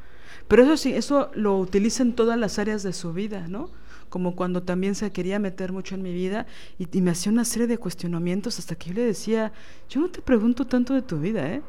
[0.49, 3.71] Pero eso sí, eso lo utiliza en todas las áreas de su vida, ¿no?
[4.09, 6.47] Como cuando también se quería meter mucho en mi vida
[6.79, 9.53] y, me hacía una serie de cuestionamientos hasta que yo le decía,
[9.89, 11.63] yo no te pregunto tanto de tu vida, ¿eh?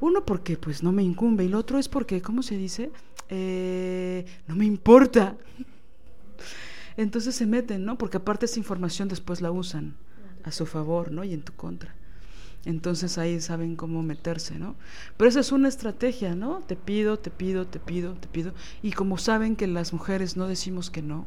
[0.00, 2.90] Uno porque pues no me incumbe y el otro es porque, ¿cómo se dice?
[3.28, 5.36] Eh, no me importa.
[6.96, 7.96] Entonces se meten, ¿no?
[7.98, 9.94] Porque aparte esa información después la usan
[10.42, 11.24] a su favor, ¿no?
[11.24, 11.94] Y en tu contra.
[12.66, 14.74] Entonces ahí saben cómo meterse, ¿no?
[15.16, 16.60] Pero esa es una estrategia, ¿no?
[16.60, 18.54] Te pido, te pido, te pido, te pido.
[18.82, 21.26] Y como saben que las mujeres no decimos que no,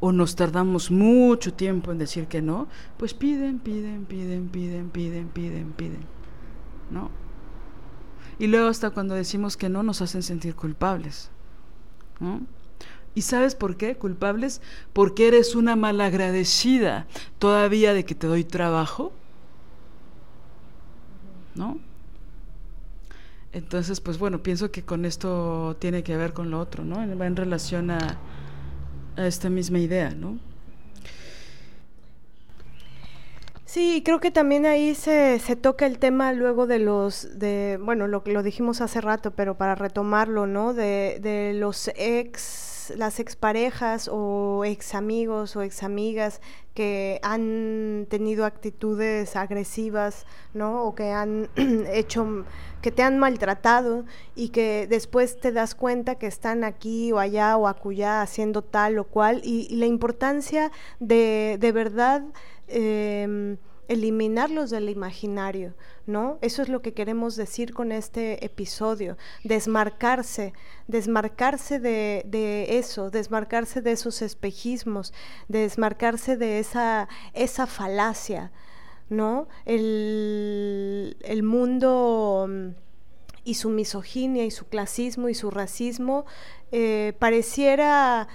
[0.00, 2.68] o nos tardamos mucho tiempo en decir que no,
[2.98, 6.04] pues piden, piden, piden, piden, piden, piden, piden,
[6.90, 7.10] ¿no?
[8.38, 11.30] Y luego hasta cuando decimos que no nos hacen sentir culpables,
[12.20, 12.42] ¿no?
[13.14, 13.96] ¿Y sabes por qué?
[13.96, 14.60] Culpables
[14.92, 17.06] porque eres una malagradecida
[17.38, 19.14] todavía de que te doy trabajo
[21.56, 21.78] ¿no?
[23.52, 26.96] Entonces, pues bueno, pienso que con esto tiene que ver con lo otro, ¿no?
[27.16, 28.18] Va en relación a,
[29.16, 30.38] esta misma idea, ¿no?
[33.64, 38.06] Sí, creo que también ahí se, se toca el tema luego de los, de, bueno,
[38.06, 40.74] lo, lo dijimos hace rato, pero para retomarlo, ¿no?
[40.74, 46.40] De, de los ex las exparejas o ex amigos o ex amigas
[46.74, 50.84] que han tenido actitudes agresivas, ¿no?
[50.84, 51.48] O que han
[51.92, 52.44] hecho,
[52.82, 54.04] que te han maltratado
[54.34, 58.98] y que después te das cuenta que están aquí o allá o acullá haciendo tal
[58.98, 62.22] o cual y, la importancia de, de verdad
[62.68, 63.56] eh,
[63.88, 65.74] eliminarlos del imaginario,
[66.06, 66.38] ¿no?
[66.42, 70.52] Eso es lo que queremos decir con este episodio, desmarcarse,
[70.86, 75.12] desmarcarse de, eso, desmarcarse de esos espejismos,
[75.48, 78.52] desmarcarse de esa, esa falacia,
[79.08, 79.48] ¿no?
[79.64, 82.86] El, el mundo mm,
[83.44, 86.26] y su misoginia y su clasismo y su racismo
[86.72, 88.26] eh, pareciera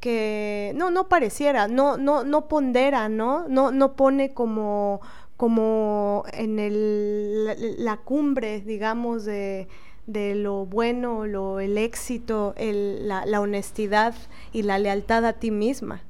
[0.00, 3.46] que no, no pareciera, no, no, no pondera, ¿no?
[3.48, 5.00] No, no pone como,
[5.36, 9.68] como en el, la, cumbre, digamos, de,
[10.06, 14.14] de, lo bueno, lo, el éxito, el, la, honestidad
[14.52, 16.02] y la lealtad a ti misma.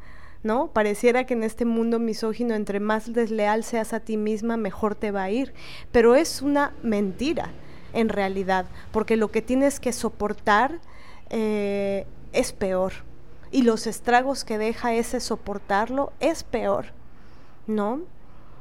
[0.43, 0.69] ¿no?
[0.69, 5.11] Pareciera que en este mundo misógino, entre más desleal seas a ti misma, mejor te
[5.11, 5.53] va a ir.
[5.93, 7.51] Pero es una mentira,
[7.93, 10.79] en realidad, porque lo que tienes que soportar
[11.29, 13.10] eh, es peor.
[13.51, 16.87] Y los estragos que deja ese soportarlo es peor,
[17.67, 18.01] ¿no?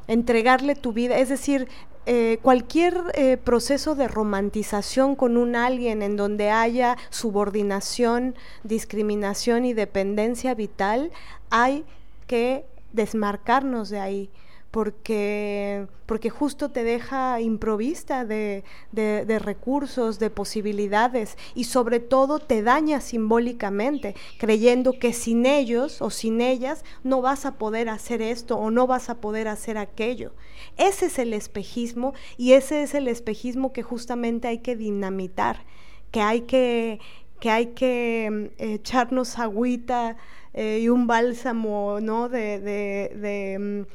[0.07, 1.67] Entregarle tu vida, es decir,
[2.05, 8.33] eh, cualquier eh, proceso de romantización con un alguien en donde haya subordinación,
[8.63, 11.11] discriminación y dependencia vital,
[11.51, 11.85] hay
[12.25, 14.29] que desmarcarnos de ahí
[14.71, 22.61] porque, porque justo te deja improvista de, de, recursos, de posibilidades y sobre todo te
[22.61, 28.57] daña simbólicamente, creyendo que sin ellos o sin ellas no vas a poder hacer esto
[28.57, 30.33] o no vas a poder hacer aquello.
[30.77, 35.63] Ese es el espejismo y ese es el espejismo que justamente hay que dinamitar,
[36.11, 36.99] que hay que,
[37.39, 40.15] que, hay que mm, echarnos agüita
[40.53, 42.29] eh, y un bálsamo ¿no?
[42.29, 43.85] de, de mm,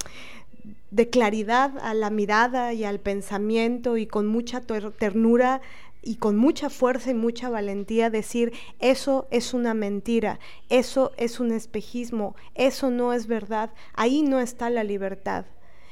[0.95, 5.61] de claridad a la mirada y al pensamiento y con mucha ternura
[6.03, 10.39] y con mucha fuerza y mucha valentía decir, eso es una mentira,
[10.69, 15.47] eso es un espejismo, eso no es verdad, ahí no está la libertad.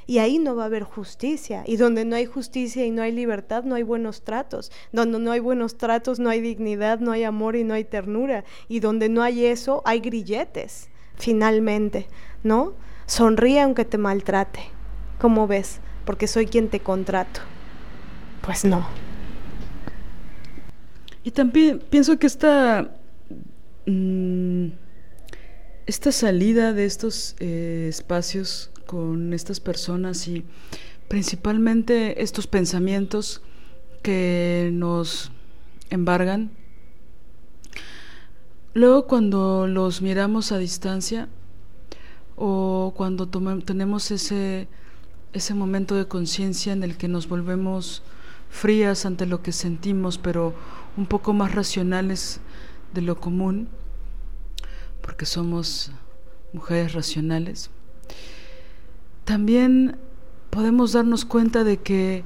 [0.07, 1.63] Y ahí no va a haber justicia.
[1.65, 4.73] Y donde no hay justicia y no hay libertad, no hay buenos tratos.
[4.91, 8.45] Donde no hay buenos tratos, no hay dignidad, no hay amor y no hay ternura.
[8.69, 12.09] Y donde no hay eso, hay grilletes, finalmente,
[12.43, 12.75] ¿no?
[13.07, 14.82] Sonríe aunque te maltrate.
[15.23, 15.79] ¿Cómo ves?
[16.05, 17.43] Porque soy quien te contrato.
[18.45, 18.85] Pues no.
[21.23, 22.91] Y también pienso que esta,
[23.87, 24.67] mm,
[25.87, 30.45] esta salida de estos eh, espacios con estas personas y
[31.07, 33.43] principalmente estos pensamientos
[34.03, 35.31] que nos
[35.91, 36.51] embargan,
[38.75, 41.29] luego cuando los miramos a distancia
[42.35, 44.67] o cuando tenemos ese
[45.33, 48.03] ese momento de conciencia en el que nos volvemos
[48.51, 50.55] frías ante lo que sentimos, pero
[50.97, 52.41] un poco más racionales
[52.93, 53.69] de lo común,
[55.01, 55.91] porque somos
[56.53, 57.71] mujeres racionales.
[59.25, 59.97] También
[60.51, 62.25] podemos darnos cuenta de que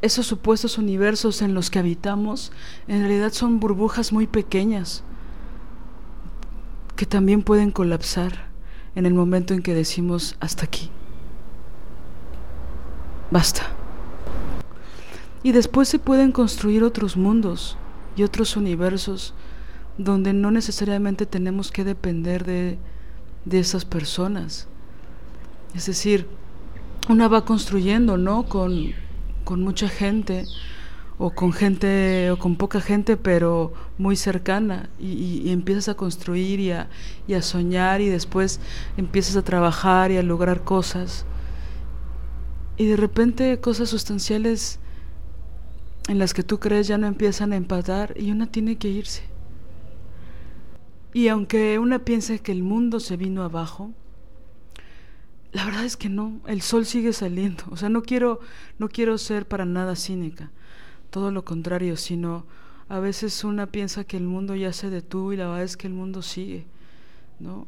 [0.00, 2.52] esos supuestos universos en los que habitamos
[2.86, 5.02] en realidad son burbujas muy pequeñas
[6.94, 8.46] que también pueden colapsar
[8.94, 10.90] en el momento en que decimos hasta aquí
[13.30, 13.62] basta.
[15.42, 17.76] Y después se pueden construir otros mundos
[18.16, 19.34] y otros universos
[19.98, 22.78] donde no necesariamente tenemos que depender de,
[23.44, 24.66] de esas personas.
[25.74, 26.26] Es decir,
[27.08, 28.44] una va construyendo, ¿no?
[28.48, 28.92] Con,
[29.44, 30.44] con mucha gente
[31.18, 36.72] o con gente o con poca gente pero muy cercana y, empiezas a construir y
[37.34, 38.60] a soñar y después
[38.96, 41.24] empiezas a trabajar y a lograr cosas
[42.76, 44.78] y de repente cosas sustanciales
[46.08, 49.22] en las que tú crees ya no empiezan a empatar y una tiene que irse.
[51.12, 53.92] Y aunque una piense que el mundo se vino abajo,
[55.52, 57.64] la verdad es que no, el sol sigue saliendo.
[57.70, 58.40] O sea, no quiero,
[58.78, 60.50] no quiero ser para nada cínica,
[61.08, 62.44] todo lo contrario, sino
[62.88, 65.86] a veces una piensa que el mundo ya se detuvo y la verdad es que
[65.86, 66.66] el mundo sigue,
[67.40, 67.66] ¿no?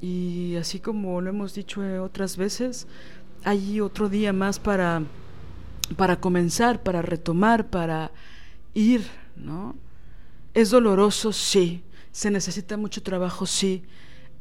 [0.00, 2.86] Y así como lo hemos dicho otras veces,
[3.44, 5.02] hay otro día más para,
[5.96, 8.10] para comenzar, para retomar, para
[8.72, 9.06] ir,
[9.36, 9.76] ¿no?
[10.54, 11.82] Es doloroso, sí.
[12.10, 13.84] Se necesita mucho trabajo, sí.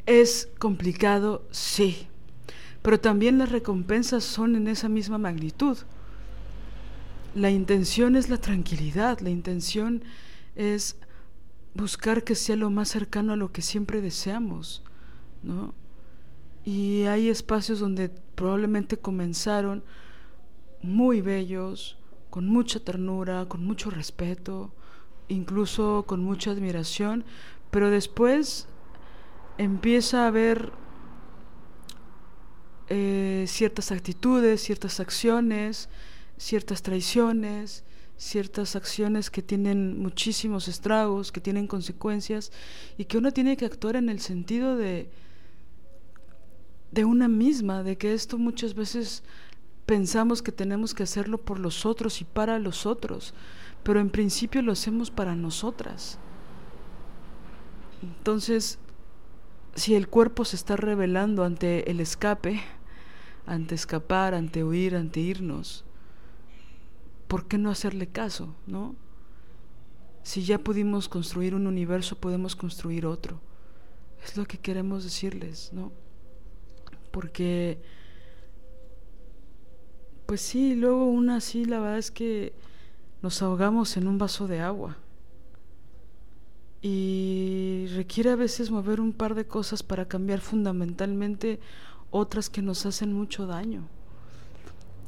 [0.05, 2.07] Es complicado, sí.
[2.81, 5.77] Pero también las recompensas son en esa misma magnitud.
[7.35, 10.03] La intención es la tranquilidad, la intención
[10.55, 10.97] es
[11.73, 14.83] buscar que sea lo más cercano a lo que siempre deseamos,
[15.41, 15.73] ¿no?
[16.65, 19.83] Y hay espacios donde probablemente comenzaron
[20.81, 21.97] muy bellos,
[22.29, 24.73] con mucha ternura, con mucho respeto,
[25.27, 27.25] incluso con mucha admiración,
[27.69, 28.67] pero después
[29.57, 30.71] empieza a haber
[32.89, 35.89] eh, ciertas actitudes, ciertas acciones,
[36.37, 37.83] ciertas traiciones,
[38.17, 42.51] ciertas acciones que tienen muchísimos estragos, que tienen consecuencias
[42.97, 45.09] y que uno tiene que actuar en el sentido de
[46.93, 49.23] de una misma, de que esto muchas veces
[49.87, 53.33] pensamos que tenemos que hacerlo por los otros y para los otros,
[53.81, 56.19] pero en principio lo hacemos para nosotras.
[58.03, 58.77] Entonces,
[59.73, 62.61] si el cuerpo se está revelando ante el escape,
[63.47, 65.85] ante escapar, ante huir, ante irnos,
[67.27, 68.95] ¿por qué no hacerle caso, no?
[70.21, 73.41] Si ya pudimos construir un universo, podemos construir otro.
[74.23, 75.91] Es lo que queremos decirles, ¿no?
[77.13, 77.79] Porque,
[80.25, 82.53] pues sí, luego una así, la verdad es que
[83.21, 84.97] nos ahogamos en un vaso de agua.
[86.81, 91.59] Y requiere a veces mover un par de cosas para cambiar fundamentalmente
[92.09, 93.83] otras que nos hacen mucho daño.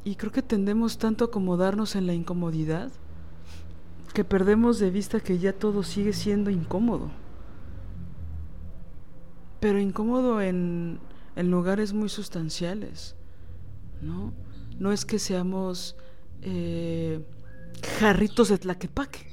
[0.04, 2.92] Y creo que tendemos tanto a acomodarnos en la incomodidad
[4.14, 7.10] que perdemos de vista que ya todo sigue siendo incómodo.
[9.60, 11.00] Pero incómodo en,
[11.36, 13.16] en lugares muy sustanciales,
[14.02, 14.34] ¿no?
[14.80, 15.96] No es que seamos
[16.42, 17.26] eh,
[18.00, 19.28] jarritos de tlaquepaque,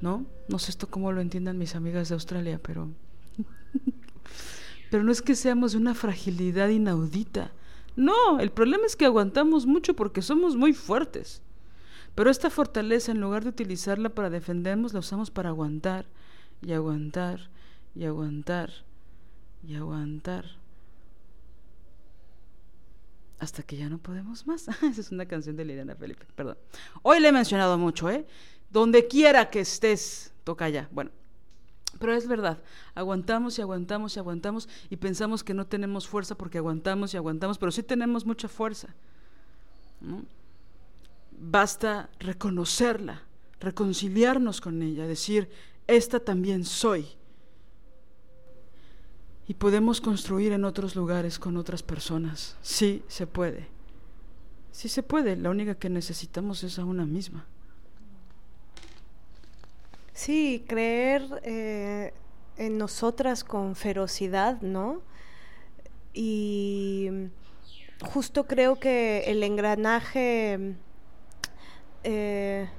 [0.00, 0.26] ¿no?
[0.48, 2.90] No sé esto cómo lo entiendan mis amigas de Australia, pero...
[4.90, 7.52] pero no es que seamos de una fragilidad inaudita.
[7.96, 11.42] No, el problema es que aguantamos mucho porque somos muy fuertes.
[12.14, 16.06] Pero esta fortaleza, en lugar de utilizarla para defendernos, la usamos para aguantar
[16.60, 17.48] y aguantar
[17.94, 18.70] y aguantar
[19.62, 20.61] y aguantar.
[23.42, 24.68] Hasta que ya no podemos más.
[24.82, 26.56] Esa es una canción de Liliana Felipe, perdón.
[27.02, 28.24] Hoy le he mencionado mucho, ¿eh?
[28.70, 30.88] Donde quiera que estés, toca ya.
[30.92, 31.10] Bueno,
[31.98, 32.62] pero es verdad,
[32.94, 37.58] aguantamos y aguantamos y aguantamos y pensamos que no tenemos fuerza porque aguantamos y aguantamos,
[37.58, 38.94] pero sí tenemos mucha fuerza.
[41.32, 43.22] Basta reconocerla,
[43.58, 45.50] reconciliarnos con ella, decir,
[45.88, 47.08] esta también soy.
[49.52, 52.56] Y podemos construir en otros lugares con otras personas.
[52.62, 53.68] Sí, se puede.
[54.70, 57.44] Sí se puede, la única que necesitamos es a una misma.
[60.14, 62.14] Sí, creer eh,
[62.56, 65.02] en nosotras con ferocidad, ¿no?
[66.14, 67.10] Y
[68.00, 70.76] justo creo que el engranaje
[72.04, 72.70] eh,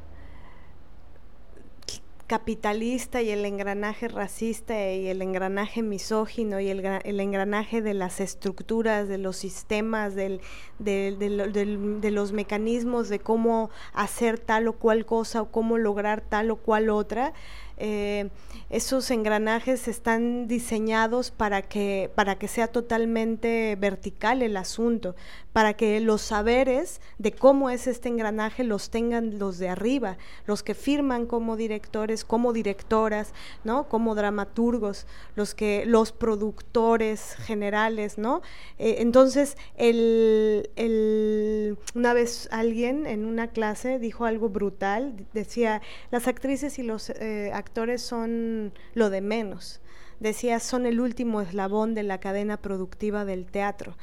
[2.34, 8.20] capitalista y el engranaje racista y el engranaje misógino y el, el engranaje de las
[8.20, 10.42] estructuras, de los sistemas, del,
[10.80, 16.56] de los mecanismos de cómo hacer tal o cual cosa o cómo lograr tal o
[16.56, 17.34] cual otra,
[17.78, 18.30] eh,
[18.70, 25.16] esos engranajes están diseñados para que, para que sea totalmente vertical el asunto,
[25.54, 30.64] para que los saberes de cómo es este engranaje los tengan los de arriba, los
[30.64, 33.34] que firman como directores, como directoras,
[33.64, 33.88] ¿no?
[33.88, 35.06] Como dramaturgos,
[35.36, 38.42] los que, los productores generales, ¿no?
[38.80, 45.82] Eh, entonces, el, el, una vez alguien en una clase dijo algo brutal, decía,
[46.12, 49.82] las actrices y los eh, actores son lo de menos
[50.24, 53.96] decía, son el último eslabón de la cadena productiva del teatro.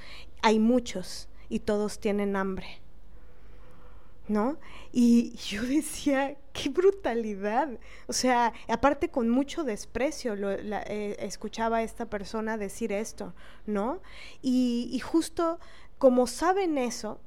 [0.43, 2.81] Hay muchos y todos tienen hambre.
[4.29, 4.59] ¿No?
[4.93, 7.71] Y yo decía, qué brutalidad.
[8.07, 13.35] O sea, aparte con mucho desprecio eh, escuchaba a esta persona decir esto,
[13.67, 14.01] ¿no?
[14.43, 15.59] Y, justo
[15.99, 17.19] como saben eso,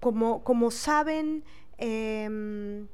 [0.00, 1.44] como, como saben
[1.78, 2.88] em,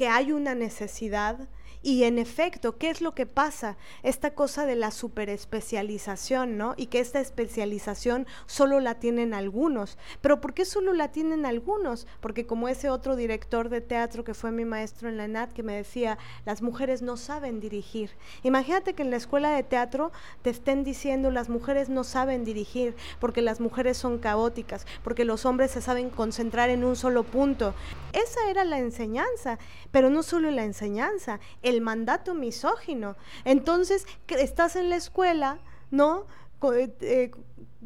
[0.00, 1.36] que hay una necesidad,
[1.82, 3.76] y en efecto, ¿qué es lo que pasa?
[4.02, 6.74] Esta cosa de la superespecialización, ¿no?
[6.76, 9.96] Y que esta especialización solo la tienen algunos.
[10.20, 12.06] Pero ¿por qué solo la tienen algunos?
[12.20, 15.62] Porque como ese otro director de teatro que fue mi maestro en la ENAD que
[15.62, 18.10] me decía, las mujeres no saben dirigir.
[18.42, 20.12] Imagínate que en la escuela de teatro
[20.42, 25.46] te estén diciendo las mujeres no saben dirigir porque las mujeres son caóticas, porque los
[25.46, 27.74] hombres se saben concentrar en un solo punto.
[28.12, 29.58] Esa era la enseñanza,
[29.90, 31.40] pero no solo la enseñanza,
[31.70, 33.16] el mandato misógino.
[33.44, 35.58] Entonces, estás en la escuela,
[35.90, 36.26] ¿no?
[36.74, 37.30] Eh, eh,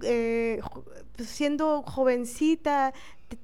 [0.02, 0.60] eh,
[1.18, 2.92] siendo jovencita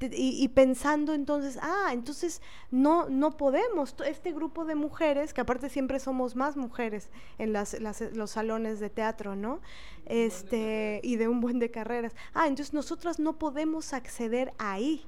[0.00, 5.98] y, pensando entonces, ah, entonces no, no podemos, este grupo de mujeres, que aparte siempre
[6.00, 7.76] somos más mujeres en las,
[8.12, 9.60] los salones de teatro, ¿no?
[10.06, 15.04] Este, y de un buen de carreras, ah, entonces nosotras no podemos acceder ahí,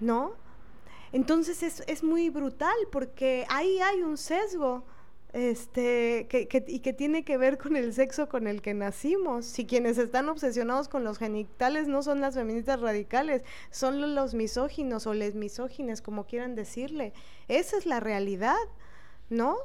[0.00, 0.32] ¿no?
[1.12, 4.84] Entonces es, es muy brutal porque ahí hay un sesgo
[5.32, 9.44] este, que, que, y que tiene que ver con el sexo con el que nacimos.
[9.44, 15.06] Si quienes están obsesionados con los genitales no son las feministas radicales, son los misóginos
[15.06, 17.12] o les misógines, como quieran decirle.
[17.48, 18.56] Esa es la realidad,
[19.28, 19.58] ¿no?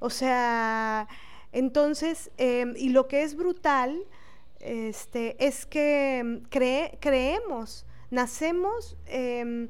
[0.00, 1.06] O sea,
[1.52, 4.04] entonces, em, y lo que es brutal
[4.58, 6.42] este, es que em,
[6.98, 8.96] creemos, nacemos...
[9.06, 9.68] Eh,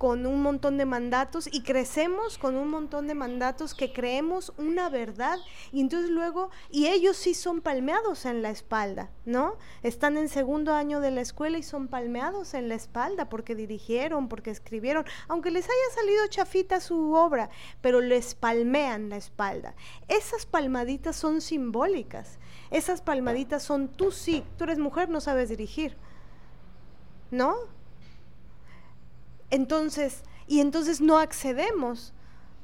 [0.00, 4.88] con un montón de mandatos y crecemos con un montón de mandatos que creemos una
[4.88, 5.38] verdad
[5.72, 9.58] y entonces luego, y ellos sí son palmeados en la espalda, ¿no?
[9.82, 14.28] Están en segundo año de la escuela y son palmeados en la espalda porque dirigieron,
[14.28, 17.50] porque escribieron, aunque les haya salido chafita su obra,
[17.82, 19.74] pero les palmean la espalda.
[20.08, 22.38] Esas palmaditas son simbólicas,
[22.70, 25.94] esas palmaditas son tú sí, tú eres mujer, no sabes dirigir,
[27.30, 27.54] ¿no?
[29.50, 32.12] Entonces, y entonces no accedemos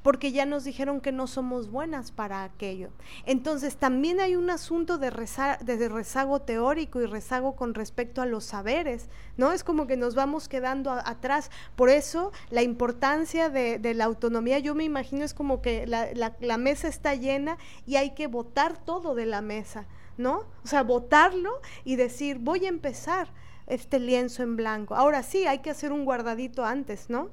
[0.07, 2.91] porque ya nos dijeron que no somos buenas para aquello.
[3.25, 9.09] Entonces también hay un asunto de, rezago teórico y rezago con respecto a los saberes,
[9.37, 9.51] ¿no?
[9.51, 11.51] Es como que nos vamos quedando atrás.
[11.75, 16.57] Por eso la importancia de, la autonomía, yo me imagino, es como que la, la
[16.57, 19.89] mesa está llena y hay que votar todo de la mesa,
[20.19, 20.45] ¿no?
[20.63, 23.33] O sea, votarlo y decir, voy a empezar
[23.67, 24.95] este lienzo en blanco.
[24.95, 27.31] Ahora sí, hay que hacer un guardadito antes, ¿no?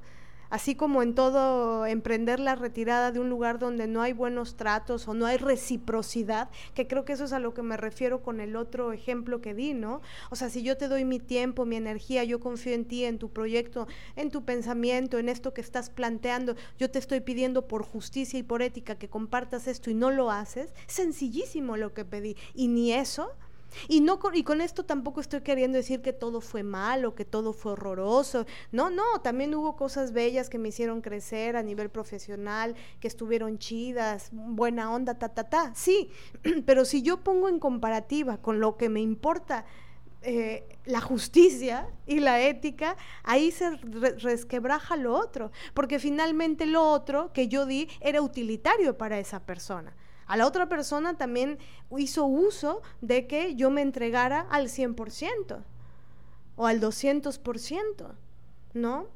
[0.54, 5.08] Así como en todo emprender la retirada de un lugar donde no hay buenos tratos
[5.08, 8.40] o no hay reciprocidad, que creo que eso es a lo que me refiero con
[8.40, 10.02] el otro ejemplo que di, ¿no?
[10.30, 13.18] O sea, si yo te doy mi tiempo, mi energía, yo confío en ti, en
[13.18, 17.82] tu proyecto, en tu pensamiento, en esto que estás planteando, yo te estoy pidiendo por
[17.84, 22.38] justicia y por ética que compartas esto y no lo haces, sencillísimo lo que pedí.
[22.54, 23.32] Y ni eso,
[23.88, 27.54] y, no y con esto tampoco estoy queriendo decir que todo fue malo, que todo
[27.54, 28.46] fue horroroso.
[28.72, 33.58] No, no, también hubo cosas bellas que me hicieron crecer a nivel profesional, que estuvieron
[33.58, 35.74] chidas, buena onda, ta, ta, ta.
[35.76, 36.10] Sí,
[36.66, 39.66] pero si yo pongo en comparativa con lo que me importa
[40.26, 47.34] eh, la justicia y la ética, ahí se resquebraja lo otro, porque finalmente lo otro
[47.34, 49.94] que yo di era utilitario para esa persona.
[50.36, 51.60] La otra persona también
[51.98, 55.64] hizo uso de que yo me entregara al 100%
[56.56, 58.16] o al 200%,
[58.74, 59.08] ¿no?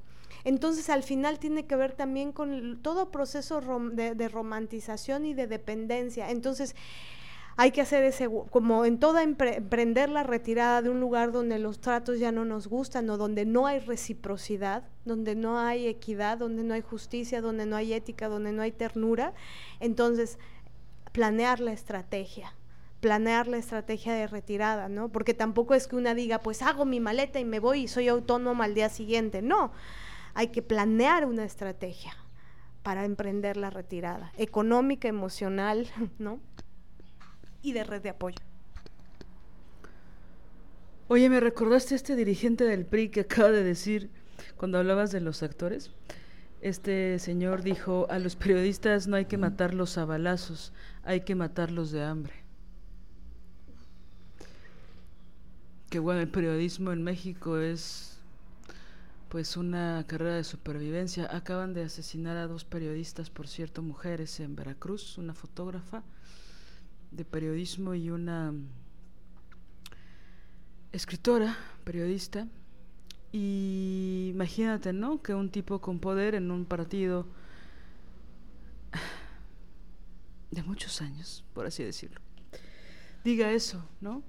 [0.43, 3.61] Entonces al final tiene que ver también con todo proceso
[3.91, 6.29] de, romantización y de dependencia.
[6.29, 6.75] Entonces
[7.57, 11.81] hay que hacer ese, como en toda emprender la retirada de un lugar donde los
[11.81, 16.63] tratos ya no nos gustan o donde no hay reciprocidad, donde no hay equidad, donde
[16.63, 19.33] no hay justicia, donde no hay ética, donde no hay ternura.
[19.79, 20.37] Entonces
[21.17, 22.53] planear la estrategia
[22.99, 25.09] planear la estrategia de retirada, ¿no?
[25.09, 28.07] Porque tampoco es que una diga, pues hago mi maleta y me voy y soy
[28.07, 29.41] autónoma al día siguiente.
[29.41, 29.71] No,
[30.35, 32.15] hay que planear una estrategia
[32.83, 35.87] para emprender la retirada, económica, emocional,
[36.19, 36.39] ¿no?
[37.63, 38.37] Y de red de apoyo.
[41.07, 44.11] Oye, me recordaste a este dirigente del PRI que acaba de decir,
[44.55, 45.91] cuando hablabas de los actores,
[46.61, 50.73] este señor dijo, a los periodistas no hay que matarlos a balazos,
[51.07, 52.33] hay que matarlos de hambre.
[55.89, 58.19] Que bueno, el periodismo en México es
[59.29, 61.33] pues una carrera de supervivencia.
[61.33, 66.03] Acaban de asesinar a dos periodistas, por cierto, mujeres en Veracruz, una fotógrafa
[67.11, 68.53] de periodismo y una
[70.91, 71.55] escritora,
[71.85, 72.49] periodista,
[73.31, 75.21] y imagínate, ¿no?
[75.21, 77.27] Que un tipo con poder en un partido
[80.51, 82.21] de muchos años, por así decirlo,
[83.23, 84.23] diga eso, ¿no?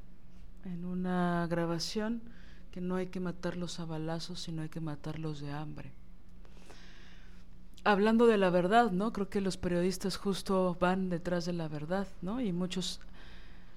[0.65, 2.23] En una grabación
[2.71, 5.93] que no hay que matarlos a balazos, sino hay que matarlos de hambre.
[7.85, 9.13] Hablando de la verdad, ¿no?
[9.13, 12.41] Creo que los periodistas justo van detrás de la verdad, ¿no?
[12.41, 13.01] Y muchos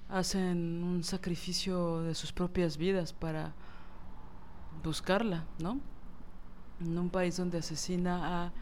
[0.08, 3.54] hacen un sacrificio de sus propias vidas para
[4.82, 5.80] buscarla, ¿no?
[6.80, 8.52] En un país donde asesina a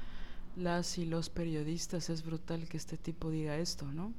[0.60, 4.12] las y los periodistas es brutal que este tipo diga esto, ¿no?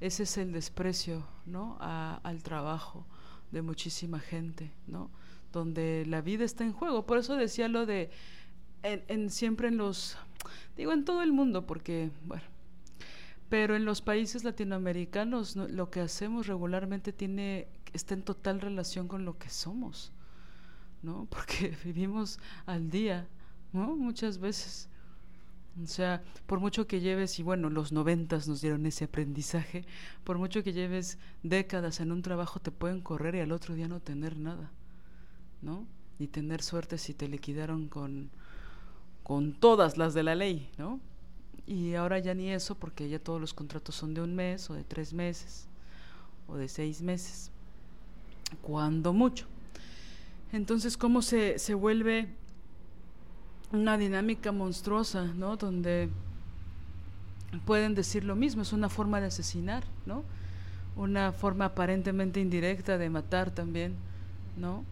[0.00, 1.76] Ese es el desprecio, ¿no?
[1.80, 3.06] al trabajo
[3.50, 5.10] de muchísima gente, ¿no?
[5.52, 7.06] Donde la vida está en juego.
[7.06, 8.10] Por eso decía lo de
[8.82, 10.16] en, siempre en los
[10.76, 12.44] digo en todo el mundo porque bueno
[13.48, 19.24] pero en los países latinoamericanos lo que hacemos regularmente tiene está en total relación con
[19.24, 20.12] lo que somos
[21.02, 21.26] ¿no?
[21.30, 23.28] Porque vivimos al día,
[23.72, 23.96] ¿no?
[23.96, 24.88] Muchas veces.
[25.82, 29.84] O sea, por mucho que lleves, y bueno, los noventas nos dieron ese aprendizaje,
[30.24, 33.86] por mucho que lleves décadas en un trabajo, te pueden correr y al otro día
[33.86, 34.70] no tener nada,
[35.62, 35.86] ¿no?
[36.18, 38.30] Ni tener suerte si te liquidaron con,
[39.22, 41.00] con todas las de la ley, ¿no?
[41.66, 44.74] Y ahora ya ni eso, porque ya todos los contratos son de un mes, o
[44.74, 45.68] de tres meses,
[46.48, 47.50] o de seis meses,
[48.62, 49.46] cuando mucho.
[50.50, 52.28] Entonces, ¿cómo se, se vuelve
[53.72, 55.56] una dinámica monstruosa, ¿no?
[55.56, 56.08] Donde
[57.64, 60.24] pueden decir lo mismo, es una forma de asesinar, ¿no?
[60.96, 63.94] Una forma aparentemente indirecta de matar también,
[64.56, 64.84] ¿no?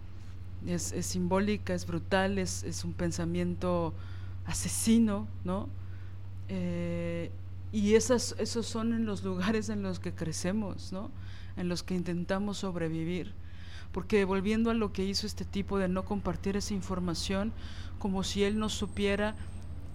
[0.66, 3.92] Es, es simbólica, es brutal, es, es un pensamiento
[4.46, 5.68] asesino, ¿no?
[6.48, 7.30] Eh,
[7.72, 11.10] y esas, esos son en los lugares en los que crecemos, ¿no?
[11.56, 13.32] En los que intentamos sobrevivir.
[13.92, 17.52] Porque volviendo a lo que hizo este tipo de no compartir esa información,
[18.06, 19.34] como si él no supiera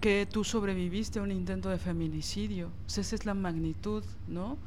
[0.01, 2.69] que tú sobreviviste a un intento de feminicidio.
[2.85, 4.57] esa es la magnitud, ¿no?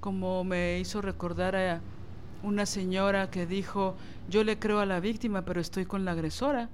[0.00, 1.82] Como me hizo recordar a
[2.42, 3.96] una señora que dijo,
[4.30, 6.70] yo le creo a la víctima, pero estoy con la agresora.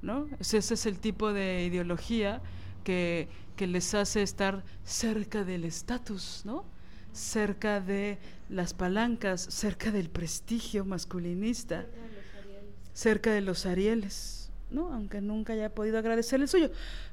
[0.00, 0.28] ¿No?
[0.38, 2.40] Ese es el tipo de ideología
[2.84, 6.64] que, que les hace estar cerca del estatus, ¿no?
[7.12, 8.18] cerca de
[8.48, 11.84] las palancas, cerca del prestigio masculinista,
[12.92, 14.37] cerca de los arieles,
[14.70, 14.92] ¿no?
[14.92, 16.70] Aunque nunca haya podido agradecer el suyo.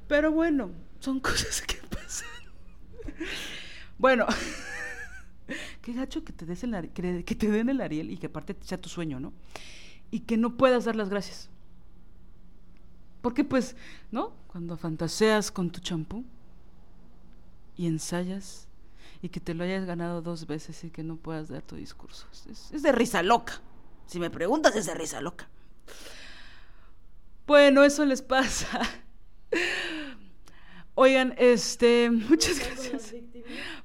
[0.07, 2.27] Pero bueno, son cosas que pasan.
[3.97, 4.25] bueno,
[5.81, 8.79] qué gacho que te, des el, que te den el ariel y que aparte sea
[8.79, 9.33] tu sueño, ¿no?
[10.11, 11.49] Y que no puedas dar las gracias.
[13.21, 13.75] Porque pues,
[14.11, 14.35] ¿no?
[14.47, 16.23] Cuando fantaseas con tu champú
[17.75, 18.67] y ensayas
[19.21, 22.27] y que te lo hayas ganado dos veces y que no puedas dar tu discurso.
[22.47, 23.61] Es, de risa loca.
[24.05, 25.49] Si me preguntas, es de risa loca.
[27.45, 28.81] Bueno, eso les pasa.
[30.95, 33.13] Oigan, este, muchas gracias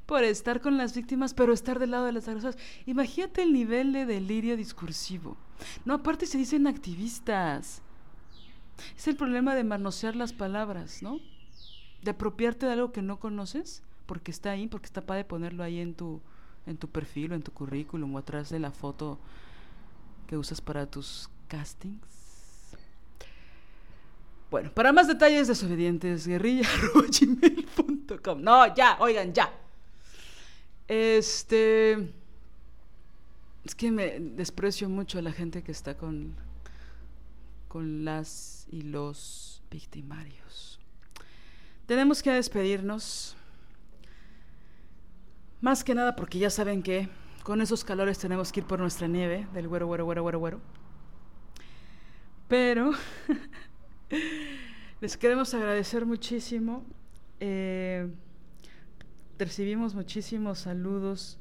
[0.06, 2.56] por estar con las víctimas, pero estar del lado de las agresoras.
[2.86, 5.36] Imagínate el nivel de delirio discursivo.
[5.84, 7.82] No, aparte se dicen activistas.
[8.96, 11.18] Es el problema de manosear las palabras, ¿no?
[12.02, 15.80] De apropiarte de algo que no conoces porque está ahí, porque está padre ponerlo ahí
[15.80, 16.20] en tu,
[16.66, 19.18] en tu perfil o en tu currículum o atrás de la foto
[20.26, 22.19] que usas para tus castings.
[24.50, 27.70] Bueno, para más detalles, desobedientes, guerrilla.gmail.com.
[28.42, 29.52] No, ya, oigan, ya.
[30.88, 32.12] Este.
[33.64, 36.34] Es que me desprecio mucho a la gente que está con,
[37.68, 40.80] con las y los victimarios.
[41.86, 43.36] Tenemos que despedirnos.
[45.60, 47.08] Más que nada porque ya saben que
[47.44, 50.60] con esos calores tenemos que ir por nuestra nieve del güero, güero, güero, güero, güero.
[52.48, 52.92] Pero
[55.00, 56.84] les queremos agradecer muchísimo.
[57.40, 58.06] Eh,
[59.38, 61.38] recibimos muchísimos saludos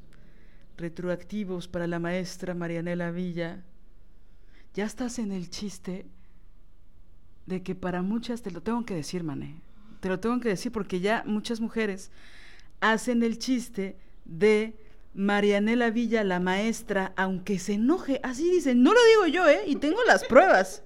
[0.78, 3.62] retroactivos para la maestra Marianela Villa.
[4.72, 6.06] Ya estás en el chiste
[7.44, 9.60] de que para muchas, te lo tengo que decir, mané,
[10.00, 12.10] te lo tengo que decir porque ya muchas mujeres
[12.80, 14.74] hacen el chiste de
[15.12, 19.64] Marianela Villa, la maestra, aunque se enoje, así dicen, no lo digo yo, ¿eh?
[19.66, 20.82] Y tengo las pruebas.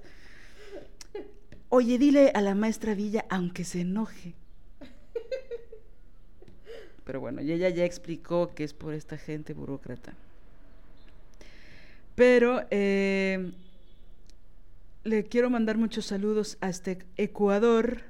[1.76, 4.36] Oye, dile a la maestra Villa, aunque se enoje.
[7.04, 10.14] Pero bueno, y ella ya explicó que es por esta gente burócrata.
[12.14, 13.50] Pero eh,
[15.02, 18.02] le quiero mandar muchos saludos a este Ecuador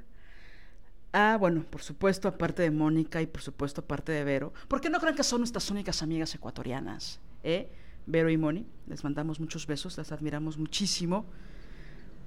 [1.14, 5.00] Ah, bueno, por supuesto, aparte de Mónica y por supuesto aparte de Vero, porque no
[5.00, 7.70] crean que son nuestras únicas amigas ecuatorianas, ¿eh?
[8.04, 11.24] Vero y Moni, les mandamos muchos besos, las admiramos muchísimo.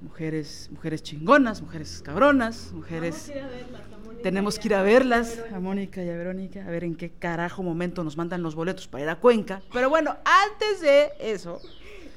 [0.02, 3.32] Mujeres, mujeres chingonas, mujeres cabronas, mujeres...
[4.24, 7.62] Tenemos que ir a verlas, a Mónica y a Verónica, a ver en qué carajo
[7.62, 9.62] momento nos mandan los boletos para ir a Cuenca.
[9.72, 11.62] Pero bueno, antes de eso...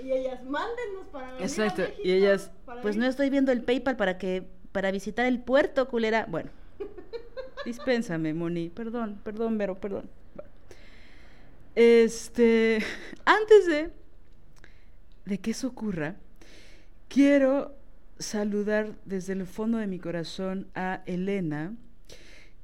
[0.02, 2.50] Y ellas, mándenos para venir Exacto, y ellas,
[2.80, 6.26] pues no estoy viendo el PayPal para que para visitar el puerto, culera.
[6.26, 6.50] Bueno,
[7.64, 8.70] Dispénsame, Moni.
[8.70, 10.08] Perdón, perdón, Vero, perdón.
[11.74, 12.82] Este,
[13.24, 13.90] antes de,
[15.24, 16.16] de que eso ocurra,
[17.10, 17.76] quiero
[18.18, 21.74] saludar desde el fondo de mi corazón a Elena,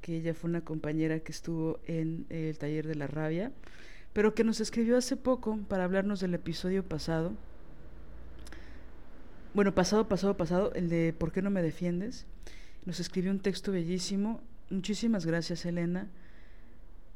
[0.01, 3.51] que ella fue una compañera que estuvo en el taller de la rabia,
[4.13, 7.33] pero que nos escribió hace poco para hablarnos del episodio pasado.
[9.53, 12.25] Bueno, pasado, pasado, pasado, el de ¿Por qué no me defiendes?
[12.85, 14.41] Nos escribió un texto bellísimo.
[14.69, 16.07] Muchísimas gracias, Elena.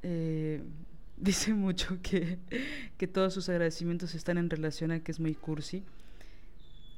[0.03, 0.61] Eh,
[1.17, 2.39] dice mucho que,
[2.97, 5.83] que todos sus agradecimientos están en relación a que es muy cursi.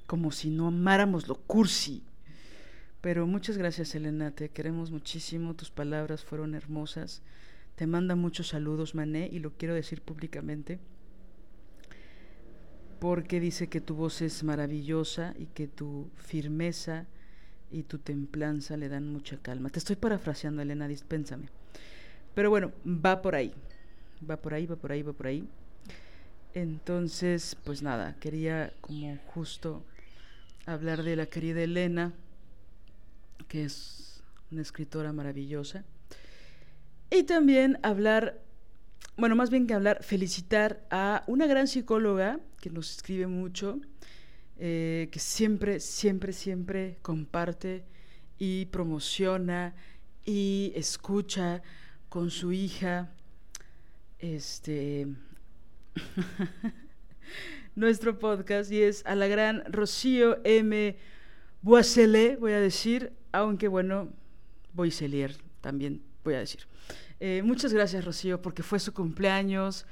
[0.07, 2.03] Como si no amáramos lo cursi.
[3.01, 4.31] Pero muchas gracias, Elena.
[4.31, 5.55] Te queremos muchísimo.
[5.55, 7.21] Tus palabras fueron hermosas.
[7.75, 10.79] Te manda muchos saludos, Mané, y lo quiero decir públicamente
[13.03, 17.05] porque dice que tu voz es maravillosa y que tu firmeza
[17.69, 19.69] y tu templanza le dan mucha calma.
[19.69, 21.49] Te estoy parafraseando, Elena, dispénsame.
[22.33, 23.53] Pero bueno, va por ahí.
[24.29, 25.45] Va por ahí, va por ahí, va por ahí.
[26.53, 29.83] Entonces, pues nada, quería como justo
[30.65, 32.13] hablar de la querida Elena,
[33.47, 35.83] que es una escritora maravillosa.
[37.09, 38.41] Y también hablar,
[39.17, 43.79] bueno, más bien que hablar, felicitar a una gran psicóloga que nos escribe mucho,
[44.57, 47.85] eh, que siempre, siempre, siempre comparte
[48.37, 49.75] y promociona
[50.25, 51.61] y escucha
[52.09, 53.11] con su hija
[54.19, 55.07] este
[57.75, 60.95] nuestro podcast y es a la gran Rocío M.
[61.61, 64.09] Boisselé, voy a decir, aunque bueno,
[64.73, 66.61] Boiselier también voy a decir.
[67.19, 69.85] Eh, muchas gracias Rocío porque fue su cumpleaños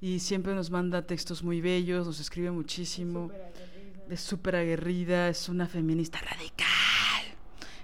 [0.00, 3.30] y siempre nos manda textos muy bellos, nos escribe muchísimo.
[4.10, 6.66] Es súper aguerrida, es una feminista radical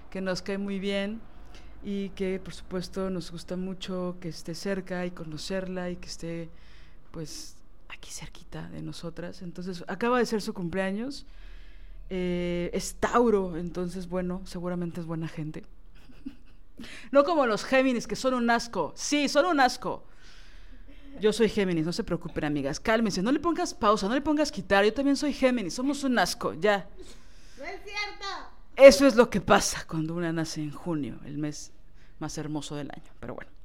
[0.09, 1.21] que nos cae muy bien
[1.83, 6.49] y que por supuesto nos gusta mucho que esté cerca y conocerla y que esté
[7.11, 7.55] pues
[7.89, 9.41] aquí cerquita de nosotras.
[9.41, 11.25] Entonces acaba de ser su cumpleaños.
[12.09, 15.63] Eh, es Tauro, entonces bueno, seguramente es buena gente.
[17.11, 18.93] no como los Géminis, que son un asco.
[18.95, 20.03] Sí, son un asco.
[21.19, 22.79] Yo soy Géminis, no se preocupen, amigas.
[22.79, 24.85] Cálmense, no le pongas pausa, no le pongas quitar.
[24.85, 26.87] Yo también soy Géminis, somos un asco, ya.
[27.57, 28.25] No es cierto.
[28.75, 31.73] Eso es lo que pasa cuando una nace en junio, el mes
[32.19, 33.11] más hermoso del año.
[33.19, 33.58] Pero bueno.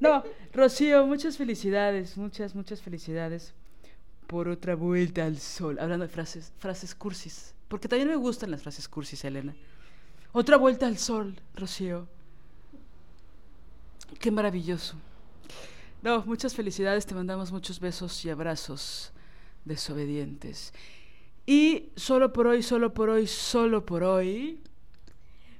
[0.00, 3.54] No, Rocío, muchas felicidades, muchas, muchas felicidades
[4.26, 5.78] por otra vuelta al sol.
[5.80, 7.54] Hablando de frases, frases cursis.
[7.68, 9.54] Porque también me gustan las frases cursis, Elena.
[10.32, 12.06] Otra vuelta al sol, Rocío.
[14.20, 14.96] Qué maravilloso.
[16.02, 19.12] No, muchas felicidades, te mandamos muchos besos y abrazos
[19.64, 20.72] desobedientes.
[21.44, 24.60] Y solo por hoy, solo por hoy, solo por hoy.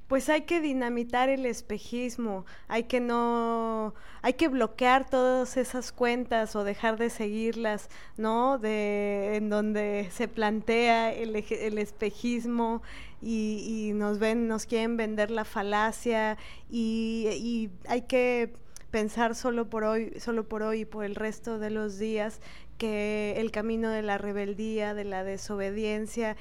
[0.08, 6.56] Pues hay que dinamitar el espejismo, hay que no, hay que bloquear todas esas cuentas
[6.56, 8.58] o dejar de seguirlas, ¿no?
[8.58, 12.82] De en donde se plantea el, el espejismo
[13.20, 16.38] y, y nos ven, nos quieren vender la falacia
[16.70, 18.54] y, y hay que
[18.90, 22.40] pensar solo por hoy, solo por hoy y por el resto de los días
[22.78, 26.36] que el camino de la rebeldía, de la desobediencia,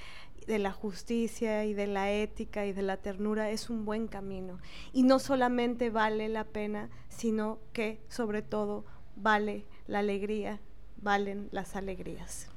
[0.48, 4.58] de la justicia y de la ética y de la ternura es un buen camino.
[4.94, 10.60] Y no solamente vale la pena, sino que sobre todo vale la alegría,
[11.02, 12.48] valen las alegrías.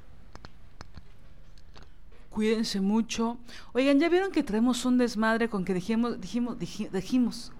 [2.29, 3.37] Cuídense mucho.
[3.73, 7.51] Oigan, ¿ya vieron que traemos un desmadre con que dijimos, dijimos, diji- dijimos,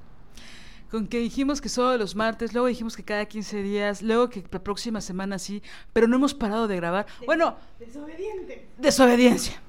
[0.89, 4.45] con que dijimos que solo los martes, luego dijimos que cada 15 días, luego que
[4.49, 7.05] la próxima semana sí, pero no hemos parado de grabar.
[7.25, 8.69] Bueno, Desobediente.
[8.77, 9.61] desobediencia.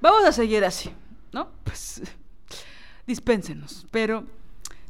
[0.00, 0.90] Vamos a seguir así,
[1.32, 1.48] ¿no?
[1.64, 2.02] Pues
[3.06, 4.24] dispénsenos, pero